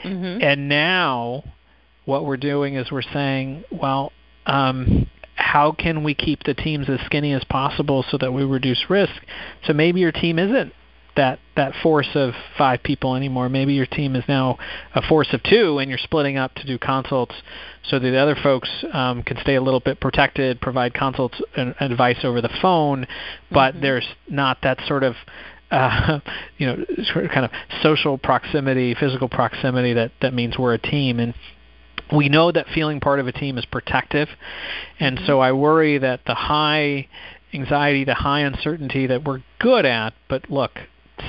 Mm-hmm. 0.04 0.44
And 0.44 0.70
now, 0.70 1.44
what 2.04 2.26
we're 2.26 2.38
doing 2.38 2.76
is 2.76 2.92
we're 2.92 3.02
saying, 3.02 3.64
well. 3.72 4.12
Um, 4.46 5.10
how 5.38 5.74
can 5.74 6.04
we 6.04 6.14
keep 6.14 6.44
the 6.44 6.54
teams 6.54 6.88
as 6.88 7.00
skinny 7.06 7.34
as 7.34 7.44
possible 7.44 8.06
so 8.10 8.18
that 8.18 8.32
we 8.32 8.46
reduce 8.46 8.90
risk? 8.90 9.12
So 9.66 9.74
maybe 9.74 10.00
your 10.00 10.14
team 10.14 10.40
isn't 10.40 10.72
that 11.16 11.40
that 11.56 11.74
force 11.82 12.10
of 12.16 12.34
five 12.58 12.84
people 12.84 13.16
anymore. 13.16 13.48
Maybe 13.50 13.74
your 13.74 13.86
team 13.86 14.16
is 14.16 14.24
now 14.28 14.58
a 14.94 15.02
force 15.02 15.34
of 15.34 15.42
two, 15.44 15.80
and 15.80 15.90
you're 15.90 15.98
splitting 15.98 16.38
up 16.38 16.54
to 16.56 16.68
do 16.68 16.78
consults, 16.78 17.36
so 17.84 18.00
that 18.00 18.10
the 18.10 18.18
other 18.18 18.36
folks 18.36 18.70
um, 18.92 19.24
can 19.24 19.38
stay 19.42 19.56
a 19.56 19.62
little 19.62 19.80
bit 19.80 20.00
protected, 20.00 20.60
provide 20.62 20.94
consults 20.94 21.40
and 21.56 21.76
advice 21.80 22.20
over 22.24 22.42
the 22.42 22.50
phone, 22.62 23.08
but 23.52 23.74
mm-hmm. 23.74 23.82
there's 23.82 24.08
not 24.30 24.58
that 24.64 24.80
sort 24.88 25.04
of 25.04 25.16
uh, 25.72 26.20
you 26.58 26.68
know, 26.68 26.78
sort 27.14 27.26
of 27.26 27.32
kind 27.32 27.46
of 27.46 27.52
social 27.82 28.18
proximity, 28.18 28.94
physical 28.94 29.30
proximity 29.30 29.94
that 29.94 30.12
that 30.22 30.34
means 30.34 30.58
we're 30.58 30.74
a 30.74 30.80
team 30.80 31.20
and 31.20 31.34
we 32.16 32.30
know 32.30 32.52
that 32.52 32.68
feeling 32.74 33.00
part 33.00 33.20
of 33.20 33.28
a 33.28 33.32
team 33.32 33.58
is 33.58 33.66
protective, 33.66 34.28
and 35.00 35.18
mm-hmm. 35.18 35.26
so 35.26 35.40
I 35.40 35.54
worry 35.54 35.98
that 35.98 36.22
the 36.28 36.36
high 36.36 37.08
anxiety, 37.54 38.04
the 38.04 38.14
high 38.14 38.42
uncertainty 38.42 39.08
that 39.08 39.24
we're 39.24 39.42
good 39.60 39.86
at, 39.86 40.14
but 40.30 40.50
look, 40.52 40.72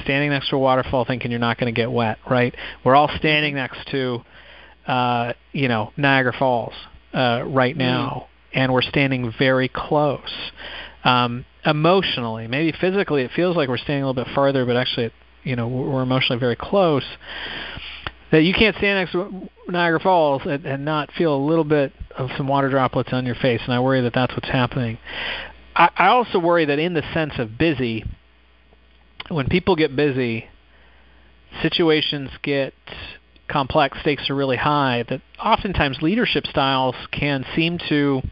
standing 0.03 0.31
next 0.31 0.51
to 0.51 0.57
a 0.57 0.59
waterfall 0.59 1.05
thinking 1.05 1.31
you're 1.31 1.41
not 1.41 1.59
going 1.59 1.73
to 1.73 1.79
get 1.79 1.91
wet, 1.91 2.19
right? 2.29 2.55
We're 2.85 2.95
all 2.95 3.11
standing 3.19 3.55
mm-hmm. 3.55 3.75
next 3.75 3.89
to, 3.91 4.23
uh, 4.87 5.33
you 5.53 5.69
know, 5.69 5.93
Niagara 5.97 6.35
Falls 6.39 6.75
uh, 7.13 7.43
right 7.47 7.73
mm-hmm. 7.73 7.79
now, 7.79 8.29
mm. 8.29 8.61
and 8.61 8.73
we're 8.73 8.83
standing 8.83 9.33
very 9.39 9.69
close. 9.69 10.31
Um, 11.05 11.45
emotionally, 11.65 12.47
maybe 12.47 12.77
physically, 12.81 13.23
it 13.23 13.31
feels 13.35 13.57
like 13.57 13.69
we're 13.69 13.77
standing 13.79 14.03
a 14.03 14.09
little 14.09 14.25
bit 14.25 14.35
farther, 14.35 14.65
but 14.67 14.77
actually, 14.77 15.07
it, 15.07 15.13
you 15.45 15.57
know, 15.57 15.69
we're 15.69 16.03
emotionally 16.03 16.41
very 16.41 16.57
close. 16.57 17.05
That 18.33 18.43
you 18.43 18.53
can't 18.53 18.77
stand 18.77 18.99
next 18.99 19.13
to 19.13 19.49
Niagara 19.69 20.01
Falls 20.01 20.43
and, 20.45 20.67
and 20.67 20.85
not 20.85 21.13
feel 21.13 21.35
a 21.35 21.39
little 21.39 21.65
bit 21.65 21.93
of 22.17 22.31
some 22.37 22.49
water 22.49 22.69
droplets 22.69 23.11
on 23.13 23.25
your 23.25 23.37
face, 23.37 23.61
and 23.65 23.73
I 23.73 23.81
worry 23.81 24.01
that 24.03 24.15
that's 24.15 24.33
what's 24.33 24.49
happening. 24.49 24.99
I, 25.77 25.91
I 25.97 26.07
also 26.09 26.39
worry 26.39 26.65
that 26.65 26.79
in 26.79 26.95
the 26.95 27.03
sense 27.15 27.35
of 27.39 27.57
busy, 27.57 28.05
when 29.29 29.49
people 29.49 29.77
get 29.77 29.95
busy, 29.95 30.47
situations 31.63 32.31
get 32.43 32.75
complex, 33.49 33.99
stakes 34.01 34.29
are 34.31 34.35
really 34.35 34.57
high, 34.57 35.05
that 35.09 35.21
oftentimes 35.43 35.99
leadership 36.03 36.47
styles 36.47 36.95
can 37.13 37.45
seem 37.55 37.79
to 37.89 38.23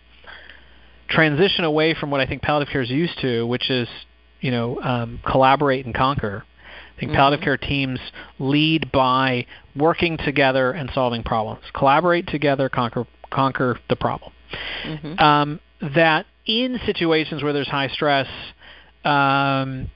transition 1.09 1.64
away 1.64 1.94
from 1.94 2.11
what 2.11 2.20
I 2.20 2.26
think 2.26 2.42
palliative 2.42 2.72
care 2.72 2.83
is 2.83 2.90
used 2.90 3.20
to, 3.20 3.46
which 3.46 3.70
is, 3.70 3.88
you 4.40 4.50
know, 4.50 4.80
um, 4.80 5.20
collaborate 5.26 5.87
and 5.87 5.94
conquer. 5.94 6.44
I 6.96 7.00
think 7.00 7.11
mm-hmm. 7.11 7.18
palliative 7.18 7.44
care 7.44 7.57
teams 7.57 7.98
lead 8.38 8.92
by 8.92 9.46
working 9.74 10.16
together 10.16 10.72
and 10.72 10.90
solving 10.94 11.22
problems. 11.22 11.62
Collaborate 11.74 12.26
together, 12.28 12.68
conquer 12.68 13.07
conquer 13.30 13.78
the 13.88 13.96
problem. 13.96 14.33
Mm-hmm. 14.85 15.18
Um, 15.18 15.61
that 15.94 16.26
in 16.46 16.78
situations 16.87 17.42
where 17.42 17.52
there's 17.52 17.68
high 17.68 17.88
stress, 17.88 18.28
um, 19.04 19.90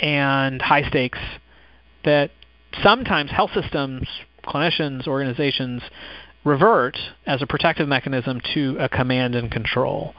and 0.00 0.60
high 0.62 0.88
stakes 0.88 1.18
that 2.04 2.30
sometimes 2.82 3.30
health 3.30 3.50
systems, 3.54 4.06
clinicians, 4.44 5.06
organizations 5.06 5.82
revert 6.44 6.96
as 7.26 7.42
a 7.42 7.46
protective 7.46 7.88
mechanism 7.88 8.40
to 8.54 8.76
a 8.78 8.88
command 8.88 9.34
and 9.34 9.50
control. 9.50 10.14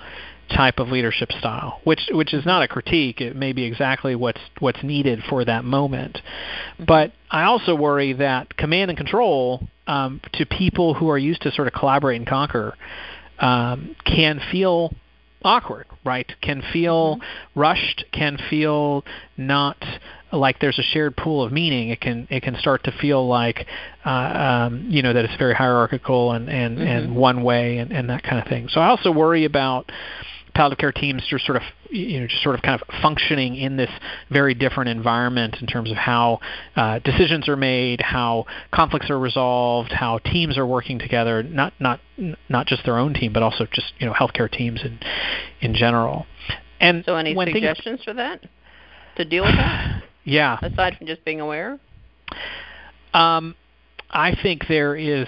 type 0.50 0.80
of 0.80 0.90
leadership 0.90 1.32
style, 1.32 1.80
which 1.84 2.10
which 2.12 2.34
is 2.34 2.46
not 2.46 2.64
a 2.64 2.68
critique. 2.68 3.22
It 3.22 3.36
may 3.36 3.54
be 3.54 3.64
exactly 3.64 4.16
what's 4.16 4.42
what's 4.60 4.82
needed 4.84 5.22
for 5.30 5.46
that 5.46 5.64
moment. 5.64 6.16
Mm-hmm. 6.16 6.86
But 6.86 7.14
I 7.30 7.44
also 7.44 7.76
worry 7.76 8.14
that 8.14 8.58
command 8.58 8.90
and 8.90 8.98
control 8.98 9.68
um, 9.88 10.22
to 10.34 10.46
people 10.46 10.94
who 10.94 11.10
are 11.10 11.18
used 11.18 11.44
to 11.44 11.52
sort 11.52 11.68
of 11.68 11.74
collaborate 11.74 12.18
and 12.18 12.28
conquer 12.28 12.76
um, 13.40 13.96
can 14.06 14.42
feel 14.52 14.94
awkward, 15.44 15.86
right? 16.04 16.30
Can 16.42 16.62
feel 16.74 17.16
mm-hmm. 17.16 17.60
rushed, 17.60 18.06
can 18.12 18.38
feel 18.50 19.04
not 19.38 19.78
like 20.32 20.60
there's 20.60 20.78
a 20.78 20.84
shared 20.84 21.18
pool 21.18 21.44
of 21.44 21.52
meaning. 21.52 21.90
It 21.90 22.02
can 22.02 22.28
it 22.30 22.44
can 22.44 22.56
start 22.58 22.84
to 22.84 22.92
feel 22.92 23.28
like 23.28 23.66
uh, 24.06 24.10
um, 24.10 24.88
you 24.90 25.02
know 25.02 25.14
that 25.14 25.26
it's 25.26 25.36
very 25.38 25.56
hierarchical 25.56 26.34
and 26.34 26.50
and, 26.50 26.78
mm-hmm. 26.78 26.88
and 26.88 27.16
one 27.16 27.44
way 27.44 27.78
and, 27.78 27.92
and 27.92 28.10
that 28.10 28.24
kind 28.24 28.40
of 28.40 28.48
thing. 28.48 28.68
So 28.70 28.80
I 28.80 28.88
also 28.88 29.12
worry 29.12 29.46
about 29.46 29.92
palliative 30.60 30.78
care 30.78 30.92
teams 30.92 31.26
just 31.30 31.46
sort 31.46 31.56
of 31.56 31.64
you 31.90 32.20
know 32.20 32.28
just 32.28 32.44
sort 32.44 32.54
of 32.54 32.62
kind 32.62 32.82
of 32.82 33.02
functioning 33.02 33.56
in 33.56 33.78
this 33.78 33.90
very 34.30 34.54
different 34.54 34.90
environment 34.90 35.56
in 35.62 35.68
terms 35.68 35.90
of 35.90 35.96
how 35.96 36.38
uh, 36.76 37.00
decisions 37.00 37.48
are 37.48 37.56
made, 37.56 38.02
how 38.02 38.46
conflicts 38.74 39.10
are 39.10 39.18
resolved, 39.18 39.90
how 39.94 40.18
teams 40.18 40.58
are 40.58 40.68
working 40.68 41.00
together, 41.00 41.42
not 41.44 41.72
not 41.80 42.02
not 42.50 42.68
just 42.68 42.84
their 42.84 42.98
own 42.98 43.14
team, 43.14 43.32
but 43.32 43.42
also 43.42 43.66
just 43.72 43.94
you 44.00 44.06
know 44.06 44.12
healthcare 44.12 44.52
teams 44.52 44.82
in 44.84 45.00
in 45.62 45.74
general. 45.74 46.26
And 46.82 47.06
so, 47.06 47.16
any 47.16 47.34
suggestions 47.34 47.84
things, 47.84 48.04
for 48.04 48.14
that 48.16 48.44
to 49.16 49.24
deal 49.24 49.46
with 49.46 49.56
that? 49.56 50.04
Yeah. 50.26 50.60
Aside 50.62 50.98
from 50.98 51.08
just 51.08 51.26
being 51.26 51.40
aware. 51.40 51.80
Um, 53.16 53.56
I 54.12 54.36
think 54.44 54.68
there 54.68 54.96
is 54.96 55.28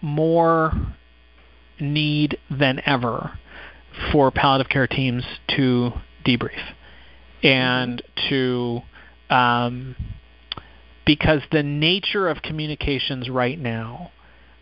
more 0.00 0.72
need 1.80 2.38
than 2.50 2.80
ever 2.86 3.32
for 4.12 4.30
palliative 4.30 4.70
care 4.70 4.86
teams 4.86 5.24
to 5.48 5.90
debrief 6.24 6.72
and 7.42 8.02
mm-hmm. 8.02 8.28
to 8.28 9.34
um, 9.34 9.96
because 11.06 11.40
the 11.50 11.62
nature 11.62 12.28
of 12.28 12.42
communications 12.42 13.28
right 13.28 13.58
now 13.58 14.10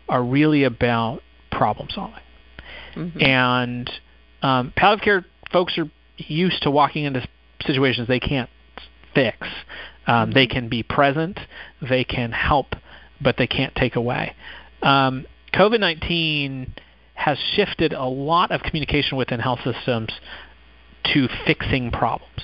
are 0.07 0.23
really 0.23 0.63
about 0.63 1.21
problem 1.51 1.87
solving 1.93 2.15
mm-hmm. 2.95 3.21
and 3.21 3.89
um, 4.41 4.73
palliative 4.75 5.03
care 5.03 5.25
folks 5.51 5.77
are 5.77 5.89
used 6.17 6.61
to 6.63 6.71
walking 6.71 7.05
into 7.05 7.27
situations 7.65 8.07
they 8.07 8.19
can't 8.19 8.49
fix 9.13 9.37
um, 10.07 10.15
mm-hmm. 10.15 10.33
they 10.33 10.47
can 10.47 10.69
be 10.69 10.83
present 10.83 11.39
they 11.87 12.03
can 12.03 12.31
help 12.31 12.67
but 13.21 13.35
they 13.37 13.47
can't 13.47 13.75
take 13.75 13.95
away 13.95 14.35
um, 14.81 15.25
covid-19 15.53 16.69
has 17.19 17.37
shifted 17.53 17.91
a 17.91 18.05
lot 18.05 18.49
of 18.49 18.61
communication 18.61 19.17
within 19.17 19.41
health 19.41 19.59
systems 19.65 20.09
to 21.13 21.27
fixing 21.45 21.91
problems. 21.91 22.41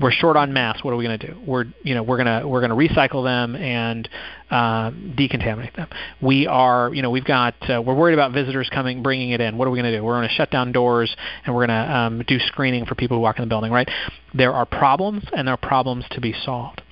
We're 0.00 0.10
short 0.10 0.36
on 0.36 0.52
masks. 0.52 0.82
What 0.82 0.92
are 0.92 0.96
we 0.96 1.04
going 1.04 1.18
to 1.18 1.26
do? 1.28 1.40
We're 1.44 1.66
you 1.82 1.94
know 1.94 2.02
we're 2.02 2.16
gonna 2.16 2.46
we're 2.46 2.60
gonna 2.60 2.76
recycle 2.76 3.24
them 3.24 3.56
and 3.56 4.08
um, 4.50 5.14
decontaminate 5.16 5.74
them. 5.74 5.88
We 6.20 6.46
are 6.48 6.92
you 6.92 7.02
know 7.02 7.10
we've 7.10 7.24
got 7.24 7.54
uh, 7.68 7.80
we're 7.80 7.94
worried 7.94 8.14
about 8.14 8.32
visitors 8.32 8.68
coming 8.72 9.02
bringing 9.02 9.30
it 9.30 9.40
in. 9.40 9.56
What 9.56 9.66
are 9.66 9.70
we 9.70 9.80
going 9.80 9.90
to 9.92 9.98
do? 9.98 10.04
We're 10.04 10.16
going 10.16 10.28
to 10.28 10.34
shut 10.34 10.50
down 10.50 10.72
doors 10.72 11.14
and 11.44 11.54
we're 11.54 11.66
going 11.66 11.76
to 11.86 11.96
um, 11.96 12.24
do 12.26 12.38
screening 12.40 12.86
for 12.86 12.94
people 12.94 13.16
who 13.16 13.22
walk 13.22 13.38
in 13.38 13.42
the 13.42 13.48
building. 13.48 13.72
Right? 13.72 13.88
There 14.34 14.52
are 14.52 14.66
problems 14.66 15.24
and 15.32 15.46
there 15.46 15.54
are 15.54 15.56
problems 15.56 16.04
to 16.12 16.20
be 16.20 16.34
solved. 16.44 16.82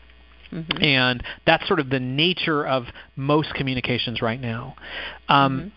Mm-hmm. 0.52 0.82
And 0.82 1.22
that's 1.44 1.66
sort 1.66 1.80
of 1.80 1.90
the 1.90 1.98
nature 1.98 2.64
of 2.64 2.84
most 3.16 3.52
communications 3.54 4.22
right 4.22 4.40
now. 4.40 4.76
Um, 5.28 5.58
mm-hmm 5.58 5.68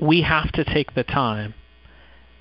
we 0.00 0.22
have 0.22 0.50
to 0.52 0.64
take 0.64 0.94
the 0.94 1.04
time 1.04 1.54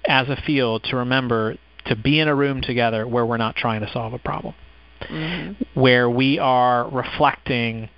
as 0.07 0.29
a 0.29 0.35
field 0.45 0.83
to 0.85 0.95
remember 0.97 1.55
to 1.85 1.95
be 1.95 2.19
in 2.19 2.27
a 2.27 2.35
room 2.35 2.61
together 2.61 3.07
where 3.07 3.25
we're 3.25 3.37
not 3.37 3.55
trying 3.55 3.81
to 3.81 3.91
solve 3.91 4.13
a 4.13 4.19
problem, 4.19 4.53
mm-hmm. 5.01 5.79
where 5.79 6.09
we 6.09 6.39
are 6.39 6.89
reflecting, 6.89 7.89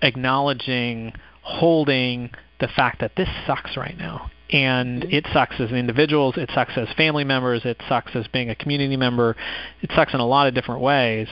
acknowledging, 0.00 1.12
holding 1.42 2.30
the 2.60 2.68
fact 2.68 3.00
that 3.00 3.12
this 3.16 3.28
sucks 3.46 3.76
right 3.76 3.96
now. 3.96 4.30
And 4.50 5.02
mm-hmm. 5.02 5.12
it 5.12 5.26
sucks 5.32 5.56
as 5.60 5.70
individuals, 5.70 6.34
it 6.36 6.50
sucks 6.54 6.76
as 6.76 6.88
family 6.96 7.24
members, 7.24 7.64
it 7.64 7.80
sucks 7.88 8.14
as 8.14 8.26
being 8.28 8.50
a 8.50 8.54
community 8.54 8.96
member, 8.96 9.36
it 9.80 9.90
sucks 9.94 10.14
in 10.14 10.20
a 10.20 10.26
lot 10.26 10.48
of 10.48 10.54
different 10.54 10.80
ways. 10.80 11.28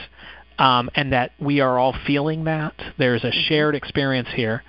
Um, 0.59 0.91
and 0.93 1.13
that 1.13 1.31
we 1.39 1.59
are 1.59 1.79
all 1.79 1.95
feeling 2.05 2.43
that. 2.43 2.75
There's 2.97 3.23
a 3.23 3.27
mm-hmm. 3.27 3.47
shared 3.47 3.75
experience 3.75 4.27
here, 4.35 4.63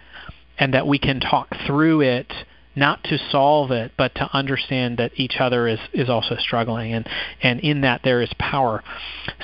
and 0.58 0.72
that 0.72 0.86
we 0.86 0.98
can 0.98 1.20
talk 1.20 1.48
through 1.66 2.00
it 2.00 2.32
not 2.74 3.04
to 3.04 3.18
solve 3.30 3.70
it, 3.70 3.92
but 3.96 4.14
to 4.14 4.28
understand 4.32 4.98
that 4.98 5.12
each 5.16 5.36
other 5.38 5.68
is, 5.68 5.78
is 5.92 6.08
also 6.08 6.36
struggling, 6.36 6.92
and, 6.92 7.08
and 7.42 7.60
in 7.60 7.82
that 7.82 8.00
there 8.02 8.22
is 8.22 8.30
power. 8.38 8.82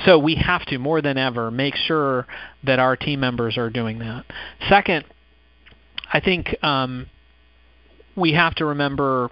So 0.05 0.17
we 0.17 0.35
have 0.35 0.65
to, 0.67 0.77
more 0.77 1.01
than 1.01 1.17
ever, 1.17 1.51
make 1.51 1.75
sure 1.75 2.25
that 2.63 2.79
our 2.79 2.95
team 2.95 3.19
members 3.19 3.57
are 3.57 3.69
doing 3.69 3.99
that. 3.99 4.25
Second, 4.67 5.05
I 6.11 6.19
think 6.19 6.55
um, 6.63 7.07
we 8.15 8.33
have 8.33 8.55
to 8.55 8.65
remember 8.65 9.29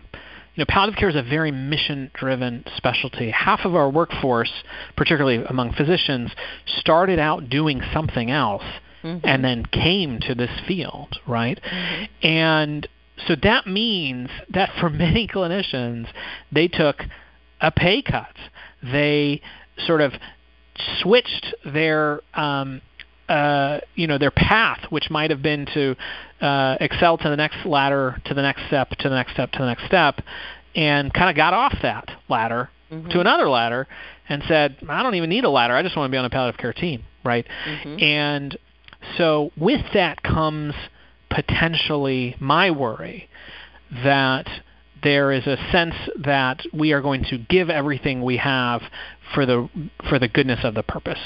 you 0.58 0.62
know, 0.62 0.66
palliative 0.68 0.98
care 0.98 1.10
is 1.10 1.16
a 1.16 1.22
very 1.22 1.52
mission-driven 1.52 2.66
specialty. 2.78 3.30
Half 3.30 3.60
of 3.64 3.76
our 3.76 3.91
workforce, 3.91 4.52
particularly 4.95 5.43
among 5.48 5.74
physicians, 5.74 6.32
started 6.80 7.20
out 7.20 7.48
doing 7.48 7.80
something 7.93 8.32
else 8.32 8.64
mm-hmm. 9.04 9.24
and 9.24 9.43
then 9.43 9.66
came 9.68 10.20
to 10.22 10.34
this 10.34 10.50
field, 10.68 11.16
right? 11.28 11.62
Mm-hmm. 11.64 12.28
And 12.28 12.88
so 13.28 13.36
that 13.43 13.68
means 13.68 14.30
that 14.53 14.70
for 14.80 14.89
many 15.05 15.28
clinicians, 15.28 16.07
they 16.51 16.68
took 16.68 17.01
a 17.61 17.72
pay 17.72 18.01
cut. 18.01 18.36
They 18.84 19.41
sort 19.86 20.01
of 20.01 20.13
switched 21.01 21.55
their 21.65 22.22
um, 22.34 22.82
uh, 23.28 23.80
you 23.95 24.07
know 24.07 24.18
their 24.18 24.32
path, 24.32 24.80
which 24.89 25.09
might 25.09 25.32
have 25.32 25.41
been 25.41 25.65
to 25.74 25.95
uh, 26.41 26.78
excel 26.80 27.18
to 27.18 27.30
the 27.30 27.36
next 27.36 27.65
ladder, 27.65 28.22
to 28.26 28.34
the 28.34 28.41
next 28.41 28.68
step, 28.68 28.89
to 28.89 29.09
the 29.09 29.15
next 29.15 29.34
step, 29.34 29.51
to 29.51 29.59
the 29.59 29.65
next 29.65 29.86
step, 29.86 30.22
and 30.76 31.13
kind 31.13 31.30
of 31.30 31.36
got 31.36 31.53
off 31.53 31.76
that 31.82 32.09
ladder 32.30 32.70
mm-hmm. 32.91 33.09
to 33.09 33.20
another 33.20 33.49
ladder 33.49 33.88
and 34.30 34.43
said, 34.47 34.78
I 34.88 35.03
don't 35.03 35.15
even 35.15 35.30
need 35.30 35.43
a 35.43 35.49
ladder. 35.49 35.76
I 35.76 35.84
just 35.84 35.95
want 35.95 36.09
to 36.09 36.11
be 36.11 36.18
on 36.18 36.26
a 36.26 36.30
palliative 36.30 36.59
care 36.59 36.74
team, 36.74 37.03
right? 37.24 37.45
Mm-hmm. 37.68 38.01
And 38.01 38.57
so 39.18 39.51
with 39.57 39.82
that 39.93 40.22
comes 40.24 40.74
potentially 41.38 42.36
my 42.40 42.72
worry 42.72 43.30
that 44.04 44.48
there 45.04 45.32
is 45.32 45.46
a 45.46 45.56
sense 45.72 45.94
that 46.24 46.60
we 46.74 46.94
are 46.94 47.02
going 47.02 47.24
to 47.26 47.38
give 47.38 47.70
everything 47.70 48.24
we 48.24 48.38
have 48.38 48.82
for 49.36 49.46
the 49.46 49.70
for 50.10 50.18
the 50.18 50.28
goodness 50.28 50.62
of 50.64 50.74
the 50.74 50.82
purpose. 50.82 51.20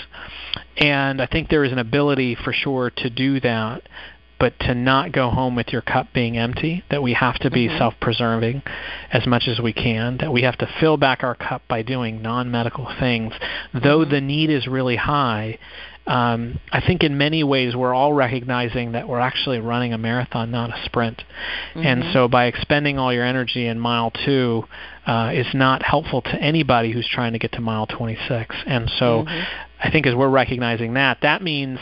And 0.76 1.22
I 1.22 1.28
think 1.28 1.48
there 1.48 1.64
is 1.64 1.72
an 1.72 1.80
ability 1.80 2.36
for 2.36 2.52
sure 2.52 2.92
to 2.98 3.10
do 3.10 3.40
that, 3.40 3.84
but 4.38 4.60
to 4.62 4.76
not 4.76 5.14
go 5.14 5.30
home 5.30 5.56
with 5.56 5.70
your 5.70 5.82
cup 5.82 6.08
being 6.14 6.38
empty, 6.38 6.84
that 6.92 7.02
we 7.02 7.14
have 7.14 7.40
to 7.40 7.50
be 7.50 7.70
mm-hmm. 7.70 7.78
self-preserving 7.78 8.64
as 9.14 9.26
much 9.26 9.48
as 9.48 9.62
we 9.62 9.72
can, 9.72 10.18
that 10.18 10.34
we 10.34 10.42
have 10.42 10.58
to 10.58 10.68
fill 10.82 10.98
back 10.98 11.24
our 11.24 11.36
cup 11.36 11.62
by 11.70 11.84
doing 11.84 12.22
non-medical 12.22 12.94
things, 13.00 13.34
though 13.74 14.00
mm-hmm. 14.00 14.12
the 14.12 14.22
need 14.22 14.50
is 14.50 14.68
really 14.68 14.98
high 14.98 15.58
um, 16.08 16.60
I 16.72 16.82
think 16.86 17.04
in 17.04 17.18
many 17.18 17.44
ways 17.44 17.76
we're 17.76 17.94
all 17.94 18.12
recognizing 18.14 18.94
that 18.94 19.08
we're 19.08 19.20
actually 19.20 19.60
running 19.60 19.94
a 19.94 19.98
marathon, 19.98 20.50
not 20.50 20.72
a 20.72 20.86
sprint. 20.86 21.22
Mm-hmm. 21.76 21.86
And 21.86 22.04
so 22.14 22.28
by 22.28 22.46
expending 22.46 22.98
all 22.98 23.14
your 23.14 23.24
energy 23.24 23.68
in 23.68 23.80
mile 23.80 24.12
two 24.26 24.64
uh, 25.06 25.32
is 25.34 25.48
not 25.54 25.84
helpful 25.84 26.22
to 26.24 26.36
anybody 26.36 26.92
who's 26.92 27.08
trying 27.08 27.34
to 27.34 27.40
get 27.40 27.52
to 27.54 27.62
mile 27.62 27.86
26. 27.86 28.56
And 28.66 28.90
so 28.98 29.26
mm-hmm. 29.26 29.42
I 29.80 29.92
think 29.92 30.08
as 30.08 30.16
we're 30.16 30.30
recognizing 30.30 30.96
that, 30.96 31.20
that 31.22 31.42
means 31.44 31.80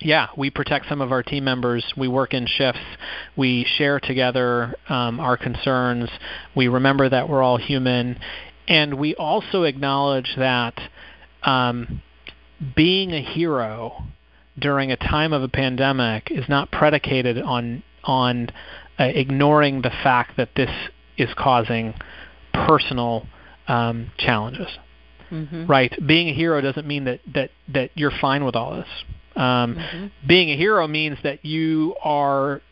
yeah, 0.00 0.28
we 0.36 0.50
protect 0.50 0.88
some 0.88 1.00
of 1.00 1.10
our 1.10 1.22
team 1.22 1.44
members. 1.44 1.84
We 1.96 2.06
work 2.06 2.34
in 2.34 2.46
shifts. 2.46 2.80
We 3.34 3.66
share 3.78 3.98
together 3.98 4.74
um, 4.90 5.20
our 5.20 5.38
concerns. 5.38 6.10
We 6.54 6.68
remember 6.68 7.08
that 7.08 7.30
we're 7.30 7.42
all 7.42 7.56
human. 7.56 8.18
And 8.68 8.98
we 8.98 9.14
also 9.14 9.62
acknowledge 9.62 10.34
that 10.36 10.78
um, 11.42 12.02
being 12.74 13.12
a 13.12 13.22
hero 13.22 14.04
during 14.58 14.90
a 14.90 14.96
time 14.96 15.32
of 15.32 15.42
a 15.42 15.48
pandemic 15.48 16.30
is 16.30 16.48
not 16.48 16.70
predicated 16.70 17.40
on 17.40 17.82
on 18.04 18.48
uh, 18.98 19.04
ignoring 19.04 19.82
the 19.82 19.90
fact 19.90 20.36
that 20.36 20.50
this 20.56 20.70
is 21.18 21.28
causing 21.36 21.94
personal 22.52 23.26
um, 23.68 24.10
challenges. 24.18 24.68
Mm-hmm. 25.30 25.66
Right? 25.66 25.92
Being 26.06 26.28
a 26.28 26.34
hero 26.34 26.60
doesn't 26.60 26.86
mean 26.86 27.04
that 27.04 27.20
that 27.34 27.50
that 27.72 27.90
you're 27.94 28.12
fine 28.20 28.44
with 28.44 28.56
all 28.56 28.76
this. 28.76 28.88
Um, 29.34 29.74
mm-hmm. 29.74 30.06
Being 30.26 30.50
a 30.50 30.56
hero 30.56 30.86
means 30.86 31.18
that 31.22 31.44
you 31.44 31.94
are 32.02 32.62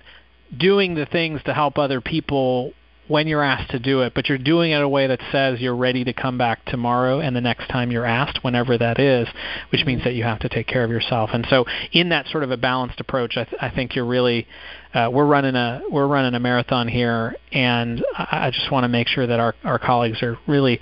doing 0.56 0.94
the 0.94 1.04
things 1.06 1.42
to 1.44 1.52
help 1.52 1.78
other 1.78 2.00
people 2.00 2.72
when 3.08 3.26
you're 3.26 3.42
asked 3.42 3.70
to 3.70 3.78
do 3.78 4.00
it, 4.00 4.14
but 4.14 4.28
you're 4.28 4.38
doing 4.38 4.72
it 4.72 4.76
in 4.76 4.82
a 4.82 4.88
way 4.88 5.06
that 5.06 5.20
says 5.30 5.60
you're 5.60 5.76
ready 5.76 6.04
to 6.04 6.12
come 6.12 6.38
back 6.38 6.64
tomorrow 6.64 7.20
and 7.20 7.36
the 7.36 7.40
next 7.40 7.68
time 7.68 7.90
you're 7.90 8.06
asked, 8.06 8.42
whenever 8.42 8.78
that 8.78 8.98
is, 8.98 9.28
which 9.70 9.84
means 9.84 10.02
that 10.04 10.14
you 10.14 10.24
have 10.24 10.38
to 10.38 10.48
take 10.48 10.66
care 10.66 10.84
of 10.84 10.90
yourself. 10.90 11.30
And 11.32 11.46
so, 11.50 11.64
in 11.92 12.08
that 12.10 12.26
sort 12.28 12.44
of 12.44 12.50
a 12.50 12.56
balanced 12.56 13.00
approach, 13.00 13.36
I, 13.36 13.44
th- 13.44 13.60
I 13.60 13.70
think 13.70 13.94
you're 13.94 14.06
really 14.06 14.46
uh, 14.94 15.10
we're 15.12 15.26
running 15.26 15.56
a 15.56 15.82
we're 15.90 16.06
running 16.06 16.34
a 16.34 16.40
marathon 16.40 16.88
here, 16.88 17.36
and 17.52 18.04
I, 18.16 18.46
I 18.46 18.50
just 18.50 18.70
want 18.70 18.84
to 18.84 18.88
make 18.88 19.08
sure 19.08 19.26
that 19.26 19.40
our 19.40 19.54
our 19.64 19.78
colleagues 19.78 20.22
are 20.22 20.38
really 20.46 20.80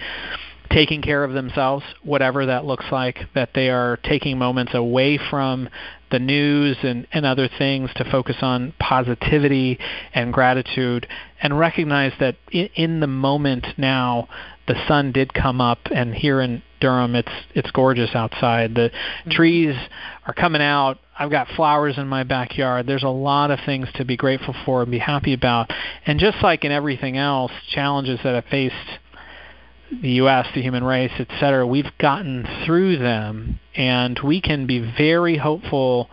taking 0.71 1.03
care 1.03 1.23
of 1.23 1.33
themselves, 1.33 1.85
whatever 2.03 2.47
that 2.47 2.65
looks 2.65 2.87
like, 2.91 3.19
that 3.35 3.51
they 3.55 3.69
are 3.69 3.99
taking 4.05 4.39
moments 4.39 4.73
away 4.75 5.19
from 5.31 5.69
the 6.13 6.21
news 6.21 6.77
and, 6.83 7.09
and 7.13 7.27
other 7.27 7.49
things 7.59 7.91
to 7.97 8.05
focus 8.05 8.37
on 8.43 8.73
positivity 8.79 9.79
and 10.15 10.33
gratitude 10.33 11.09
and 11.43 11.59
recognize 11.59 12.13
that 12.21 12.37
in, 12.53 12.69
in 12.77 13.01
the 13.01 13.07
moment 13.09 13.67
now 13.77 14.29
the 14.69 14.77
sun 14.87 15.11
did 15.11 15.35
come 15.35 15.61
up 15.61 15.81
and 15.93 16.15
here 16.15 16.41
in 16.41 16.63
Durham 16.81 17.15
it's 17.15 17.33
it's 17.55 17.71
gorgeous 17.71 18.11
outside. 18.15 18.75
The 18.75 18.91
mm-hmm. 18.91 19.31
trees 19.31 19.75
are 20.27 20.35
coming 20.35 20.63
out. 20.63 20.99
I've 21.19 21.31
got 21.31 21.49
flowers 21.57 21.99
in 21.99 22.09
my 22.09 22.25
backyard. 22.25 22.87
There's 22.87 23.03
a 23.03 23.09
lot 23.09 23.51
of 23.51 23.59
things 23.65 23.89
to 23.95 24.05
be 24.05 24.17
grateful 24.17 24.55
for 24.65 24.83
and 24.83 24.91
be 24.91 24.99
happy 24.99 25.35
about. 25.35 25.71
And 26.07 26.19
just 26.19 26.43
like 26.43 26.65
in 26.65 26.73
everything 26.73 27.17
else, 27.17 27.53
challenges 27.71 28.21
that 28.25 28.35
have 28.35 28.45
faced 28.51 28.75
the 30.01 30.11
U.S., 30.13 30.47
the 30.55 30.63
human 30.63 30.85
race, 30.85 31.13
et 31.19 31.29
cetera, 31.39 31.67
we've 31.67 31.91
gotten 31.99 32.47
through 32.65 32.99
them, 32.99 33.61
and 33.75 34.19
we 34.25 34.41
can 34.41 34.67
be 34.67 34.79
very 34.97 35.37
hopeful 35.37 36.09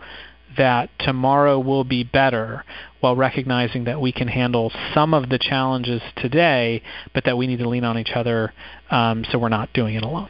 that 0.56 0.90
tomorrow 0.98 1.58
will 1.58 1.84
be 1.84 2.04
better 2.04 2.64
while 3.00 3.16
recognizing 3.16 3.84
that 3.84 4.00
we 4.00 4.12
can 4.12 4.28
handle 4.28 4.72
some 4.92 5.14
of 5.14 5.28
the 5.28 5.38
challenges 5.38 6.02
today, 6.16 6.82
but 7.14 7.24
that 7.24 7.36
we 7.36 7.46
need 7.46 7.58
to 7.58 7.68
lean 7.68 7.84
on 7.84 7.98
each 7.98 8.12
other 8.14 8.52
um, 8.90 9.24
so 9.30 9.38
we're 9.38 9.48
not 9.48 9.72
doing 9.72 9.94
it 9.94 10.02
alone. 10.02 10.28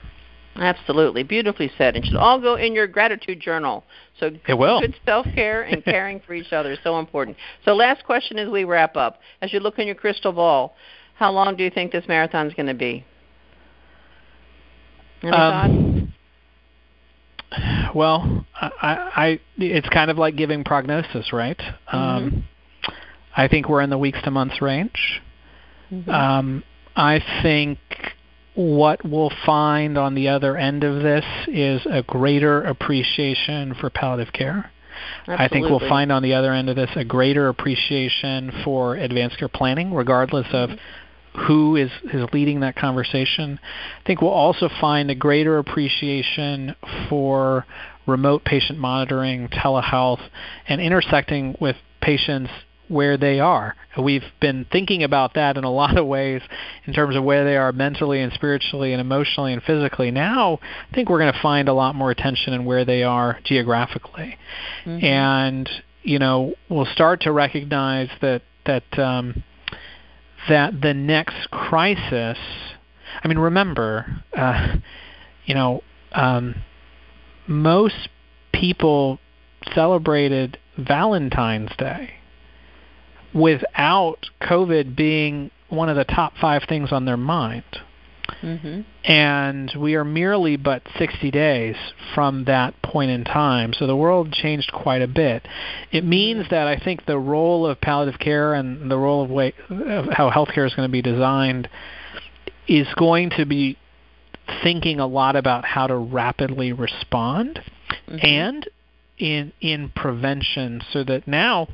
Absolutely, 0.57 1.23
beautifully 1.23 1.71
said. 1.79 1.97
It 1.97 2.05
should 2.05 2.17
all 2.17 2.41
go 2.41 2.57
in 2.57 2.75
your 2.75 2.87
gratitude 2.87 3.41
journal. 3.41 3.85
So 4.19 4.31
it 4.47 4.55
will. 4.55 4.81
good 4.81 4.97
self-care 5.07 5.63
and 5.63 5.83
caring 5.85 6.21
for 6.21 6.35
each 6.35 6.53
other 6.53 6.73
is 6.73 6.79
so 6.85 6.99
important. 6.99 7.37
So 7.65 7.75
last 7.75 8.05
question 8.05 8.39
as 8.39 8.49
we 8.49 8.65
wrap 8.65 8.97
up. 8.97 9.21
As 9.41 9.53
you 9.53 9.61
look 9.61 9.79
in 9.79 9.87
your 9.87 9.97
crystal 9.97 10.33
ball, 10.33 10.75
how 11.15 11.31
long 11.31 11.57
do 11.57 11.65
you 11.65 11.71
think 11.71 11.93
this 11.93 12.07
marathon 12.09 12.47
is 12.47 12.55
going 12.55 12.67
to 12.67 12.75
be? 12.75 13.05
Um. 15.23 16.13
Well, 17.95 18.47
I, 18.55 18.71
I, 18.83 19.41
it's 19.59 19.89
kind 19.89 20.11
of 20.11 20.19
like 20.19 20.37
giving 20.37 20.63
prognosis, 20.63 21.33
right? 21.33 21.59
Mm-hmm. 21.59 21.97
Um, 21.97 22.45
I 23.37 23.49
think 23.49 23.69
we're 23.69 23.81
in 23.81 23.91
the 23.91 23.99
weeks 23.99 24.21
to 24.23 24.31
months 24.31 24.63
range. 24.63 25.21
Mm-hmm. 25.91 26.11
Um, 26.11 26.65
I 26.95 27.21
think 27.43 27.79
what 28.55 29.05
we'll 29.05 29.33
find 29.45 29.97
on 29.99 30.15
the 30.15 30.29
other 30.29 30.57
end 30.57 30.85
of 30.85 31.03
this 31.03 31.25
is 31.49 31.85
a 31.91 32.03
greater 32.03 32.63
appreciation 32.63 33.75
for 33.75 33.91
palliative 33.91 34.33
care. 34.33 34.71
Absolutely. 35.27 35.45
I 35.45 35.49
think 35.49 35.69
we'll 35.69 35.89
find 35.89 36.13
on 36.13 36.23
the 36.23 36.35
other 36.35 36.53
end 36.53 36.69
of 36.69 36.77
this 36.77 36.91
a 36.95 37.05
greater 37.05 37.49
appreciation 37.49 38.53
for 38.65 38.97
advanced 38.97 39.39
care 39.39 39.49
planning, 39.49 39.95
regardless 39.95 40.47
of 40.53 40.71
who 41.47 41.77
is, 41.77 41.91
is 42.13 42.27
leading 42.33 42.61
that 42.61 42.77
conversation. 42.77 43.59
I 43.63 44.07
think 44.07 44.21
we'll 44.21 44.31
also 44.31 44.69
find 44.81 45.11
a 45.11 45.15
greater 45.15 45.59
appreciation 45.59 46.75
for 47.09 47.67
remote 48.07 48.45
patient 48.45 48.79
monitoring, 48.79 49.49
telehealth, 49.49 50.21
and 50.67 50.81
intersecting 50.81 51.57
with 51.61 51.77
patients 52.01 52.51
where 52.89 53.17
they 53.17 53.39
are. 53.39 53.77
We've 53.97 54.25
been 54.41 54.67
thinking 54.71 55.05
about 55.05 55.35
that 55.35 55.57
in 55.57 55.63
a 55.63 55.71
lot 55.71 55.97
of 55.97 56.07
ways 56.07 56.43
in 56.87 56.93
terms 56.93 57.15
of 57.15 57.23
where 57.23 57.45
they 57.45 57.57
are 57.57 57.71
mentally 57.71 58.21
and 58.21 58.33
spiritually 58.33 58.93
and 58.93 59.01
emotionally 59.01 59.53
and 59.53 59.63
physically. 59.63 60.11
Now, 60.11 60.59
I 60.91 60.95
think 60.95 61.09
we're 61.09 61.21
going 61.21 61.33
to 61.33 61.41
find 61.41 61.69
a 61.69 61.73
lot 61.73 61.95
more 61.95 62.11
attention 62.11 62.53
in 62.53 62.65
where 62.65 62.85
they 62.85 63.05
are 63.05 63.39
geographically. 63.45 64.37
Mm-hmm. 64.85 65.05
And, 65.05 65.71
you 66.03 66.19
know, 66.19 66.55
we'll 66.69 66.87
start 66.87 67.21
to 67.23 67.33
recognize 67.33 68.09
that 68.21 68.43
that 68.67 68.99
um, 68.99 69.43
that 70.49 70.81
the 70.81 70.95
next 70.95 71.51
crisis, 71.51 72.39
I 73.23 73.29
mean, 73.29 73.39
remember, 73.39 74.23
uh, 74.37 74.77
you 75.45 75.55
know, 75.55 75.83
um, 76.13 76.55
most 77.47 78.09
people 78.53 79.19
celebrated 79.75 80.59
Valentine's 80.79 81.71
Day 81.77 82.15
without 83.35 84.19
COVID 84.43 84.97
being 84.97 85.51
one 85.69 85.89
of 85.89 85.97
the 85.97 86.05
top 86.05 86.35
five 86.41 86.63
things 86.69 86.91
on 86.93 87.05
their 87.05 87.17
mind. 87.17 87.65
Mm-hmm. 88.43 88.81
And 89.05 89.73
we 89.79 89.95
are 89.95 90.05
merely 90.05 90.57
but 90.57 90.83
60 90.99 91.31
days 91.31 91.77
from 92.15 92.45
that 92.45 92.81
point 92.83 93.11
in 93.11 93.25
time. 93.25 93.73
So 93.73 93.87
the 93.87 93.97
world 93.97 94.33
changed 94.33 94.73
quite 94.73 95.03
a 95.03 95.09
bit. 95.09 95.47
It 95.93 96.05
means 96.05 96.47
that 96.51 96.67
I 96.67 96.79
think 96.79 97.07
the 97.07 97.19
role 97.19 97.67
of 97.67 97.81
palliative 97.81 98.21
care 98.21 98.55
and 98.55 98.91
the 98.91 98.97
role 98.97 99.23
of, 99.23 99.31
way, 99.31 99.55
of 99.69 100.07
how 100.13 100.31
healthcare 100.31 100.67
is 100.67 100.75
going 100.75 100.89
to 100.89 100.93
be 100.93 101.03
designed 101.03 101.69
is 102.69 102.87
going 102.97 103.31
to 103.31 103.47
be 103.47 103.77
thinking 104.63 105.01
a 105.01 105.07
lot 105.07 105.37
about 105.37 105.65
how 105.65 105.87
to 105.87 105.97
rapidly 105.97 106.73
respond 106.73 107.61
mm-hmm. 108.09 108.19
and 108.23 108.69
in 109.19 109.53
in 109.61 109.91
prevention 109.95 110.81
so 110.93 111.05
that 111.05 111.29
now 111.29 111.69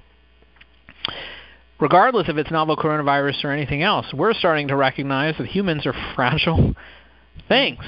regardless 1.80 2.28
if 2.28 2.36
it's 2.36 2.50
novel 2.50 2.76
coronavirus 2.76 3.44
or 3.44 3.50
anything 3.50 3.82
else, 3.82 4.06
we're 4.12 4.34
starting 4.34 4.68
to 4.68 4.76
recognize 4.76 5.36
that 5.38 5.46
humans 5.46 5.86
are 5.86 5.94
fragile 6.14 6.74
things. 7.48 7.82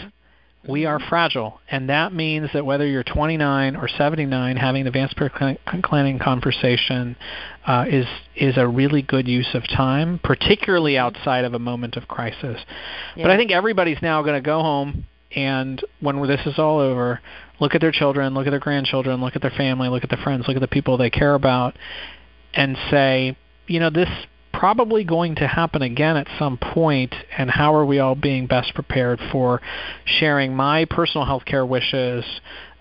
We 0.68 0.84
are 0.84 0.98
fragile, 0.98 1.60
and 1.70 1.88
that 1.88 2.12
means 2.12 2.50
that 2.52 2.66
whether 2.66 2.86
you're 2.86 3.04
29 3.04 3.76
or 3.76 3.88
79, 3.88 4.56
having 4.56 4.82
an 4.82 4.86
advanced 4.88 5.16
planning 5.16 6.18
conversation 6.18 7.16
uh, 7.66 7.86
is 7.88 8.06
is 8.36 8.58
a 8.58 8.66
really 8.66 9.00
good 9.00 9.28
use 9.28 9.48
of 9.54 9.62
time, 9.68 10.20
particularly 10.22 10.98
outside 10.98 11.44
of 11.44 11.54
a 11.54 11.58
moment 11.58 11.96
of 11.96 12.08
crisis. 12.08 12.60
Yeah. 13.16 13.24
But 13.24 13.30
I 13.30 13.36
think 13.36 13.52
everybody's 13.52 14.02
now 14.02 14.20
going 14.22 14.34
to 14.34 14.44
go 14.44 14.60
home 14.60 15.06
and 15.34 15.84
when 16.00 16.26
this 16.26 16.40
is 16.46 16.58
all 16.58 16.78
over, 16.78 17.20
look 17.60 17.74
at 17.74 17.80
their 17.80 17.92
children, 17.92 18.34
look 18.34 18.46
at 18.46 18.50
their 18.50 18.60
grandchildren, 18.60 19.20
look 19.20 19.36
at 19.36 19.42
their 19.42 19.50
family, 19.50 19.88
look 19.88 20.04
at 20.04 20.10
their 20.10 20.22
friends, 20.22 20.44
look 20.48 20.56
at 20.56 20.60
the 20.60 20.68
people 20.68 20.96
they 20.96 21.10
care 21.10 21.34
about, 21.34 21.76
and 22.54 22.76
say, 22.90 23.36
you 23.68 23.80
know, 23.80 23.90
this 23.90 24.08
probably 24.52 25.04
going 25.04 25.36
to 25.36 25.46
happen 25.46 25.82
again 25.82 26.16
at 26.16 26.26
some 26.38 26.58
point, 26.58 27.14
and 27.36 27.48
how 27.48 27.74
are 27.74 27.84
we 27.84 28.00
all 28.00 28.16
being 28.16 28.46
best 28.46 28.74
prepared 28.74 29.20
for 29.30 29.60
sharing 30.04 30.54
my 30.54 30.84
personal 30.84 31.24
health 31.24 31.44
care 31.44 31.64
wishes, 31.64 32.24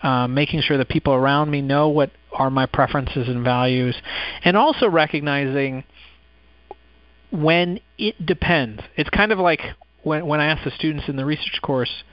uh, 0.02 0.28
making 0.28 0.62
sure 0.62 0.78
that 0.78 0.90
people 0.90 1.14
around 1.14 1.52
me 1.52 1.62
know 1.62 1.90
what 1.90 2.10
are 2.32 2.50
my 2.50 2.66
preferences 2.66 3.28
and 3.28 3.44
values, 3.44 3.96
and 4.44 4.58
also 4.58 4.90
recognizing 4.90 5.84
when 7.32 7.80
it 7.98 8.26
depends. 8.26 8.82
It's 8.96 9.10
kind 9.10 9.32
of 9.32 9.38
like 9.38 9.62
when, 10.04 10.26
when 10.26 10.40
I 10.40 10.48
ask 10.48 10.64
the 10.64 10.72
students 10.72 11.08
in 11.08 11.16
the 11.16 11.26
research 11.26 11.60
course, 11.62 12.04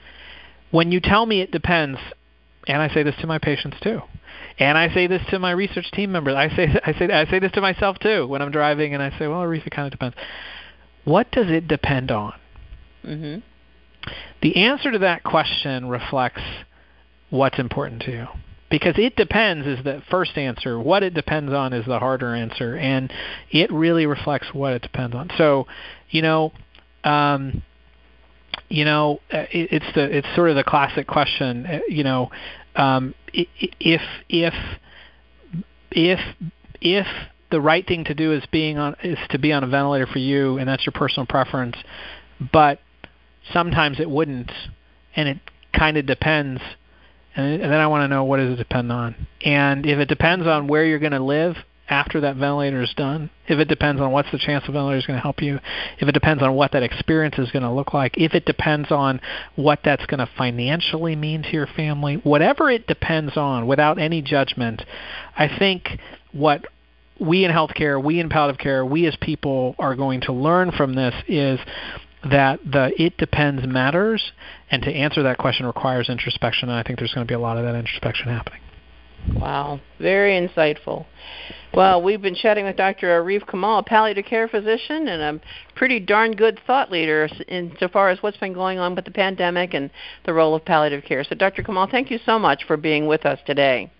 when 0.69 0.91
you 0.91 0.99
tell 0.99 1.25
me 1.25 1.41
it 1.41 1.51
depends, 1.51 1.99
and 2.67 2.81
I 2.81 2.93
say 2.93 3.01
this 3.01 3.15
to 3.21 3.27
my 3.27 3.39
patients 3.39 3.77
too. 3.81 4.01
And 4.57 4.77
I 4.77 4.93
say 4.93 5.07
this 5.07 5.21
to 5.31 5.39
my 5.39 5.51
research 5.51 5.91
team 5.91 6.11
members. 6.11 6.35
I 6.35 6.49
say 6.55 6.79
I 6.83 6.93
say 6.93 7.11
I 7.11 7.25
say 7.29 7.39
this 7.39 7.51
to 7.53 7.61
myself 7.61 7.99
too 7.99 8.27
when 8.27 8.41
I'm 8.41 8.51
driving, 8.51 8.93
and 8.93 9.03
I 9.03 9.09
say, 9.19 9.27
well, 9.27 9.41
Arif, 9.41 9.69
kind 9.69 9.85
of 9.85 9.91
depends. 9.91 10.15
What 11.03 11.31
does 11.31 11.49
it 11.49 11.67
depend 11.67 12.11
on? 12.11 12.33
Mm-hmm. 13.05 13.39
The 14.41 14.55
answer 14.65 14.91
to 14.91 14.99
that 14.99 15.23
question 15.23 15.89
reflects 15.89 16.41
what's 17.29 17.59
important 17.59 18.03
to 18.03 18.11
you. 18.11 18.27
Because 18.69 18.95
it 18.97 19.15
depends 19.15 19.67
is 19.67 19.83
the 19.83 20.01
first 20.09 20.37
answer. 20.37 20.79
What 20.79 21.03
it 21.03 21.13
depends 21.13 21.53
on 21.53 21.71
is 21.71 21.85
the 21.85 21.99
harder 21.99 22.33
answer, 22.33 22.75
and 22.75 23.13
it 23.51 23.71
really 23.71 24.05
reflects 24.05 24.47
what 24.53 24.73
it 24.73 24.81
depends 24.81 25.15
on. 25.15 25.29
So, 25.37 25.67
you 26.09 26.23
know, 26.23 26.51
um, 27.03 27.61
you 28.67 28.85
know, 28.85 29.19
uh, 29.31 29.45
it, 29.51 29.69
it's 29.71 29.85
the 29.93 30.17
it's 30.17 30.27
sort 30.35 30.49
of 30.49 30.55
the 30.55 30.63
classic 30.63 31.07
question. 31.07 31.65
Uh, 31.65 31.79
you 31.87 32.03
know, 32.03 32.31
um, 32.75 33.13
if 33.33 34.01
if 34.29 34.53
if 35.91 36.19
if 36.81 37.07
the 37.51 37.61
right 37.61 37.85
thing 37.87 38.03
to 38.05 38.13
do 38.13 38.33
is 38.33 38.43
being 38.51 38.77
on 38.77 38.95
is 39.03 39.17
to 39.29 39.39
be 39.39 39.53
on 39.53 39.63
a 39.63 39.67
ventilator 39.67 40.07
for 40.07 40.19
you, 40.19 40.57
and 40.57 40.67
that's 40.67 40.85
your 40.85 40.93
personal 40.93 41.25
preference, 41.25 41.75
but 42.51 42.79
sometimes 43.53 43.99
it 43.99 44.09
wouldn't, 44.09 44.51
and 45.15 45.29
it 45.29 45.39
kind 45.73 45.97
of 45.97 46.05
depends. 46.05 46.61
And, 47.35 47.61
and 47.61 47.71
then 47.71 47.79
I 47.79 47.87
want 47.87 48.03
to 48.03 48.07
know 48.07 48.23
what 48.23 48.37
does 48.37 48.53
it 48.53 48.57
depend 48.57 48.91
on, 48.91 49.27
and 49.43 49.85
if 49.85 49.99
it 49.99 50.07
depends 50.07 50.45
on 50.47 50.67
where 50.67 50.85
you're 50.85 50.99
going 50.99 51.11
to 51.11 51.23
live, 51.23 51.55
after 51.87 52.21
that 52.21 52.35
ventilator 52.35 52.81
is 52.81 52.93
done, 52.95 53.29
if 53.47 53.59
it 53.59 53.67
depends 53.67 54.01
on 54.01 54.11
what's 54.11 54.31
the 54.31 54.39
chance 54.39 54.65
the 54.65 54.71
ventilator 54.71 54.97
is 54.97 55.05
going 55.05 55.17
to 55.17 55.21
help 55.21 55.41
you, 55.41 55.59
if 55.99 56.07
it 56.07 56.13
depends 56.13 56.41
on 56.41 56.55
what 56.55 56.71
that 56.71 56.83
experience 56.83 57.37
is 57.37 57.51
going 57.51 57.63
to 57.63 57.71
look 57.71 57.93
like, 57.93 58.17
if 58.17 58.33
it 58.33 58.45
depends 58.45 58.91
on 58.91 59.21
what 59.55 59.79
that's 59.83 60.05
going 60.07 60.19
to 60.19 60.29
financially 60.37 61.15
mean 61.15 61.43
to 61.43 61.51
your 61.51 61.67
family, 61.67 62.15
whatever 62.23 62.69
it 62.69 62.87
depends 62.87 63.37
on, 63.37 63.67
without 63.67 63.99
any 63.99 64.21
judgment, 64.21 64.81
I 65.37 65.47
think 65.59 65.89
what 66.31 66.65
we 67.19 67.45
in 67.45 67.51
healthcare, 67.51 68.03
we 68.03 68.19
in 68.19 68.29
palliative 68.29 68.59
care, 68.59 68.85
we 68.85 69.05
as 69.05 69.15
people 69.21 69.75
are 69.79 69.95
going 69.95 70.21
to 70.21 70.33
learn 70.33 70.71
from 70.71 70.95
this 70.95 71.13
is 71.27 71.59
that 72.29 72.59
the 72.65 72.91
it 73.01 73.15
depends 73.17 73.65
matters, 73.67 74.31
and 74.71 74.81
to 74.81 74.91
answer 74.91 75.23
that 75.23 75.37
question 75.37 75.65
requires 75.65 76.09
introspection. 76.09 76.69
And 76.69 76.77
I 76.77 76.83
think 76.83 76.97
there's 76.97 77.13
going 77.13 77.25
to 77.25 77.29
be 77.29 77.35
a 77.35 77.39
lot 77.39 77.57
of 77.57 77.63
that 77.63 77.75
introspection 77.75 78.29
happening. 78.29 78.59
Wow, 79.35 79.79
very 79.99 80.33
insightful. 80.33 81.05
Well, 81.73 82.01
we've 82.01 82.21
been 82.21 82.35
chatting 82.35 82.63
with 82.63 82.77
Dr. 82.77 83.07
Arif 83.21 83.45
Kamal, 83.47 83.79
a 83.79 83.83
palliative 83.83 84.25
care 84.25 84.47
physician 84.47 85.09
and 85.09 85.21
a 85.21 85.41
pretty 85.75 85.99
darn 85.99 86.31
good 86.31 86.59
thought 86.65 86.89
leader 86.89 87.27
insofar 87.49 88.09
as 88.09 88.23
what's 88.23 88.37
been 88.37 88.53
going 88.53 88.79
on 88.79 88.95
with 88.95 89.03
the 89.03 89.11
pandemic 89.11 89.73
and 89.73 89.91
the 90.25 90.33
role 90.33 90.55
of 90.55 90.63
palliative 90.63 91.03
care. 91.03 91.23
So, 91.25 91.35
Dr. 91.35 91.63
Kamal, 91.63 91.87
thank 91.91 92.09
you 92.09 92.19
so 92.25 92.39
much 92.39 92.63
for 92.65 92.77
being 92.77 93.07
with 93.07 93.25
us 93.25 93.39
today. 93.45 93.91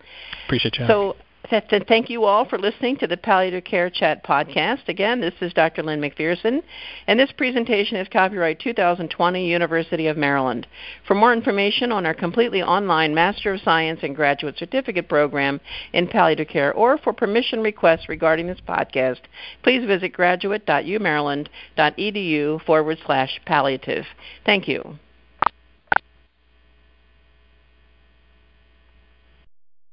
Appreciate 0.45 0.77
you. 0.79 0.87
So, 0.87 1.17
Thank 1.49 2.09
you 2.09 2.23
all 2.23 2.45
for 2.45 2.57
listening 2.57 2.97
to 2.97 3.05
the 3.07 3.17
Palliative 3.17 3.65
Care 3.65 3.91
Chat 3.91 4.23
podcast. 4.23 4.87
Again, 4.87 5.21
this 5.21 5.35
is 5.41 5.53
Dr. 5.53 5.83
Lynn 5.83 6.01
McPherson, 6.01 6.63
and 7.05 7.19
this 7.19 7.31
presentation 7.31 7.97
is 7.97 8.07
copyright 8.07 8.59
2020, 8.59 9.47
University 9.47 10.07
of 10.07 10.17
Maryland. 10.17 10.65
For 11.07 11.13
more 11.13 11.31
information 11.33 11.91
on 11.91 12.03
our 12.05 12.15
completely 12.15 12.63
online 12.63 13.13
Master 13.13 13.53
of 13.53 13.61
Science 13.61 13.99
and 14.01 14.15
Graduate 14.15 14.57
Certificate 14.57 15.07
program 15.07 15.61
in 15.93 16.07
palliative 16.07 16.47
care, 16.47 16.73
or 16.73 16.97
for 16.97 17.13
permission 17.13 17.61
requests 17.61 18.09
regarding 18.09 18.47
this 18.47 18.61
podcast, 18.67 19.19
please 19.61 19.85
visit 19.85 20.13
graduate.umaryland.edu 20.13 22.65
forward 22.65 22.97
slash 23.05 23.39
palliative. 23.45 24.05
Thank 24.45 24.67
you. 24.67 24.97